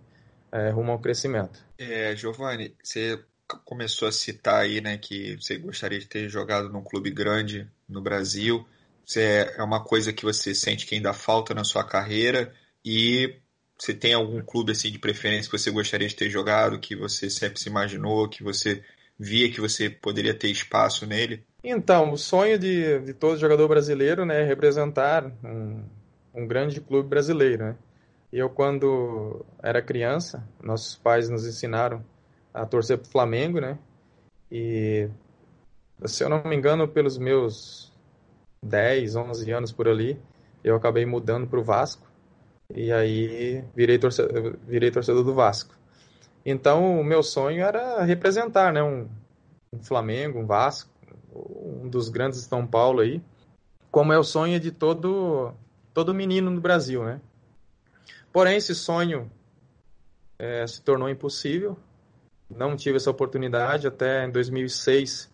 é, 0.52 0.70
rumo 0.70 0.92
ao 0.92 0.98
crescimento. 0.98 1.64
É, 1.78 2.14
Giovanni, 2.14 2.74
você 2.82 3.22
começou 3.64 4.08
a 4.08 4.12
citar 4.12 4.62
aí, 4.62 4.80
né, 4.80 4.98
que 4.98 5.36
você 5.36 5.58
gostaria 5.58 5.98
de 5.98 6.06
ter 6.06 6.28
jogado 6.28 6.68
num 6.70 6.82
clube 6.82 7.10
grande 7.10 7.68
no 7.88 8.00
Brasil. 8.00 8.66
Você 9.04 9.52
é 9.56 9.62
uma 9.62 9.82
coisa 9.82 10.12
que 10.12 10.24
você 10.24 10.54
sente 10.54 10.86
que 10.86 10.94
ainda 10.94 11.12
falta 11.12 11.54
na 11.54 11.64
sua 11.64 11.84
carreira 11.84 12.54
e 12.84 13.38
você 13.78 13.92
tem 13.92 14.14
algum 14.14 14.40
clube 14.40 14.72
assim 14.72 14.90
de 14.90 14.98
preferência 14.98 15.50
que 15.50 15.58
você 15.58 15.70
gostaria 15.70 16.08
de 16.08 16.16
ter 16.16 16.30
jogado, 16.30 16.78
que 16.78 16.94
você 16.94 17.28
sempre 17.28 17.60
se 17.60 17.68
imaginou, 17.68 18.28
que 18.28 18.42
você 18.42 18.82
via 19.18 19.50
que 19.50 19.60
você 19.60 19.88
poderia 19.88 20.34
ter 20.34 20.48
espaço 20.48 21.06
nele? 21.06 21.44
Então, 21.62 22.12
o 22.12 22.18
sonho 22.18 22.58
de, 22.58 23.00
de 23.00 23.14
todo 23.14 23.38
jogador 23.38 23.68
brasileiro 23.68 24.24
né, 24.24 24.42
é 24.42 24.44
representar 24.44 25.24
um, 25.42 25.82
um 26.34 26.46
grande 26.46 26.80
clube 26.80 27.08
brasileiro, 27.08 27.64
né? 27.64 27.76
Eu, 28.32 28.50
quando 28.50 29.46
era 29.62 29.80
criança, 29.80 30.46
nossos 30.60 30.96
pais 30.96 31.28
nos 31.28 31.46
ensinaram 31.46 32.04
a 32.52 32.66
torcer 32.66 32.98
para 32.98 33.06
o 33.06 33.10
Flamengo, 33.10 33.60
né? 33.60 33.78
E, 34.50 35.08
se 36.04 36.24
eu 36.24 36.28
não 36.28 36.42
me 36.42 36.56
engano, 36.56 36.88
pelos 36.88 37.16
meus 37.16 37.92
10, 38.62 39.14
11 39.14 39.50
anos 39.52 39.72
por 39.72 39.88
ali, 39.88 40.18
eu 40.64 40.74
acabei 40.74 41.06
mudando 41.06 41.46
para 41.46 41.60
o 41.60 41.62
Vasco. 41.62 42.03
E 42.72 42.92
aí 42.92 43.64
virei 43.74 43.98
torcedor, 43.98 44.56
virei 44.66 44.90
torcedor 44.90 45.22
do 45.22 45.34
Vasco. 45.34 45.74
Então, 46.44 47.00
o 47.00 47.04
meu 47.04 47.22
sonho 47.22 47.62
era 47.62 48.02
representar, 48.02 48.72
né? 48.72 48.82
Um, 48.82 49.08
um 49.72 49.82
Flamengo, 49.82 50.38
um 50.38 50.46
Vasco, 50.46 50.90
um 51.34 51.88
dos 51.88 52.08
grandes 52.08 52.40
de 52.40 52.46
São 52.46 52.66
Paulo 52.66 53.00
aí. 53.00 53.22
Como 53.90 54.12
é 54.12 54.18
o 54.18 54.24
sonho 54.24 54.58
de 54.58 54.70
todo 54.70 55.52
todo 55.92 56.12
menino 56.12 56.50
no 56.50 56.60
Brasil, 56.60 57.04
né? 57.04 57.20
Porém, 58.32 58.56
esse 58.56 58.74
sonho 58.74 59.30
é, 60.38 60.66
se 60.66 60.82
tornou 60.82 61.08
impossível. 61.08 61.78
Não 62.50 62.76
tive 62.76 62.96
essa 62.96 63.10
oportunidade. 63.10 63.86
Até 63.86 64.26
em 64.26 64.30
2006, 64.30 65.30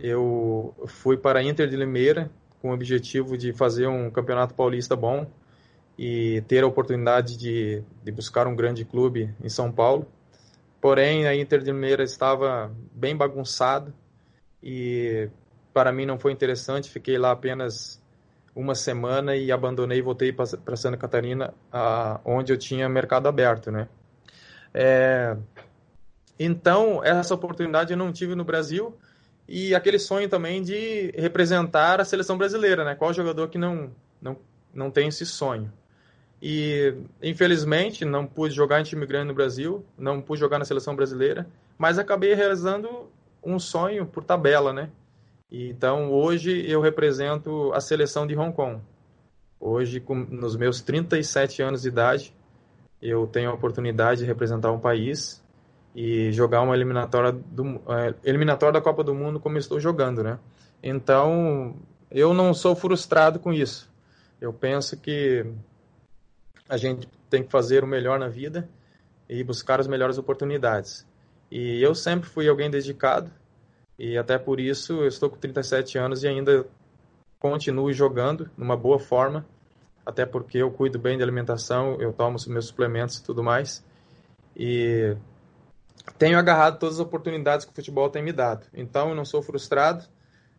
eu 0.00 0.74
fui 0.86 1.16
para 1.16 1.38
a 1.38 1.42
Inter 1.42 1.68
de 1.68 1.76
Limeira 1.76 2.30
com 2.60 2.70
o 2.70 2.74
objetivo 2.74 3.38
de 3.38 3.52
fazer 3.52 3.86
um 3.86 4.10
campeonato 4.10 4.54
paulista 4.54 4.96
bom 4.96 5.30
e 5.98 6.42
ter 6.48 6.64
a 6.64 6.66
oportunidade 6.66 7.36
de, 7.36 7.82
de 8.02 8.12
buscar 8.12 8.46
um 8.46 8.56
grande 8.56 8.84
clube 8.84 9.34
em 9.42 9.48
São 9.48 9.70
Paulo. 9.70 10.06
Porém, 10.80 11.26
a 11.26 11.36
Inter 11.36 11.60
de 11.60 11.66
Limeira 11.66 12.02
estava 12.02 12.72
bem 12.92 13.16
bagunçado 13.16 13.94
e 14.62 15.28
para 15.72 15.92
mim 15.92 16.06
não 16.06 16.18
foi 16.18 16.32
interessante. 16.32 16.90
Fiquei 16.90 17.16
lá 17.18 17.30
apenas 17.30 18.02
uma 18.54 18.74
semana 18.74 19.36
e 19.36 19.50
abandonei 19.52 19.98
e 19.98 20.02
voltei 20.02 20.32
para 20.32 20.76
Santa 20.76 20.96
Catarina, 20.96 21.54
a, 21.70 22.20
onde 22.24 22.52
eu 22.52 22.58
tinha 22.58 22.88
mercado 22.88 23.28
aberto, 23.28 23.70
né? 23.70 23.88
É, 24.74 25.36
então, 26.38 27.02
essa 27.04 27.34
oportunidade 27.34 27.92
eu 27.92 27.96
não 27.96 28.12
tive 28.12 28.34
no 28.34 28.44
Brasil 28.44 28.96
e 29.48 29.74
aquele 29.74 29.98
sonho 29.98 30.28
também 30.28 30.62
de 30.62 31.12
representar 31.16 32.00
a 32.00 32.04
seleção 32.04 32.36
brasileira, 32.36 32.84
né? 32.84 32.94
Qual 32.94 33.12
jogador 33.12 33.48
que 33.48 33.58
não, 33.58 33.90
não, 34.20 34.36
não 34.74 34.90
tem 34.90 35.08
esse 35.08 35.24
sonho? 35.24 35.72
E, 36.42 36.92
infelizmente, 37.22 38.04
não 38.04 38.26
pude 38.26 38.52
jogar 38.52 38.80
em 38.80 38.82
time 38.82 39.06
grande 39.06 39.28
no 39.28 39.34
Brasil, 39.34 39.84
não 39.96 40.20
pude 40.20 40.40
jogar 40.40 40.58
na 40.58 40.64
seleção 40.64 40.96
brasileira, 40.96 41.46
mas 41.78 42.00
acabei 42.00 42.34
realizando 42.34 43.08
um 43.44 43.60
sonho 43.60 44.04
por 44.04 44.24
tabela, 44.24 44.72
né? 44.72 44.90
Então, 45.48 46.10
hoje 46.10 46.68
eu 46.68 46.80
represento 46.80 47.72
a 47.72 47.80
seleção 47.80 48.26
de 48.26 48.36
Hong 48.36 48.52
Kong. 48.52 48.80
Hoje, 49.60 50.00
com, 50.00 50.16
nos 50.16 50.56
meus 50.56 50.80
37 50.80 51.62
anos 51.62 51.82
de 51.82 51.88
idade, 51.88 52.34
eu 53.00 53.24
tenho 53.28 53.48
a 53.50 53.54
oportunidade 53.54 54.22
de 54.22 54.26
representar 54.26 54.72
um 54.72 54.80
país 54.80 55.40
e 55.94 56.32
jogar 56.32 56.62
uma 56.62 56.74
eliminatória, 56.74 57.30
do, 57.30 57.80
é, 57.88 58.14
eliminatória 58.24 58.72
da 58.72 58.80
Copa 58.80 59.04
do 59.04 59.14
Mundo 59.14 59.38
como 59.38 59.58
estou 59.58 59.78
jogando, 59.78 60.24
né? 60.24 60.40
Então, 60.82 61.76
eu 62.10 62.34
não 62.34 62.52
sou 62.52 62.74
frustrado 62.74 63.38
com 63.38 63.52
isso. 63.52 63.88
Eu 64.40 64.52
penso 64.52 64.96
que 64.96 65.46
a 66.68 66.76
gente 66.76 67.08
tem 67.28 67.42
que 67.42 67.50
fazer 67.50 67.84
o 67.84 67.86
melhor 67.86 68.18
na 68.18 68.28
vida 68.28 68.68
e 69.28 69.42
buscar 69.42 69.80
as 69.80 69.86
melhores 69.86 70.18
oportunidades. 70.18 71.06
E 71.50 71.82
eu 71.82 71.94
sempre 71.94 72.28
fui 72.28 72.48
alguém 72.48 72.70
dedicado, 72.70 73.30
e 73.98 74.16
até 74.16 74.38
por 74.38 74.58
isso 74.58 74.94
eu 74.94 75.08
estou 75.08 75.30
com 75.30 75.36
37 75.36 75.98
anos 75.98 76.22
e 76.24 76.28
ainda 76.28 76.66
continuo 77.38 77.92
jogando 77.92 78.50
numa 78.56 78.76
boa 78.76 78.98
forma, 78.98 79.46
até 80.04 80.24
porque 80.24 80.58
eu 80.58 80.70
cuido 80.70 80.98
bem 80.98 81.18
da 81.18 81.24
alimentação, 81.24 82.00
eu 82.00 82.12
tomo 82.12 82.36
os 82.36 82.46
meus 82.46 82.66
suplementos 82.66 83.18
e 83.18 83.24
tudo 83.24 83.42
mais. 83.42 83.84
E 84.56 85.16
tenho 86.18 86.38
agarrado 86.38 86.78
todas 86.78 86.96
as 86.96 87.00
oportunidades 87.00 87.64
que 87.64 87.72
o 87.72 87.74
futebol 87.74 88.08
tem 88.10 88.22
me 88.22 88.32
dado. 88.32 88.66
Então 88.74 89.10
eu 89.10 89.14
não 89.14 89.24
sou 89.24 89.42
frustrado, 89.42 90.04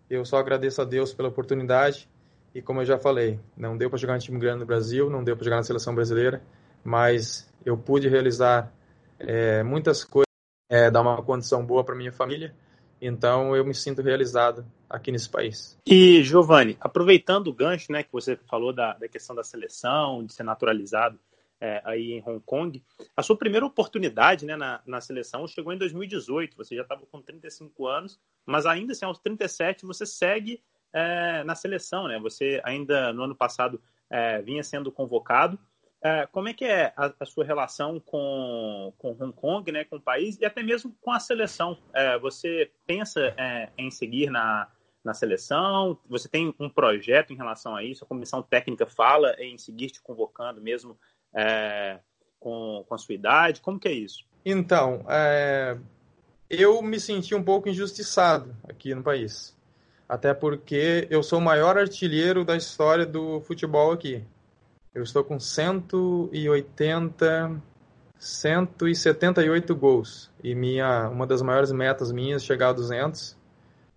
eu 0.10 0.24
só 0.26 0.38
agradeço 0.38 0.82
a 0.82 0.86
Deus 0.86 1.14
pela 1.14 1.30
oportunidade. 1.30 2.10
E 2.54 2.62
como 2.62 2.82
eu 2.82 2.86
já 2.86 3.00
falei, 3.00 3.40
não 3.58 3.76
deu 3.76 3.90
para 3.90 3.98
jogar 3.98 4.16
em 4.16 4.20
time 4.20 4.40
grande 4.40 4.60
no 4.60 4.66
Brasil, 4.66 5.10
não 5.10 5.24
deu 5.24 5.36
para 5.36 5.44
jogar 5.44 5.58
na 5.58 5.64
seleção 5.64 5.96
brasileira, 5.96 6.42
mas 6.84 7.52
eu 7.66 7.76
pude 7.76 8.08
realizar 8.08 8.72
é, 9.20 9.64
muitas 9.64 10.04
coisas, 10.04 10.28
é, 10.70 10.92
dar 10.92 11.02
uma 11.02 11.22
condição 11.24 11.66
boa 11.66 11.84
para 11.84 11.96
minha 11.96 12.12
família 12.12 12.56
Então 13.02 13.56
eu 13.56 13.66
me 13.66 13.74
sinto 13.74 14.02
realizado 14.02 14.66
aqui 14.90 15.12
nesse 15.12 15.30
país. 15.30 15.78
E 15.88 16.22
Giovanni, 16.24 16.78
aproveitando 16.80 17.48
o 17.48 17.54
gancho, 17.54 17.92
né, 17.92 18.04
que 18.04 18.12
você 18.12 18.38
falou 18.50 18.72
da, 18.72 18.94
da 18.94 19.08
questão 19.08 19.36
da 19.36 19.44
seleção, 19.44 20.24
de 20.24 20.34
ser 20.34 20.44
naturalizado 20.44 21.20
é, 21.60 21.82
aí 21.86 22.12
em 22.12 22.24
Hong 22.26 22.42
Kong, 22.46 22.84
a 23.16 23.24
sua 23.24 23.38
primeira 23.38 23.66
oportunidade, 23.66 24.46
né, 24.46 24.56
na, 24.56 24.82
na 24.86 25.02
seleção 25.02 25.48
chegou 25.48 25.74
em 25.74 25.78
2018. 25.78 26.56
Você 26.58 26.76
já 26.76 26.84
estava 26.84 27.06
com 27.06 27.22
35 27.22 27.88
anos, 27.88 28.20
mas 28.46 28.66
ainda 28.66 28.92
assim 28.92 29.06
aos 29.06 29.18
37 29.20 29.86
você 29.86 30.06
segue 30.06 30.62
é, 30.94 31.44
na 31.44 31.56
seleção, 31.56 32.08
né? 32.08 32.20
Você 32.20 32.62
ainda 32.64 33.12
no 33.12 33.24
ano 33.24 33.36
passado 33.36 33.82
é, 34.10 34.42
vinha 34.42 34.64
sendo 34.64 34.92
convocado. 34.92 35.60
É, 36.02 36.28
como 36.28 36.50
é 36.50 36.54
que 36.54 36.66
é 36.66 36.94
a, 36.96 37.12
a, 37.20 37.26
sua 37.26 37.44
relação 37.44 38.00
com, 38.00 38.94
com 38.98 39.12
Hong 39.12 39.34
Kong, 39.34 39.72
né, 39.72 39.86
com 39.86 39.96
o 39.96 40.02
país 40.02 40.38
e 40.40 40.46
até 40.46 40.62
mesmo 40.62 40.96
com 41.02 41.12
a 41.12 41.20
seleção? 41.20 41.78
Você 42.22 42.70
pensa 42.86 43.34
em 43.78 43.90
seguir 43.90 44.30
na, 44.30 44.68
na 45.04 45.14
seleção? 45.14 45.98
Você 46.10 46.28
tem 46.28 46.54
um 46.60 46.70
projeto 46.70 47.32
em 47.32 47.38
relação 47.38 47.74
a 47.74 47.84
isso? 47.84 48.04
A 48.04 48.08
comissão 48.08 48.44
técnica 48.44 48.86
fala 48.86 49.34
em 49.40 49.58
seguir 49.58 49.92
te 49.92 50.02
convocando 50.02 50.60
mesmo 50.60 51.00
com, 52.38 52.84
com 52.86 52.94
a 52.94 52.98
sua 52.98 53.16
idade? 53.16 53.62
Como 53.62 53.80
que 53.80 53.88
é 53.88 53.94
isso? 53.94 54.26
Então, 54.44 55.06
eu 56.50 56.82
me 56.82 57.00
senti 57.00 57.34
um 57.34 57.44
pouco 57.44 57.70
injustiçado 57.70 58.54
aqui 58.68 58.94
no 58.94 59.02
país. 59.02 59.56
Até 60.08 60.34
porque 60.34 61.06
eu 61.10 61.22
sou 61.24 61.40
o 61.40 61.42
maior 61.42 61.78
artilheiro 61.78 62.46
da 62.46 62.56
história 62.56 63.06
do 63.06 63.42
futebol 63.42 63.92
aqui. 63.92 64.24
Eu 64.94 65.04
estou 65.04 65.24
com 65.24 65.40
180, 65.40 67.62
178 68.20 69.76
gols. 69.76 70.32
E 70.44 70.54
minha, 70.54 71.10
uma 71.10 71.26
das 71.26 71.42
maiores 71.42 71.72
metas 71.72 72.12
minhas 72.12 72.44
é 72.44 72.46
chegar 72.46 72.70
a 72.70 72.74
200 72.74 73.36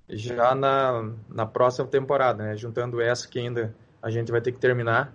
já 0.09 0.55
na, 0.55 1.13
na 1.29 1.45
próxima 1.45 1.87
temporada, 1.89 2.45
né? 2.45 2.57
Juntando 2.57 3.01
essa 3.01 3.29
que 3.29 3.39
ainda 3.39 3.75
a 4.01 4.11
gente 4.11 4.31
vai 4.31 4.41
ter 4.41 4.53
que 4.53 4.59
terminar 4.59 5.13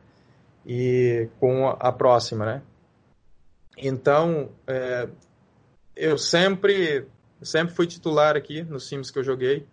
e 0.65 1.29
com 1.39 1.67
a 1.67 1.91
próxima, 1.91 2.45
né? 2.45 2.61
Então, 3.77 4.49
é, 4.67 5.07
eu 5.95 6.17
sempre, 6.17 7.07
sempre 7.41 7.73
fui 7.73 7.87
titular 7.87 8.35
aqui 8.35 8.61
nos 8.63 8.87
times 8.87 9.09
que 9.09 9.17
eu 9.17 9.23
joguei 9.23 9.65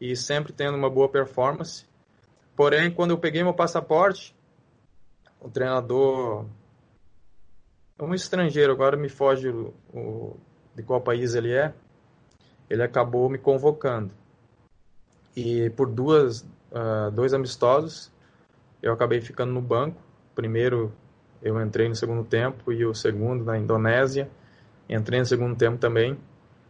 e 0.00 0.16
sempre 0.16 0.52
tendo 0.52 0.76
uma 0.76 0.88
boa 0.88 1.08
performance. 1.08 1.84
Porém, 2.56 2.90
quando 2.90 3.10
eu 3.10 3.18
peguei 3.18 3.42
meu 3.42 3.54
passaporte, 3.54 4.34
o 5.40 5.48
treinador, 5.48 6.46
um 8.00 8.14
estrangeiro, 8.14 8.72
agora 8.72 8.96
me 8.96 9.08
foge 9.08 9.48
o, 9.48 9.74
o, 9.92 10.36
de 10.74 10.82
qual 10.82 11.00
país 11.00 11.34
ele 11.34 11.52
é, 11.52 11.74
ele 12.68 12.82
acabou 12.82 13.28
me 13.28 13.38
convocando. 13.38 14.12
E 15.36 15.70
por 15.70 15.90
duas, 15.90 16.40
uh, 16.72 17.10
dois 17.12 17.34
amistosos, 17.34 18.12
eu 18.82 18.92
acabei 18.92 19.20
ficando 19.20 19.52
no 19.52 19.60
banco. 19.60 20.00
Primeiro, 20.34 20.92
eu 21.42 21.60
entrei 21.60 21.88
no 21.88 21.94
segundo 21.94 22.24
tempo 22.24 22.72
e 22.72 22.84
o 22.84 22.94
segundo 22.94 23.44
na 23.44 23.58
Indonésia. 23.58 24.30
Entrei 24.88 25.20
no 25.20 25.26
segundo 25.26 25.56
tempo 25.56 25.78
também. 25.78 26.18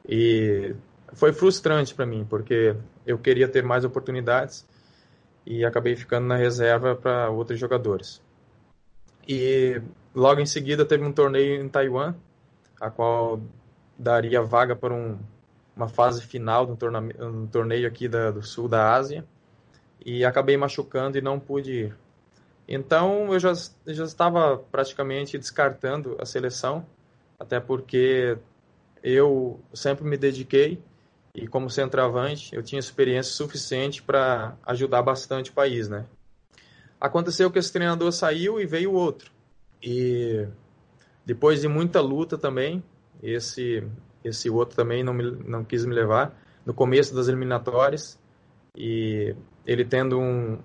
E 0.09 0.75
foi 1.13 1.33
frustrante 1.33 1.95
para 1.95 2.07
mim, 2.07 2.27
porque 2.29 2.77
eu 3.07 3.19
queria 3.19 3.49
ter 3.49 3.63
mais 3.63 3.85
oportunidades 3.85 4.67
e 5.45 5.65
acabei 5.65 5.97
ficando 5.97 6.27
na 6.27 6.37
reserva 6.37 6.95
para 6.95 7.31
outros 7.31 7.59
jogadores. 7.59 8.23
E 9.27 9.81
logo 10.15 10.41
em 10.41 10.47
seguida 10.47 10.85
teve 10.85 11.05
um 11.05 11.13
torneio 11.13 11.63
em 11.63 11.69
Taiwan, 11.69 12.15
a 12.81 12.91
qual 12.91 13.41
daria 13.99 14.43
vaga 14.43 14.75
para 14.75 14.95
um, 14.95 15.19
uma 15.77 15.89
fase 15.89 16.23
final 16.23 16.67
de 16.67 16.73
um 16.73 16.77
torneio, 16.77 17.27
um 17.27 17.47
torneio 17.47 17.87
aqui 17.87 18.09
da, 18.09 18.31
do 18.31 18.43
sul 18.43 18.69
da 18.69 18.95
Ásia 18.95 19.25
e 20.05 20.25
acabei 20.25 20.57
machucando 20.57 21.19
e 21.19 21.21
não 21.21 21.39
pude 21.39 21.73
ir. 21.73 21.97
Então 22.67 23.33
eu 23.33 23.39
já, 23.39 23.53
já 23.87 24.05
estava 24.05 24.57
praticamente 24.57 25.37
descartando 25.37 26.17
a 26.19 26.25
seleção, 26.25 26.87
até 27.39 27.59
porque 27.59 28.39
eu 29.03 29.61
sempre 29.75 30.05
me 30.05 30.17
dediquei 30.17 30.83
e 31.35 31.47
como 31.47 31.71
centroavante 31.71 32.55
eu 32.55 32.63
tinha 32.63 32.79
experiência 32.79 33.33
suficiente 33.33 34.03
para 34.03 34.57
ajudar 34.65 35.03
bastante 35.03 35.51
o 35.51 35.55
país, 35.55 35.89
né? 35.89 36.07
Aconteceu 37.01 37.51
que 37.51 37.59
esse 37.59 37.73
treinador 37.73 38.13
saiu 38.13 38.61
e 38.61 38.67
veio 38.67 38.93
outro. 38.93 39.31
E 39.83 40.47
depois 41.25 41.61
de 41.61 41.69
muita 41.69 42.01
luta 42.01 42.37
também, 42.37 42.83
esse 43.23 43.87
esse 44.23 44.51
outro 44.51 44.77
também 44.77 45.03
não, 45.03 45.15
me, 45.15 45.31
não 45.47 45.65
quis 45.65 45.87
me 45.87 45.95
levar 45.95 46.39
no 46.67 46.75
começo 46.75 47.15
das 47.15 47.27
eliminatórias 47.27 48.21
e 48.77 49.35
ele 49.67 49.83
tendo 49.83 50.21
um, 50.21 50.59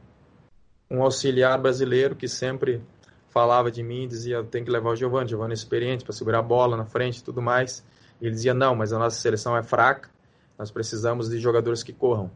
um 0.92 1.02
auxiliar 1.02 1.58
brasileiro 1.58 2.18
que 2.18 2.28
sempre 2.28 2.82
falava 3.30 3.72
de 3.72 3.82
mim, 3.82 4.10
dizia 4.10 4.44
tem 4.44 4.66
que 4.66 4.70
levar 4.70 4.90
o 4.90 4.96
Giovanni, 4.96 5.30
Giovanni 5.30 5.54
é 5.54 5.56
experiente 5.56 6.04
para 6.04 6.12
segurar 6.12 6.40
a 6.40 6.42
bola 6.42 6.76
na 6.76 6.86
frente 6.86 7.20
e 7.20 7.24
tudo 7.24 7.42
mais. 7.42 7.86
Ele 8.22 8.32
dizia 8.32 8.54
não, 8.54 8.76
mas 8.76 8.92
a 8.92 9.00
nossa 9.00 9.18
seleção 9.22 9.56
é 9.56 9.64
fraca 9.64 10.10
nós 10.58 10.72
precisamos 10.72 11.30
de 11.30 11.40
jogadores 11.40 11.84
que 11.84 11.94
corram. 11.94 12.32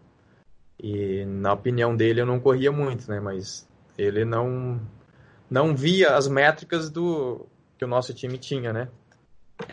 E 0.78 1.26
na 1.26 1.53
opinião 1.53 1.95
dele 1.95 2.22
eu 2.22 2.26
não 2.26 2.39
corria 2.39 2.72
muito, 2.72 3.09
né? 3.09 3.20
Mas 3.20 3.67
ele 3.97 4.24
não 4.24 4.80
não 5.49 5.76
via 5.76 6.15
as 6.15 6.28
métricas 6.28 6.89
do 6.89 7.45
que 7.78 7.84
o 7.84 7.88
nosso 7.88 8.13
time 8.13 8.38
tinha, 8.38 8.72
né? 8.72 8.89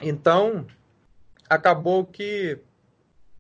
Então 0.02 0.66
acabou 1.48 2.04
que 2.04 2.58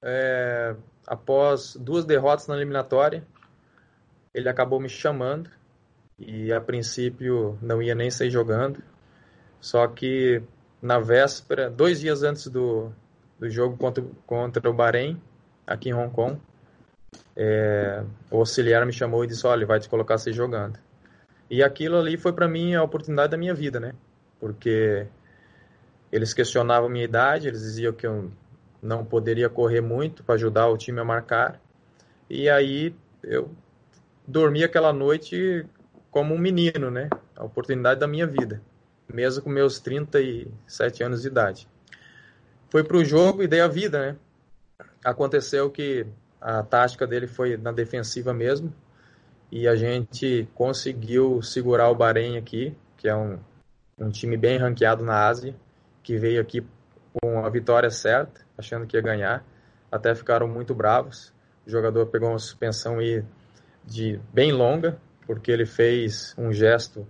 é, 0.02 0.76
após 1.06 1.76
duas 1.76 2.04
derrotas 2.04 2.46
na 2.46 2.56
eliminatória 2.56 3.26
ele 4.32 4.48
acabou 4.48 4.78
me 4.78 4.88
chamando 4.88 5.50
e 6.18 6.52
a 6.52 6.60
princípio 6.60 7.58
não 7.60 7.82
ia 7.82 7.94
nem 7.94 8.10
sair 8.10 8.30
jogando. 8.30 8.82
Só 9.60 9.86
que 9.88 10.42
na 10.80 11.00
véspera, 11.00 11.70
dois 11.70 12.00
dias 12.00 12.22
antes 12.22 12.46
do, 12.46 12.92
do 13.38 13.50
jogo 13.50 13.76
contra, 13.76 14.04
contra 14.26 14.70
o 14.70 14.72
Bahrein, 14.72 15.20
aqui 15.66 15.90
em 15.90 15.94
Hong 15.94 16.12
Kong, 16.12 16.40
é, 17.34 18.02
o 18.30 18.38
auxiliar 18.38 18.84
me 18.86 18.92
chamou 18.92 19.24
e 19.24 19.26
disse: 19.26 19.46
Olha, 19.46 19.66
vai 19.66 19.78
te 19.78 19.88
colocar 19.88 20.18
se 20.18 20.32
jogando. 20.32 20.78
E 21.50 21.62
aquilo 21.62 21.96
ali 21.98 22.16
foi 22.16 22.32
para 22.32 22.48
mim 22.48 22.74
a 22.74 22.82
oportunidade 22.82 23.30
da 23.30 23.36
minha 23.36 23.54
vida, 23.54 23.78
né? 23.78 23.94
Porque 24.40 25.06
eles 26.10 26.34
questionavam 26.34 26.88
minha 26.88 27.04
idade, 27.04 27.48
eles 27.48 27.60
diziam 27.60 27.92
que 27.92 28.06
eu 28.06 28.30
não 28.82 29.04
poderia 29.04 29.48
correr 29.48 29.80
muito 29.80 30.24
para 30.24 30.34
ajudar 30.34 30.68
o 30.68 30.76
time 30.76 31.00
a 31.00 31.04
marcar. 31.04 31.60
E 32.28 32.48
aí 32.48 32.94
eu 33.22 33.50
dormi 34.26 34.64
aquela 34.64 34.92
noite 34.92 35.64
como 36.10 36.34
um 36.34 36.38
menino, 36.38 36.90
né? 36.90 37.08
A 37.36 37.44
oportunidade 37.44 38.00
da 38.00 38.06
minha 38.06 38.26
vida, 38.26 38.60
mesmo 39.12 39.42
com 39.42 39.50
meus 39.50 39.78
37 39.78 41.02
anos 41.02 41.22
de 41.22 41.28
idade 41.28 41.68
foi 42.68 42.82
para 42.82 42.96
o 42.96 43.04
jogo 43.04 43.42
e 43.42 43.48
dei 43.48 43.60
a 43.60 43.68
vida, 43.68 43.98
né? 44.00 44.16
Aconteceu 45.04 45.70
que 45.70 46.06
a 46.40 46.62
tática 46.62 47.06
dele 47.06 47.26
foi 47.26 47.56
na 47.56 47.72
defensiva 47.72 48.32
mesmo 48.34 48.72
e 49.50 49.66
a 49.68 49.76
gente 49.76 50.48
conseguiu 50.54 51.40
segurar 51.42 51.90
o 51.90 51.94
Bahrein 51.94 52.36
aqui, 52.36 52.76
que 52.96 53.08
é 53.08 53.14
um, 53.14 53.38
um 53.98 54.10
time 54.10 54.36
bem 54.36 54.58
ranqueado 54.58 55.04
na 55.04 55.26
Ásia, 55.26 55.54
que 56.02 56.16
veio 56.16 56.40
aqui 56.40 56.66
com 57.20 57.44
a 57.44 57.48
vitória 57.48 57.90
certa, 57.90 58.40
achando 58.58 58.86
que 58.86 58.96
ia 58.96 59.02
ganhar. 59.02 59.44
Até 59.90 60.14
ficaram 60.14 60.48
muito 60.48 60.74
bravos. 60.74 61.32
O 61.66 61.70
jogador 61.70 62.06
pegou 62.06 62.30
uma 62.30 62.38
suspensão 62.38 62.98
aí 62.98 63.24
de 63.84 64.20
bem 64.32 64.52
longa, 64.52 64.98
porque 65.26 65.50
ele 65.50 65.64
fez 65.64 66.34
um 66.36 66.52
gesto 66.52 67.06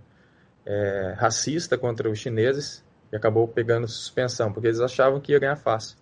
é, 0.65 1.15
racista 1.17 1.77
contra 1.77 2.09
os 2.09 2.19
chineses 2.19 2.83
e 3.11 3.15
acabou 3.15 3.47
pegando 3.47 3.87
suspensão, 3.87 4.51
porque 4.51 4.67
eles 4.67 4.79
achavam 4.79 5.19
que 5.19 5.31
ia 5.31 5.39
ganhar 5.39 5.55
fácil. 5.55 5.97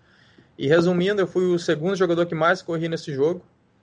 E 0.58 0.68
resumindo, 0.68 1.22
eu 1.22 1.28
fui 1.28 1.46
o 1.46 1.60
segundo 1.60 1.96
jogador 1.96 2.26
que 2.26 2.36
mais 2.36 2.62
corri 2.62 2.88
nesse 2.88 3.14
jogo, 3.14 3.42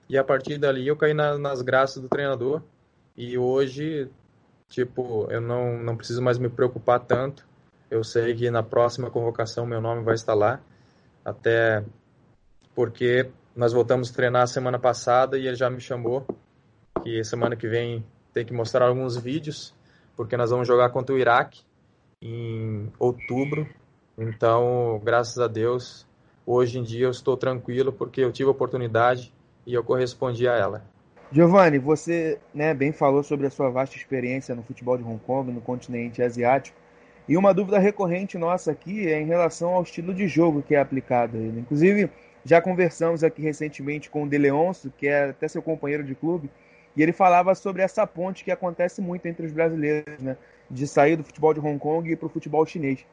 e 0.09 0.17
a 0.17 0.23
partir 0.23 0.57
dali 0.57 0.87
eu 0.87 0.95
caí 0.95 1.13
na, 1.13 1.37
nas 1.37 1.61
graças 1.61 2.01
do 2.01 2.09
treinador. 2.09 2.61
E 3.15 3.37
hoje, 3.37 4.09
tipo, 4.67 5.27
eu 5.29 5.39
não, 5.39 5.77
não 5.77 5.95
preciso 5.95 6.21
mais 6.21 6.37
me 6.37 6.49
preocupar 6.49 6.99
tanto. 6.99 7.45
Eu 7.89 8.03
sei 8.03 8.33
que 8.33 8.49
na 8.49 8.63
próxima 8.63 9.09
convocação 9.09 9.65
meu 9.65 9.79
nome 9.79 10.03
vai 10.03 10.15
estar 10.15 10.33
lá, 10.33 10.59
até 11.23 11.83
porque 12.73 13.29
nós 13.55 13.71
voltamos 13.71 14.09
a 14.09 14.13
treinar 14.13 14.47
semana 14.47 14.79
passada 14.79 15.37
e 15.37 15.47
ele 15.47 15.55
já 15.55 15.69
me 15.69 15.79
chamou 15.79 16.25
que 17.03 17.23
semana 17.23 17.55
que 17.55 17.67
vem 17.67 18.03
tem 18.33 18.43
que 18.43 18.53
mostrar 18.53 18.87
alguns 18.87 19.15
vídeos, 19.15 19.75
porque 20.15 20.35
nós 20.35 20.49
vamos 20.49 20.67
jogar 20.67 20.89
contra 20.89 21.13
o 21.13 21.19
Iraque 21.19 21.61
em 22.23 22.91
outubro. 22.97 23.67
Então, 24.17 25.01
graças 25.03 25.37
a 25.37 25.47
Deus, 25.47 26.07
hoje 26.45 26.79
em 26.79 26.83
dia 26.83 27.05
eu 27.05 27.11
estou 27.11 27.35
tranquilo 27.35 27.91
porque 27.91 28.21
eu 28.21 28.31
tive 28.31 28.47
a 28.47 28.51
oportunidade 28.51 29.33
e 29.67 29.73
eu 29.73 29.83
correspondi 29.83 30.47
a 30.47 30.55
ela. 30.55 30.85
Giovanni, 31.31 31.79
você 31.79 32.39
né, 32.53 32.73
bem 32.73 32.91
falou 32.91 33.23
sobre 33.23 33.47
a 33.47 33.49
sua 33.49 33.69
vasta 33.69 33.97
experiência 33.97 34.55
no 34.55 34.63
futebol 34.63 34.97
de 34.97 35.03
Hong 35.03 35.19
Kong, 35.19 35.51
no 35.51 35.61
continente 35.61 36.21
asiático. 36.21 36.77
E 37.27 37.35
uma 37.35 37.53
dúvida 37.53 37.79
recorrente 37.79 38.37
nossa 38.37 38.71
aqui 38.71 39.07
é 39.07 39.19
em 39.19 39.25
relação 39.25 39.73
ao 39.73 39.83
estilo 39.83 40.13
de 40.13 40.27
jogo 40.27 40.61
que 40.61 40.75
é 40.75 40.79
aplicado. 40.79 41.37
Inclusive, 41.37 42.09
Já 42.45 42.61
conversamos 42.61 43.23
aqui 43.23 43.41
recentemente 43.41 44.09
com 44.09 44.23
o 44.23 44.29
De 44.29 44.37
Leonço, 44.37 44.91
que 44.97 45.07
é 45.07 45.29
até 45.29 45.47
seu 45.47 45.61
companheiro 45.61 46.03
de 46.03 46.13
clube, 46.13 46.49
e 46.95 47.01
ele 47.01 47.13
falava 47.13 47.55
sobre 47.55 47.81
essa 47.81 48.05
ponte 48.05 48.43
que 48.43 48.51
acontece 48.51 49.01
muito 49.01 49.25
entre 49.27 49.45
os 49.45 49.51
brasileiros, 49.51 50.21
né? 50.21 50.37
De 50.73 50.87
sair 50.87 51.15
do 51.15 51.23
futebol 51.23 51.53
de 51.53 51.59
Hong 51.59 51.77
Kong 51.77 52.11
e 52.11 52.15
para 52.15 52.25
o 52.25 52.29
futebol 52.29 52.65
chinês. 52.65 53.05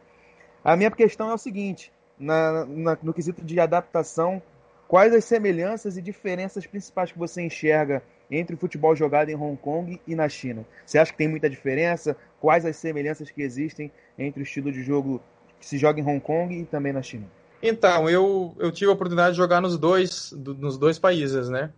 A 0.64 0.76
minha 0.76 0.90
questão 0.90 1.30
é 1.30 1.34
o 1.34 1.38
seguinte: 1.38 1.92
na, 2.18 2.64
na, 2.64 2.98
no 3.02 3.14
quesito 3.14 3.44
de 3.44 3.58
adaptação, 3.60 4.42
quais 4.88 5.14
as 5.14 5.24
semelhanças 5.24 5.96
e 5.96 6.02
diferenças 6.02 6.66
principais 6.66 7.12
que 7.12 7.18
você 7.18 7.42
enxerga 7.42 8.02
entre 8.30 8.54
o 8.54 8.58
futebol 8.58 8.94
jogado 8.94 9.28
em 9.30 9.34
Hong 9.34 9.56
Kong 9.56 10.00
e 10.06 10.14
na 10.14 10.28
China? 10.28 10.64
Você 10.84 10.98
acha 10.98 11.12
que 11.12 11.18
tem 11.18 11.28
muita 11.28 11.48
diferença? 11.48 12.16
Quais 12.40 12.64
as 12.64 12.76
semelhanças 12.76 13.30
que 13.30 13.42
existem 13.42 13.90
entre 14.18 14.40
o 14.40 14.44
estilo 14.44 14.72
de 14.72 14.82
jogo 14.82 15.20
que 15.58 15.66
se 15.66 15.76
joga 15.78 16.00
em 16.00 16.04
Hong 16.04 16.20
Kong 16.20 16.54
e 16.54 16.64
também 16.64 16.92
na 16.92 17.02
China? 17.02 17.26
Então, 17.62 18.08
eu, 18.08 18.54
eu 18.58 18.72
tive 18.72 18.90
a 18.90 18.94
oportunidade 18.94 19.32
de 19.32 19.36
jogar 19.36 19.60
nos 19.60 19.76
dois, 19.76 20.32
do, 20.32 20.54
nos 20.54 20.78
dois 20.78 20.98
países, 20.98 21.48
né? 21.50 21.70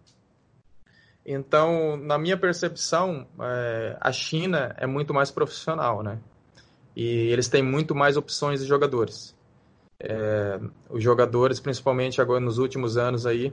Então, 1.24 1.96
na 1.96 2.18
minha 2.18 2.36
percepção, 2.36 3.26
é, 3.40 3.96
a 4.00 4.10
China 4.10 4.74
é 4.76 4.86
muito 4.86 5.14
mais 5.14 5.30
profissional, 5.30 6.02
né? 6.02 6.18
E 6.96 7.04
eles 7.04 7.48
têm 7.48 7.62
muito 7.62 7.94
mais 7.94 8.16
opções 8.16 8.60
de 8.60 8.66
jogadores. 8.66 9.36
É, 10.00 10.58
os 10.90 11.02
jogadores, 11.02 11.60
principalmente 11.60 12.20
agora 12.20 12.40
nos 12.40 12.58
últimos 12.58 12.96
anos 12.96 13.24
aí, 13.24 13.52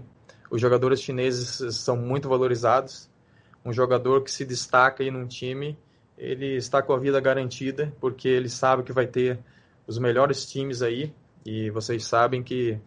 os 0.50 0.60
jogadores 0.60 1.00
chineses 1.00 1.76
são 1.76 1.96
muito 1.96 2.28
valorizados. 2.28 3.08
Um 3.64 3.72
jogador 3.72 4.24
que 4.24 4.32
se 4.32 4.44
destaca 4.46 5.04
aí 5.04 5.12
num 5.12 5.28
time, 5.28 5.78
ele 6.18 6.56
está 6.56 6.82
com 6.82 6.92
a 6.92 6.98
vida 6.98 7.20
garantida, 7.20 7.94
porque 8.00 8.28
ele 8.28 8.50
sabe 8.50 8.84
que 8.84 8.92
vai 8.92 9.06
ter 9.06 9.40
os 9.86 10.00
melhores 10.00 10.46
times 10.46 10.82
aí. 10.82 11.14
E 11.46 11.70
vocês 11.70 12.06
sabem 12.06 12.42
que 12.42 12.80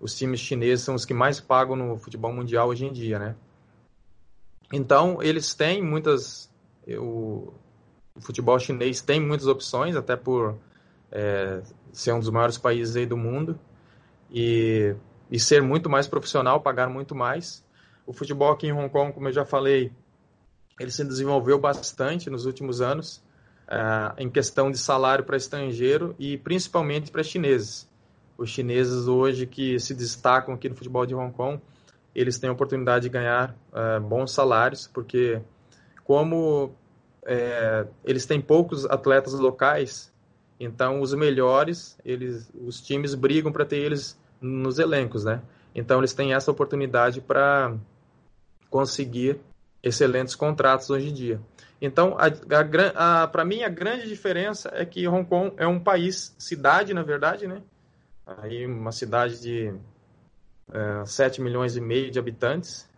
os 0.00 0.16
times 0.16 0.40
chineses 0.40 0.84
são 0.84 0.94
os 0.94 1.04
que 1.04 1.12
mais 1.12 1.40
pagam 1.40 1.76
no 1.76 1.98
futebol 1.98 2.32
mundial 2.32 2.68
hoje 2.68 2.86
em 2.86 2.92
dia, 2.92 3.18
né? 3.18 3.36
Então, 4.72 5.22
eles 5.22 5.54
têm 5.54 5.82
muitas. 5.82 6.50
O, 6.86 7.52
o 8.14 8.20
futebol 8.20 8.58
chinês 8.58 9.00
tem 9.00 9.20
muitas 9.20 9.46
opções, 9.46 9.96
até 9.96 10.16
por 10.16 10.56
é, 11.10 11.62
ser 11.92 12.12
um 12.12 12.20
dos 12.20 12.30
maiores 12.30 12.58
países 12.58 12.96
aí 12.96 13.06
do 13.06 13.16
mundo 13.16 13.58
e, 14.30 14.94
e 15.30 15.38
ser 15.38 15.62
muito 15.62 15.88
mais 15.88 16.06
profissional, 16.06 16.60
pagar 16.60 16.88
muito 16.88 17.14
mais. 17.14 17.64
O 18.06 18.12
futebol 18.12 18.50
aqui 18.50 18.66
em 18.66 18.72
Hong 18.72 18.88
Kong, 18.88 19.12
como 19.12 19.28
eu 19.28 19.32
já 19.32 19.44
falei, 19.44 19.92
ele 20.78 20.90
se 20.90 21.04
desenvolveu 21.04 21.58
bastante 21.58 22.30
nos 22.30 22.46
últimos 22.46 22.80
anos 22.80 23.22
é, 23.68 24.22
em 24.22 24.30
questão 24.30 24.70
de 24.70 24.78
salário 24.78 25.24
para 25.24 25.36
estrangeiro 25.36 26.14
e 26.18 26.38
principalmente 26.38 27.10
para 27.10 27.22
chineses. 27.22 27.88
Os 28.36 28.50
chineses 28.50 29.06
hoje 29.08 29.46
que 29.46 29.78
se 29.78 29.94
destacam 29.94 30.54
aqui 30.54 30.68
no 30.68 30.74
futebol 30.74 31.04
de 31.04 31.14
Hong 31.14 31.32
Kong, 31.34 31.60
eles 32.14 32.38
têm 32.38 32.50
a 32.50 32.52
oportunidade 32.52 33.04
de 33.04 33.08
ganhar 33.08 33.56
é, 33.72 34.00
bons 34.00 34.32
salários, 34.32 34.86
porque 34.86 35.40
como 36.04 36.72
é, 37.24 37.86
eles 38.04 38.26
têm 38.26 38.40
poucos 38.40 38.84
atletas 38.86 39.34
locais, 39.34 40.12
então 40.58 41.00
os 41.00 41.14
melhores, 41.14 41.98
eles, 42.04 42.50
os 42.54 42.80
times 42.80 43.14
brigam 43.14 43.52
para 43.52 43.64
ter 43.64 43.78
eles 43.78 44.18
nos 44.40 44.78
elencos, 44.78 45.24
né? 45.24 45.42
Então 45.74 45.98
eles 45.98 46.12
têm 46.12 46.34
essa 46.34 46.50
oportunidade 46.50 47.20
para 47.20 47.74
conseguir 48.70 49.38
excelentes 49.82 50.34
contratos 50.34 50.90
hoje 50.90 51.10
em 51.10 51.12
dia. 51.12 51.40
Então, 51.80 52.16
para 53.30 53.44
mim, 53.44 53.62
a 53.62 53.68
grande 53.68 54.08
diferença 54.08 54.70
é 54.74 54.84
que 54.84 55.06
Hong 55.06 55.24
Kong 55.24 55.52
é 55.56 55.66
um 55.66 55.78
país, 55.78 56.34
cidade, 56.36 56.92
na 56.92 57.02
verdade, 57.02 57.46
né? 57.46 57.62
Aí 58.26 58.66
uma 58.66 58.90
cidade 58.90 59.40
de 59.40 59.72
é, 60.72 61.04
7 61.04 61.40
milhões 61.40 61.76
e 61.76 61.80
meio 61.80 62.10
de 62.10 62.18
habitantes. 62.18 62.88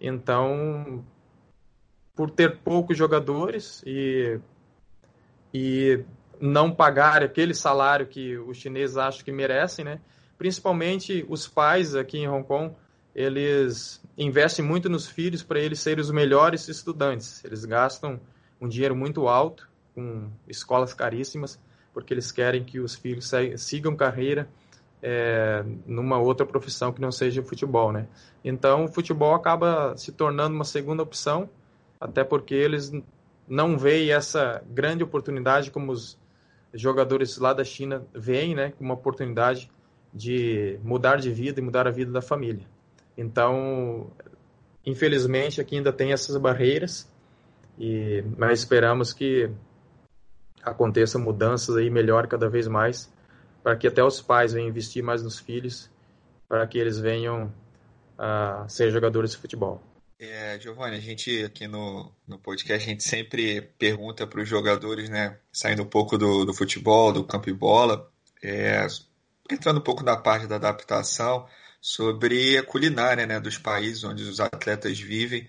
Então, 0.00 1.04
por 2.14 2.30
ter 2.30 2.58
poucos 2.58 2.96
jogadores 2.96 3.82
e, 3.86 4.38
e 5.52 6.04
não 6.40 6.70
pagar 6.70 7.22
aquele 7.22 7.54
salário 7.54 8.06
que 8.06 8.36
os 8.38 8.58
chineses 8.58 8.96
acham 8.96 9.24
que 9.24 9.32
merecem, 9.32 9.84
né? 9.84 10.00
Principalmente 10.36 11.24
os 11.28 11.46
pais 11.46 11.94
aqui 11.94 12.18
em 12.18 12.28
Hong 12.28 12.46
Kong, 12.46 12.74
eles 13.14 14.02
investem 14.18 14.64
muito 14.64 14.88
nos 14.88 15.06
filhos 15.06 15.42
para 15.42 15.60
eles 15.60 15.80
serem 15.80 16.02
os 16.02 16.10
melhores 16.10 16.68
estudantes. 16.68 17.44
Eles 17.44 17.64
gastam 17.64 18.20
um 18.60 18.68
dinheiro 18.68 18.96
muito 18.96 19.28
alto 19.28 19.68
com 19.94 20.28
escolas 20.48 20.92
caríssimas, 20.92 21.58
porque 21.92 22.12
eles 22.12 22.32
querem 22.32 22.64
que 22.64 22.80
os 22.80 22.96
filhos 22.96 23.30
sigam 23.56 23.94
carreira 23.94 24.48
é, 25.06 25.62
numa 25.86 26.18
outra 26.18 26.46
profissão 26.46 26.90
que 26.90 26.98
não 26.98 27.12
seja 27.12 27.42
o 27.42 27.44
futebol, 27.44 27.92
né? 27.92 28.08
Então, 28.42 28.86
o 28.86 28.88
futebol 28.88 29.34
acaba 29.34 29.94
se 29.98 30.10
tornando 30.10 30.54
uma 30.54 30.64
segunda 30.64 31.02
opção, 31.02 31.50
até 32.00 32.24
porque 32.24 32.54
eles 32.54 32.90
não 33.46 33.76
veem 33.76 34.12
essa 34.12 34.64
grande 34.66 35.04
oportunidade 35.04 35.70
como 35.70 35.92
os 35.92 36.18
jogadores 36.72 37.36
lá 37.36 37.52
da 37.52 37.62
China 37.62 38.02
veem, 38.14 38.54
né, 38.54 38.72
uma 38.80 38.94
oportunidade 38.94 39.70
de 40.12 40.78
mudar 40.82 41.16
de 41.16 41.30
vida 41.30 41.60
e 41.60 41.62
mudar 41.62 41.86
a 41.86 41.90
vida 41.90 42.10
da 42.10 42.22
família. 42.22 42.66
Então, 43.16 44.10
infelizmente, 44.86 45.60
aqui 45.60 45.76
ainda 45.76 45.92
tem 45.92 46.12
essas 46.12 46.36
barreiras, 46.38 47.06
e 47.78 48.24
mas 48.38 48.60
esperamos 48.60 49.12
que 49.12 49.50
aconteçam 50.62 51.20
mudanças 51.20 51.76
aí, 51.76 51.90
melhor 51.90 52.26
cada 52.26 52.48
vez 52.48 52.66
mais, 52.66 53.12
para 53.64 53.76
que 53.76 53.88
até 53.88 54.04
os 54.04 54.20
pais 54.20 54.52
venham 54.52 54.68
investir 54.68 55.02
mais 55.02 55.22
nos 55.22 55.38
filhos, 55.38 55.90
para 56.46 56.66
que 56.66 56.76
eles 56.76 56.98
venham 56.98 57.50
a 58.18 58.66
ser 58.68 58.90
jogadores 58.90 59.30
de 59.30 59.38
futebol. 59.38 59.82
É, 60.20 60.60
Giovanni, 60.60 60.96
a 60.96 61.00
gente 61.00 61.42
aqui 61.42 61.66
no, 61.66 62.12
no 62.28 62.38
podcast, 62.38 62.86
a 62.86 62.90
gente 62.90 63.02
sempre 63.02 63.62
pergunta 63.78 64.26
para 64.26 64.42
os 64.42 64.48
jogadores, 64.48 65.08
né, 65.08 65.38
saindo 65.50 65.82
um 65.82 65.86
pouco 65.86 66.18
do, 66.18 66.44
do 66.44 66.52
futebol, 66.52 67.10
do 67.10 67.24
campo 67.24 67.48
e 67.48 67.54
bola, 67.54 68.08
é, 68.42 68.86
entrando 69.50 69.78
um 69.78 69.82
pouco 69.82 70.04
na 70.04 70.16
parte 70.16 70.46
da 70.46 70.56
adaptação, 70.56 71.46
sobre 71.80 72.58
a 72.58 72.62
culinária 72.62 73.26
né, 73.26 73.40
dos 73.40 73.58
países 73.58 74.04
onde 74.04 74.22
os 74.22 74.40
atletas 74.40 75.00
vivem. 75.00 75.48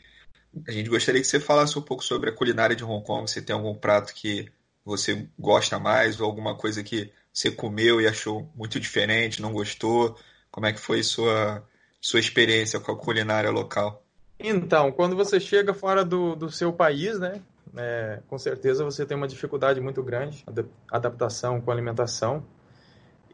A 0.67 0.71
gente 0.71 0.89
gostaria 0.89 1.21
que 1.21 1.27
você 1.27 1.39
falasse 1.39 1.77
um 1.77 1.81
pouco 1.81 2.03
sobre 2.03 2.29
a 2.29 2.33
culinária 2.33 2.75
de 2.75 2.83
Hong 2.83 3.05
Kong, 3.05 3.29
se 3.29 3.41
tem 3.41 3.53
algum 3.53 3.75
prato 3.75 4.13
que 4.13 4.49
você 4.85 5.27
gosta 5.37 5.79
mais 5.79 6.19
ou 6.19 6.25
alguma 6.25 6.55
coisa 6.55 6.83
que 6.83 7.11
você 7.35 7.51
comeu 7.51 7.99
e 7.99 8.07
achou 8.07 8.49
muito 8.55 8.79
diferente, 8.79 9.41
não 9.41 9.51
gostou. 9.51 10.17
Como 10.49 10.65
é 10.65 10.71
que 10.71 10.79
foi 10.79 11.03
sua, 11.03 11.61
sua 11.99 12.21
experiência 12.21 12.79
com 12.79 12.93
a 12.93 12.97
culinária 12.97 13.51
local? 13.51 14.01
Então, 14.39 14.89
quando 14.89 15.17
você 15.17 15.37
chega 15.37 15.73
fora 15.73 16.05
do, 16.05 16.33
do 16.33 16.49
seu 16.49 16.71
país, 16.71 17.19
né, 17.19 17.41
é, 17.75 18.21
com 18.29 18.37
certeza 18.37 18.85
você 18.85 19.05
tem 19.05 19.17
uma 19.17 19.27
dificuldade 19.27 19.81
muito 19.81 20.01
grande, 20.01 20.45
adaptação 20.89 21.59
com 21.59 21.71
alimentação. 21.71 22.41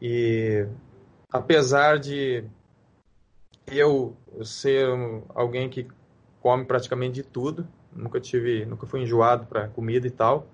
E 0.00 0.66
apesar 1.30 2.00
de 2.00 2.44
eu 3.68 4.16
ser 4.42 4.88
alguém 5.32 5.70
que 5.70 5.86
come 6.40 6.64
praticamente 6.64 7.14
de 7.14 7.22
tudo, 7.22 7.68
nunca 7.92 8.20
tive, 8.20 8.64
nunca 8.66 8.84
fui 8.84 9.02
enjoado 9.02 9.46
para 9.46 9.68
comida 9.68 10.08
e 10.08 10.10
tal, 10.10 10.48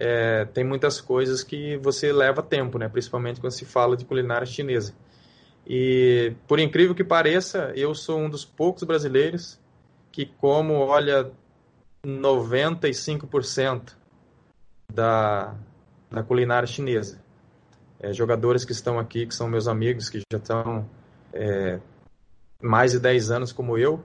é, 0.00 0.44
tem 0.44 0.62
muitas 0.62 1.00
coisas 1.00 1.42
que 1.42 1.76
você 1.78 2.12
leva 2.12 2.40
tempo, 2.40 2.78
né, 2.78 2.88
principalmente 2.88 3.40
quando 3.40 3.52
se 3.52 3.64
fala 3.64 3.96
de 3.96 4.04
culinária 4.04 4.46
chinesa. 4.46 4.94
E 5.66 6.34
por 6.46 6.60
incrível 6.60 6.94
que 6.94 7.02
pareça, 7.02 7.72
eu 7.74 7.92
sou 7.96 8.20
um 8.20 8.30
dos 8.30 8.44
poucos 8.44 8.84
brasileiros 8.84 9.58
que 10.12 10.24
como, 10.24 10.74
olha, 10.74 11.32
95% 12.06 13.96
da, 14.92 15.56
da 16.08 16.22
culinária 16.22 16.66
chinesa. 16.66 17.20
É, 17.98 18.12
jogadores 18.12 18.64
que 18.64 18.70
estão 18.70 19.00
aqui, 19.00 19.26
que 19.26 19.34
são 19.34 19.48
meus 19.48 19.66
amigos, 19.66 20.08
que 20.08 20.22
já 20.32 20.38
estão 20.38 20.88
é, 21.32 21.80
mais 22.62 22.92
de 22.92 23.00
10 23.00 23.32
anos 23.32 23.52
como 23.52 23.76
eu, 23.76 24.04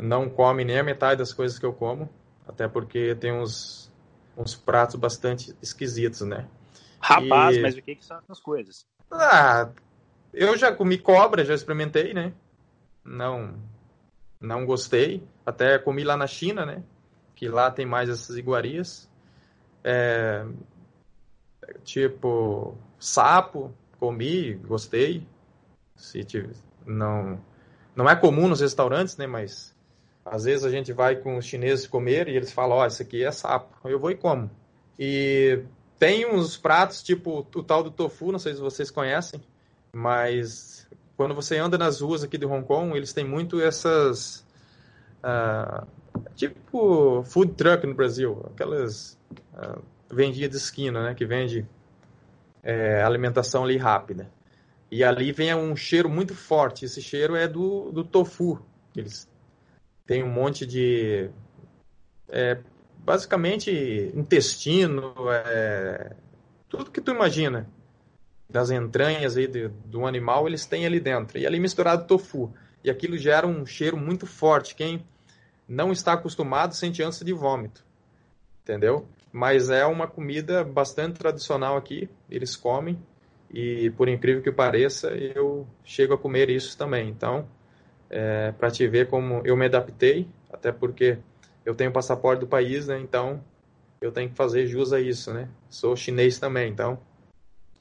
não 0.00 0.28
comem 0.30 0.64
nem 0.64 0.78
a 0.78 0.84
metade 0.84 1.18
das 1.18 1.32
coisas 1.32 1.58
que 1.58 1.66
eu 1.66 1.72
como, 1.72 2.08
até 2.46 2.68
porque 2.68 3.16
tem 3.16 3.32
uns, 3.32 3.83
uns 4.36 4.54
pratos 4.54 4.96
bastante 4.96 5.54
esquisitos, 5.62 6.22
né? 6.22 6.48
Rapaz, 7.00 7.56
e... 7.56 7.60
mas 7.60 7.76
o 7.76 7.82
que, 7.82 7.96
que 7.96 8.04
são 8.04 8.18
essas 8.18 8.40
coisas? 8.40 8.86
Ah, 9.10 9.70
eu 10.32 10.56
já 10.56 10.72
comi 10.72 10.98
cobra, 10.98 11.44
já 11.44 11.54
experimentei, 11.54 12.14
né? 12.14 12.32
Não, 13.04 13.54
não 14.40 14.64
gostei. 14.64 15.22
Até 15.44 15.78
comi 15.78 16.02
lá 16.02 16.16
na 16.16 16.26
China, 16.26 16.64
né? 16.64 16.82
Que 17.34 17.48
lá 17.48 17.70
tem 17.70 17.84
mais 17.84 18.08
essas 18.08 18.36
iguarias. 18.36 19.08
É, 19.82 20.46
tipo, 21.84 22.76
sapo, 22.98 23.72
comi, 23.98 24.54
gostei. 24.54 25.26
Se 25.94 26.24
tiver, 26.24 26.54
não, 26.86 27.38
não 27.94 28.08
é 28.08 28.16
comum 28.16 28.48
nos 28.48 28.60
restaurantes, 28.60 29.16
né? 29.16 29.26
Mas 29.26 29.73
às 30.24 30.44
vezes 30.44 30.64
a 30.64 30.70
gente 30.70 30.92
vai 30.92 31.16
com 31.16 31.36
os 31.36 31.44
chineses 31.44 31.86
comer 31.86 32.28
e 32.28 32.36
eles 32.36 32.52
falam, 32.52 32.78
ó, 32.78 32.82
oh, 32.82 32.86
isso 32.86 33.02
aqui 33.02 33.22
é 33.22 33.30
sapo. 33.30 33.76
Eu 33.88 33.98
vou 33.98 34.10
e 34.10 34.16
como. 34.16 34.50
E 34.98 35.62
tem 35.98 36.26
uns 36.26 36.56
pratos, 36.56 37.02
tipo 37.02 37.46
o 37.54 37.62
tal 37.62 37.82
do 37.82 37.90
tofu, 37.90 38.32
não 38.32 38.38
sei 38.38 38.54
se 38.54 38.60
vocês 38.60 38.90
conhecem, 38.90 39.40
mas 39.92 40.88
quando 41.16 41.34
você 41.34 41.58
anda 41.58 41.76
nas 41.76 42.00
ruas 42.00 42.24
aqui 42.24 42.38
de 42.38 42.46
Hong 42.46 42.66
Kong, 42.66 42.96
eles 42.96 43.12
têm 43.12 43.24
muito 43.24 43.60
essas. 43.60 44.44
Uh, 45.22 45.86
tipo 46.34 47.22
food 47.24 47.54
truck 47.54 47.86
no 47.86 47.94
Brasil, 47.94 48.44
aquelas 48.52 49.18
uh, 49.54 49.82
de 50.14 50.44
esquina, 50.44 51.02
né? 51.02 51.14
Que 51.14 51.24
vende 51.24 51.66
é, 52.62 53.02
alimentação 53.02 53.64
ali 53.64 53.76
rápida. 53.76 54.30
E 54.90 55.02
ali 55.02 55.32
vem 55.32 55.54
um 55.54 55.74
cheiro 55.74 56.08
muito 56.08 56.34
forte. 56.34 56.84
Esse 56.84 57.02
cheiro 57.02 57.34
é 57.34 57.48
do, 57.48 57.90
do 57.90 58.04
tofu. 58.04 58.60
Eles 58.96 59.28
têm 60.06 60.22
um 60.22 60.30
monte 60.30 60.66
de. 60.66 61.30
É, 62.28 62.58
basicamente, 62.98 63.70
intestino, 64.14 65.14
é, 65.46 66.14
tudo 66.68 66.90
que 66.90 67.00
tu 67.00 67.10
imagina 67.12 67.68
das 68.48 68.70
entranhas 68.70 69.36
aí 69.36 69.46
do, 69.46 69.68
do 69.68 70.06
animal, 70.06 70.46
eles 70.46 70.66
têm 70.66 70.86
ali 70.86 71.00
dentro. 71.00 71.38
E 71.38 71.46
ali 71.46 71.58
misturado 71.58 72.06
tofu. 72.06 72.52
E 72.82 72.90
aquilo 72.90 73.16
gera 73.16 73.46
um 73.46 73.64
cheiro 73.64 73.96
muito 73.96 74.26
forte. 74.26 74.74
Quem 74.74 75.04
não 75.66 75.90
está 75.92 76.12
acostumado 76.12 76.74
sente 76.74 77.02
ânsia 77.02 77.24
de 77.24 77.32
vômito. 77.32 77.84
Entendeu? 78.62 79.08
Mas 79.32 79.70
é 79.70 79.84
uma 79.84 80.06
comida 80.06 80.62
bastante 80.62 81.18
tradicional 81.18 81.76
aqui. 81.76 82.08
Eles 82.30 82.54
comem 82.54 82.98
e 83.54 83.90
por 83.90 84.08
incrível 84.08 84.42
que 84.42 84.50
pareça, 84.50 85.10
eu 85.10 85.64
chego 85.84 86.14
a 86.14 86.18
comer 86.18 86.50
isso 86.50 86.76
também. 86.76 87.08
Então, 87.08 87.46
é, 88.10 88.52
para 88.52 88.70
te 88.70 88.86
ver 88.86 89.08
como 89.08 89.42
eu 89.44 89.56
me 89.56 89.66
adaptei, 89.66 90.28
até 90.52 90.70
porque 90.72 91.18
eu 91.64 91.74
tenho 91.74 91.92
passaporte 91.92 92.40
do 92.40 92.46
país, 92.46 92.86
né? 92.86 92.98
Então, 93.00 93.42
eu 94.00 94.12
tenho 94.12 94.28
que 94.28 94.36
fazer 94.36 94.66
jus 94.66 94.92
a 94.92 95.00
isso, 95.00 95.32
né? 95.32 95.48
Sou 95.68 95.96
chinês 95.96 96.38
também, 96.38 96.70
então 96.70 96.98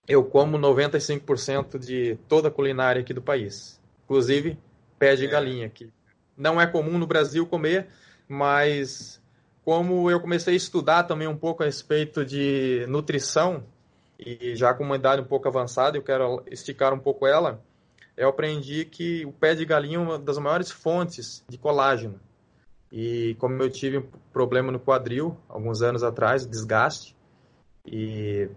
eu 0.08 0.24
como 0.24 0.58
95% 0.58 1.80
de 1.80 2.18
toda 2.28 2.50
a 2.50 2.52
culinária 2.52 3.02
aqui 3.02 3.14
do 3.14 3.22
país, 3.22 3.80
inclusive 4.04 4.58
pé 5.00 5.16
de 5.16 5.26
é. 5.26 5.30
galinha, 5.30 5.70
que 5.70 5.92
não 6.38 6.60
é 6.60 6.68
comum 6.68 6.98
no 6.98 7.08
Brasil 7.08 7.46
comer, 7.46 7.88
mas 8.28 9.22
como 9.64 10.12
eu 10.12 10.20
comecei 10.20 10.54
a 10.54 10.58
estudar 10.58 11.04
também 11.04 11.28
um 11.28 11.38
pouco 11.38 11.64
a 11.64 11.66
respeito 11.66 12.26
de 12.26 12.86
nutrição, 12.88 13.64
e 14.20 14.56
já 14.56 14.74
com 14.74 14.84
uma 14.84 14.96
idade 14.96 15.22
um 15.22 15.26
pouco 15.26 15.48
avançada, 15.48 15.98
eu 15.98 16.04
quero 16.04 16.44
esticar 16.50 16.94
um 16.94 17.00
pouco 17.00 17.26
ela, 17.26 17.62
eu 18.16 18.30
aprendi 18.30 18.86
que 18.86 19.26
o 19.26 19.32
pé 19.32 19.56
de 19.56 19.66
galinha 19.66 19.98
é 19.98 20.02
uma 20.02 20.20
das 20.20 20.38
maiores 20.38 20.72
fontes 20.72 21.44
de 21.48 21.58
colágeno. 21.58 22.20
E 22.92 23.36
como 23.40 23.62
eu 23.62 23.70
tive 23.70 23.98
um 23.98 24.08
problema 24.32 24.72
no 24.72 24.80
quadril 24.80 25.36
alguns 25.50 25.82
anos 25.82 26.04
atrás, 26.04 26.46
desgaste, 26.46 27.16
e 27.86 28.48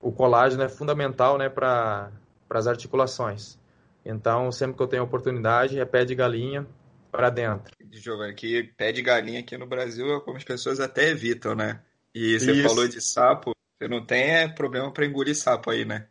o 0.00 0.10
colágeno 0.10 0.62
é 0.62 0.68
fundamental 0.68 1.36
né, 1.36 1.48
para 1.48 2.10
as 2.48 2.66
articulações. 2.66 3.58
Então, 4.04 4.50
sempre 4.50 4.76
que 4.76 4.82
eu 4.82 4.88
tenho 4.88 5.02
oportunidade, 5.02 5.78
é 5.78 5.84
pé 5.84 6.04
de 6.04 6.14
galinha 6.14 6.66
para 7.12 7.28
dentro. 7.28 7.74
Giovanni, 7.92 8.34
que 8.34 8.62
pé 8.62 8.92
de 8.92 9.02
galinha 9.02 9.40
aqui 9.40 9.58
no 9.58 9.66
Brasil 9.66 10.16
é 10.16 10.20
como 10.20 10.36
as 10.36 10.44
pessoas 10.44 10.80
até 10.80 11.10
evitam, 11.10 11.54
né? 11.54 11.82
E 12.14 12.40
você 12.40 12.52
Isso. 12.52 12.68
falou 12.68 12.88
de 12.88 13.00
sapo, 13.00 13.52
você 13.78 13.88
não 13.88 14.04
tem 14.04 14.22
é, 14.22 14.48
problema 14.48 14.90
para 14.90 15.04
engolir 15.04 15.36
sapo 15.36 15.70
aí, 15.70 15.84
né? 15.84 16.06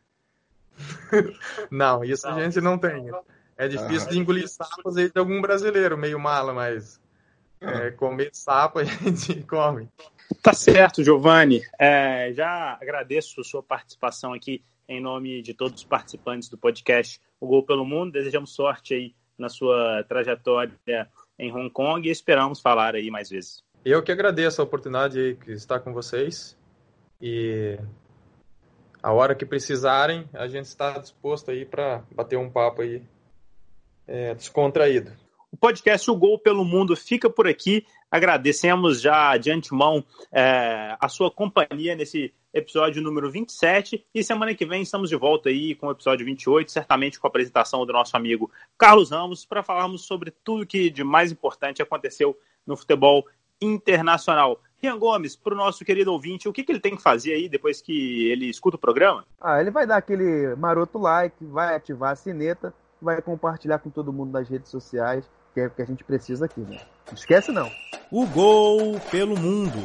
Não, 1.72 2.04
isso 2.04 2.28
não. 2.28 2.38
a 2.38 2.42
gente 2.42 2.62
não 2.62 2.78
tem. 2.78 3.10
É 3.58 3.68
difícil 3.68 4.08
ah. 4.08 4.12
de 4.12 4.20
engolir 4.20 4.48
sapos 4.48 4.98
aí 4.98 5.12
de 5.12 5.20
algum 5.20 5.42
brasileiro, 5.42 5.98
meio 5.98 6.20
mala, 6.20 6.54
mas 6.54 7.00
é, 7.60 7.92
comer 7.92 8.30
sapo 8.34 8.80
a 8.80 8.84
gente 8.86 9.44
come. 9.44 9.90
Tá 10.42 10.54
certo, 10.54 11.04
Giovanni. 11.04 11.62
É, 11.78 12.32
já 12.34 12.78
agradeço 12.82 13.42
a 13.42 13.44
sua 13.44 13.62
participação 13.62 14.34
aqui 14.34 14.64
em 14.88 15.02
nome 15.02 15.42
de 15.42 15.54
todos 15.54 15.82
os 15.82 15.86
participantes 15.86 16.50
do 16.50 16.58
podcast 16.58 17.20
O 17.40 17.48
Gol 17.48 17.64
pelo 17.64 17.86
Mundo. 17.86 18.14
Desejamos 18.14 18.54
sorte 18.54 18.94
aí 18.94 19.16
na 19.38 19.50
sua 19.50 20.04
trajetória 20.08 20.74
em 21.38 21.52
Hong 21.52 21.70
Kong 21.70 22.08
e 22.08 22.12
esperamos 22.12 22.60
falar 22.60 22.96
aí 22.96 23.10
mais 23.10 23.30
vezes. 23.30 23.64
Eu 23.84 24.04
que 24.04 24.12
agradeço 24.12 24.62
a 24.62 24.64
oportunidade 24.64 25.36
de 25.36 25.52
estar 25.54 25.80
com 25.80 25.94
vocês 25.94 26.58
e 27.22 27.78
a 29.02 29.14
hora 29.14 29.36
que 29.36 29.46
precisarem, 29.46 30.30
a 30.34 30.48
gente 30.48 30.66
está 30.66 30.98
disposto 30.98 31.52
aí 31.52 31.66
para 31.66 32.04
bater 32.14 32.38
um 32.38 32.50
papo 32.50 32.82
aí 32.82 33.02
é, 34.08 34.34
descontraído. 34.34 35.12
O 35.52 35.58
podcast 35.58 36.10
O 36.12 36.16
Gol 36.16 36.38
pelo 36.38 36.64
Mundo 36.64 36.96
fica 36.96 37.30
por 37.30 37.48
aqui. 37.48 37.86
Agradecemos 38.12 39.02
já 39.02 39.36
de 39.38 39.52
antemão 39.52 40.04
é, 40.32 40.96
a 41.00 41.10
sua 41.10 41.32
companhia 41.32 41.96
nesse 41.96 42.34
episódio 42.54 43.02
número 43.02 43.32
27 43.32 44.06
e 44.14 44.24
semana 44.24 44.56
que 44.56 44.66
vem 44.66 44.82
estamos 44.82 45.10
de 45.10 45.16
volta 45.16 45.50
aí 45.50 45.76
com 45.76 45.88
o 45.88 45.92
episódio 45.92 46.26
28, 46.26 46.72
certamente 46.72 47.20
com 47.20 47.28
a 47.28 47.30
apresentação 47.30 47.86
do 47.86 47.94
nosso 47.94 48.18
amigo 48.18 48.52
Carlos 48.78 49.12
Ramos 49.12 49.46
para 49.46 49.64
falarmos 49.64 50.06
sobre 50.06 50.32
tudo 50.44 50.66
que 50.66 50.90
de 50.90 51.04
mais 51.04 51.32
importante 51.32 51.82
aconteceu 51.82 52.38
no 52.66 52.76
futebol 52.76 53.26
internacional. 53.62 54.60
Rian 54.82 54.98
Gomes, 54.98 55.36
para 55.36 55.54
o 55.54 55.58
nosso 55.58 55.84
querido 55.84 56.12
ouvinte, 56.12 56.48
o 56.48 56.54
que, 56.54 56.64
que 56.64 56.72
ele 56.72 56.80
tem 56.80 56.96
que 56.96 57.02
fazer 57.02 57.34
aí 57.34 57.50
depois 57.50 57.82
que 57.82 58.30
ele 58.30 58.50
escuta 58.50 58.78
o 58.78 58.80
programa? 58.80 59.26
Ah, 59.40 59.60
ele 59.60 59.72
vai 59.72 59.86
dar 59.86 59.98
aquele 59.98 60.56
maroto 60.56 60.98
like, 60.98 61.36
vai 61.46 61.76
ativar 61.76 62.12
a 62.12 62.16
sineta, 62.16 62.74
vai 63.02 63.22
compartilhar 63.22 63.80
com 63.80 63.90
todo 63.90 64.14
mundo 64.14 64.32
nas 64.32 64.48
redes 64.48 64.70
sociais, 64.70 65.30
que 65.54 65.60
é 65.60 65.68
o 65.68 65.70
que 65.70 65.82
a 65.82 65.86
gente 65.86 66.04
precisa 66.04 66.46
aqui, 66.46 66.62
né? 66.62 66.80
Não 67.08 67.14
esquece 67.14 67.52
não. 67.52 67.70
O 68.12 68.26
gol 68.28 69.00
pelo 69.12 69.38
mundo. 69.38 69.78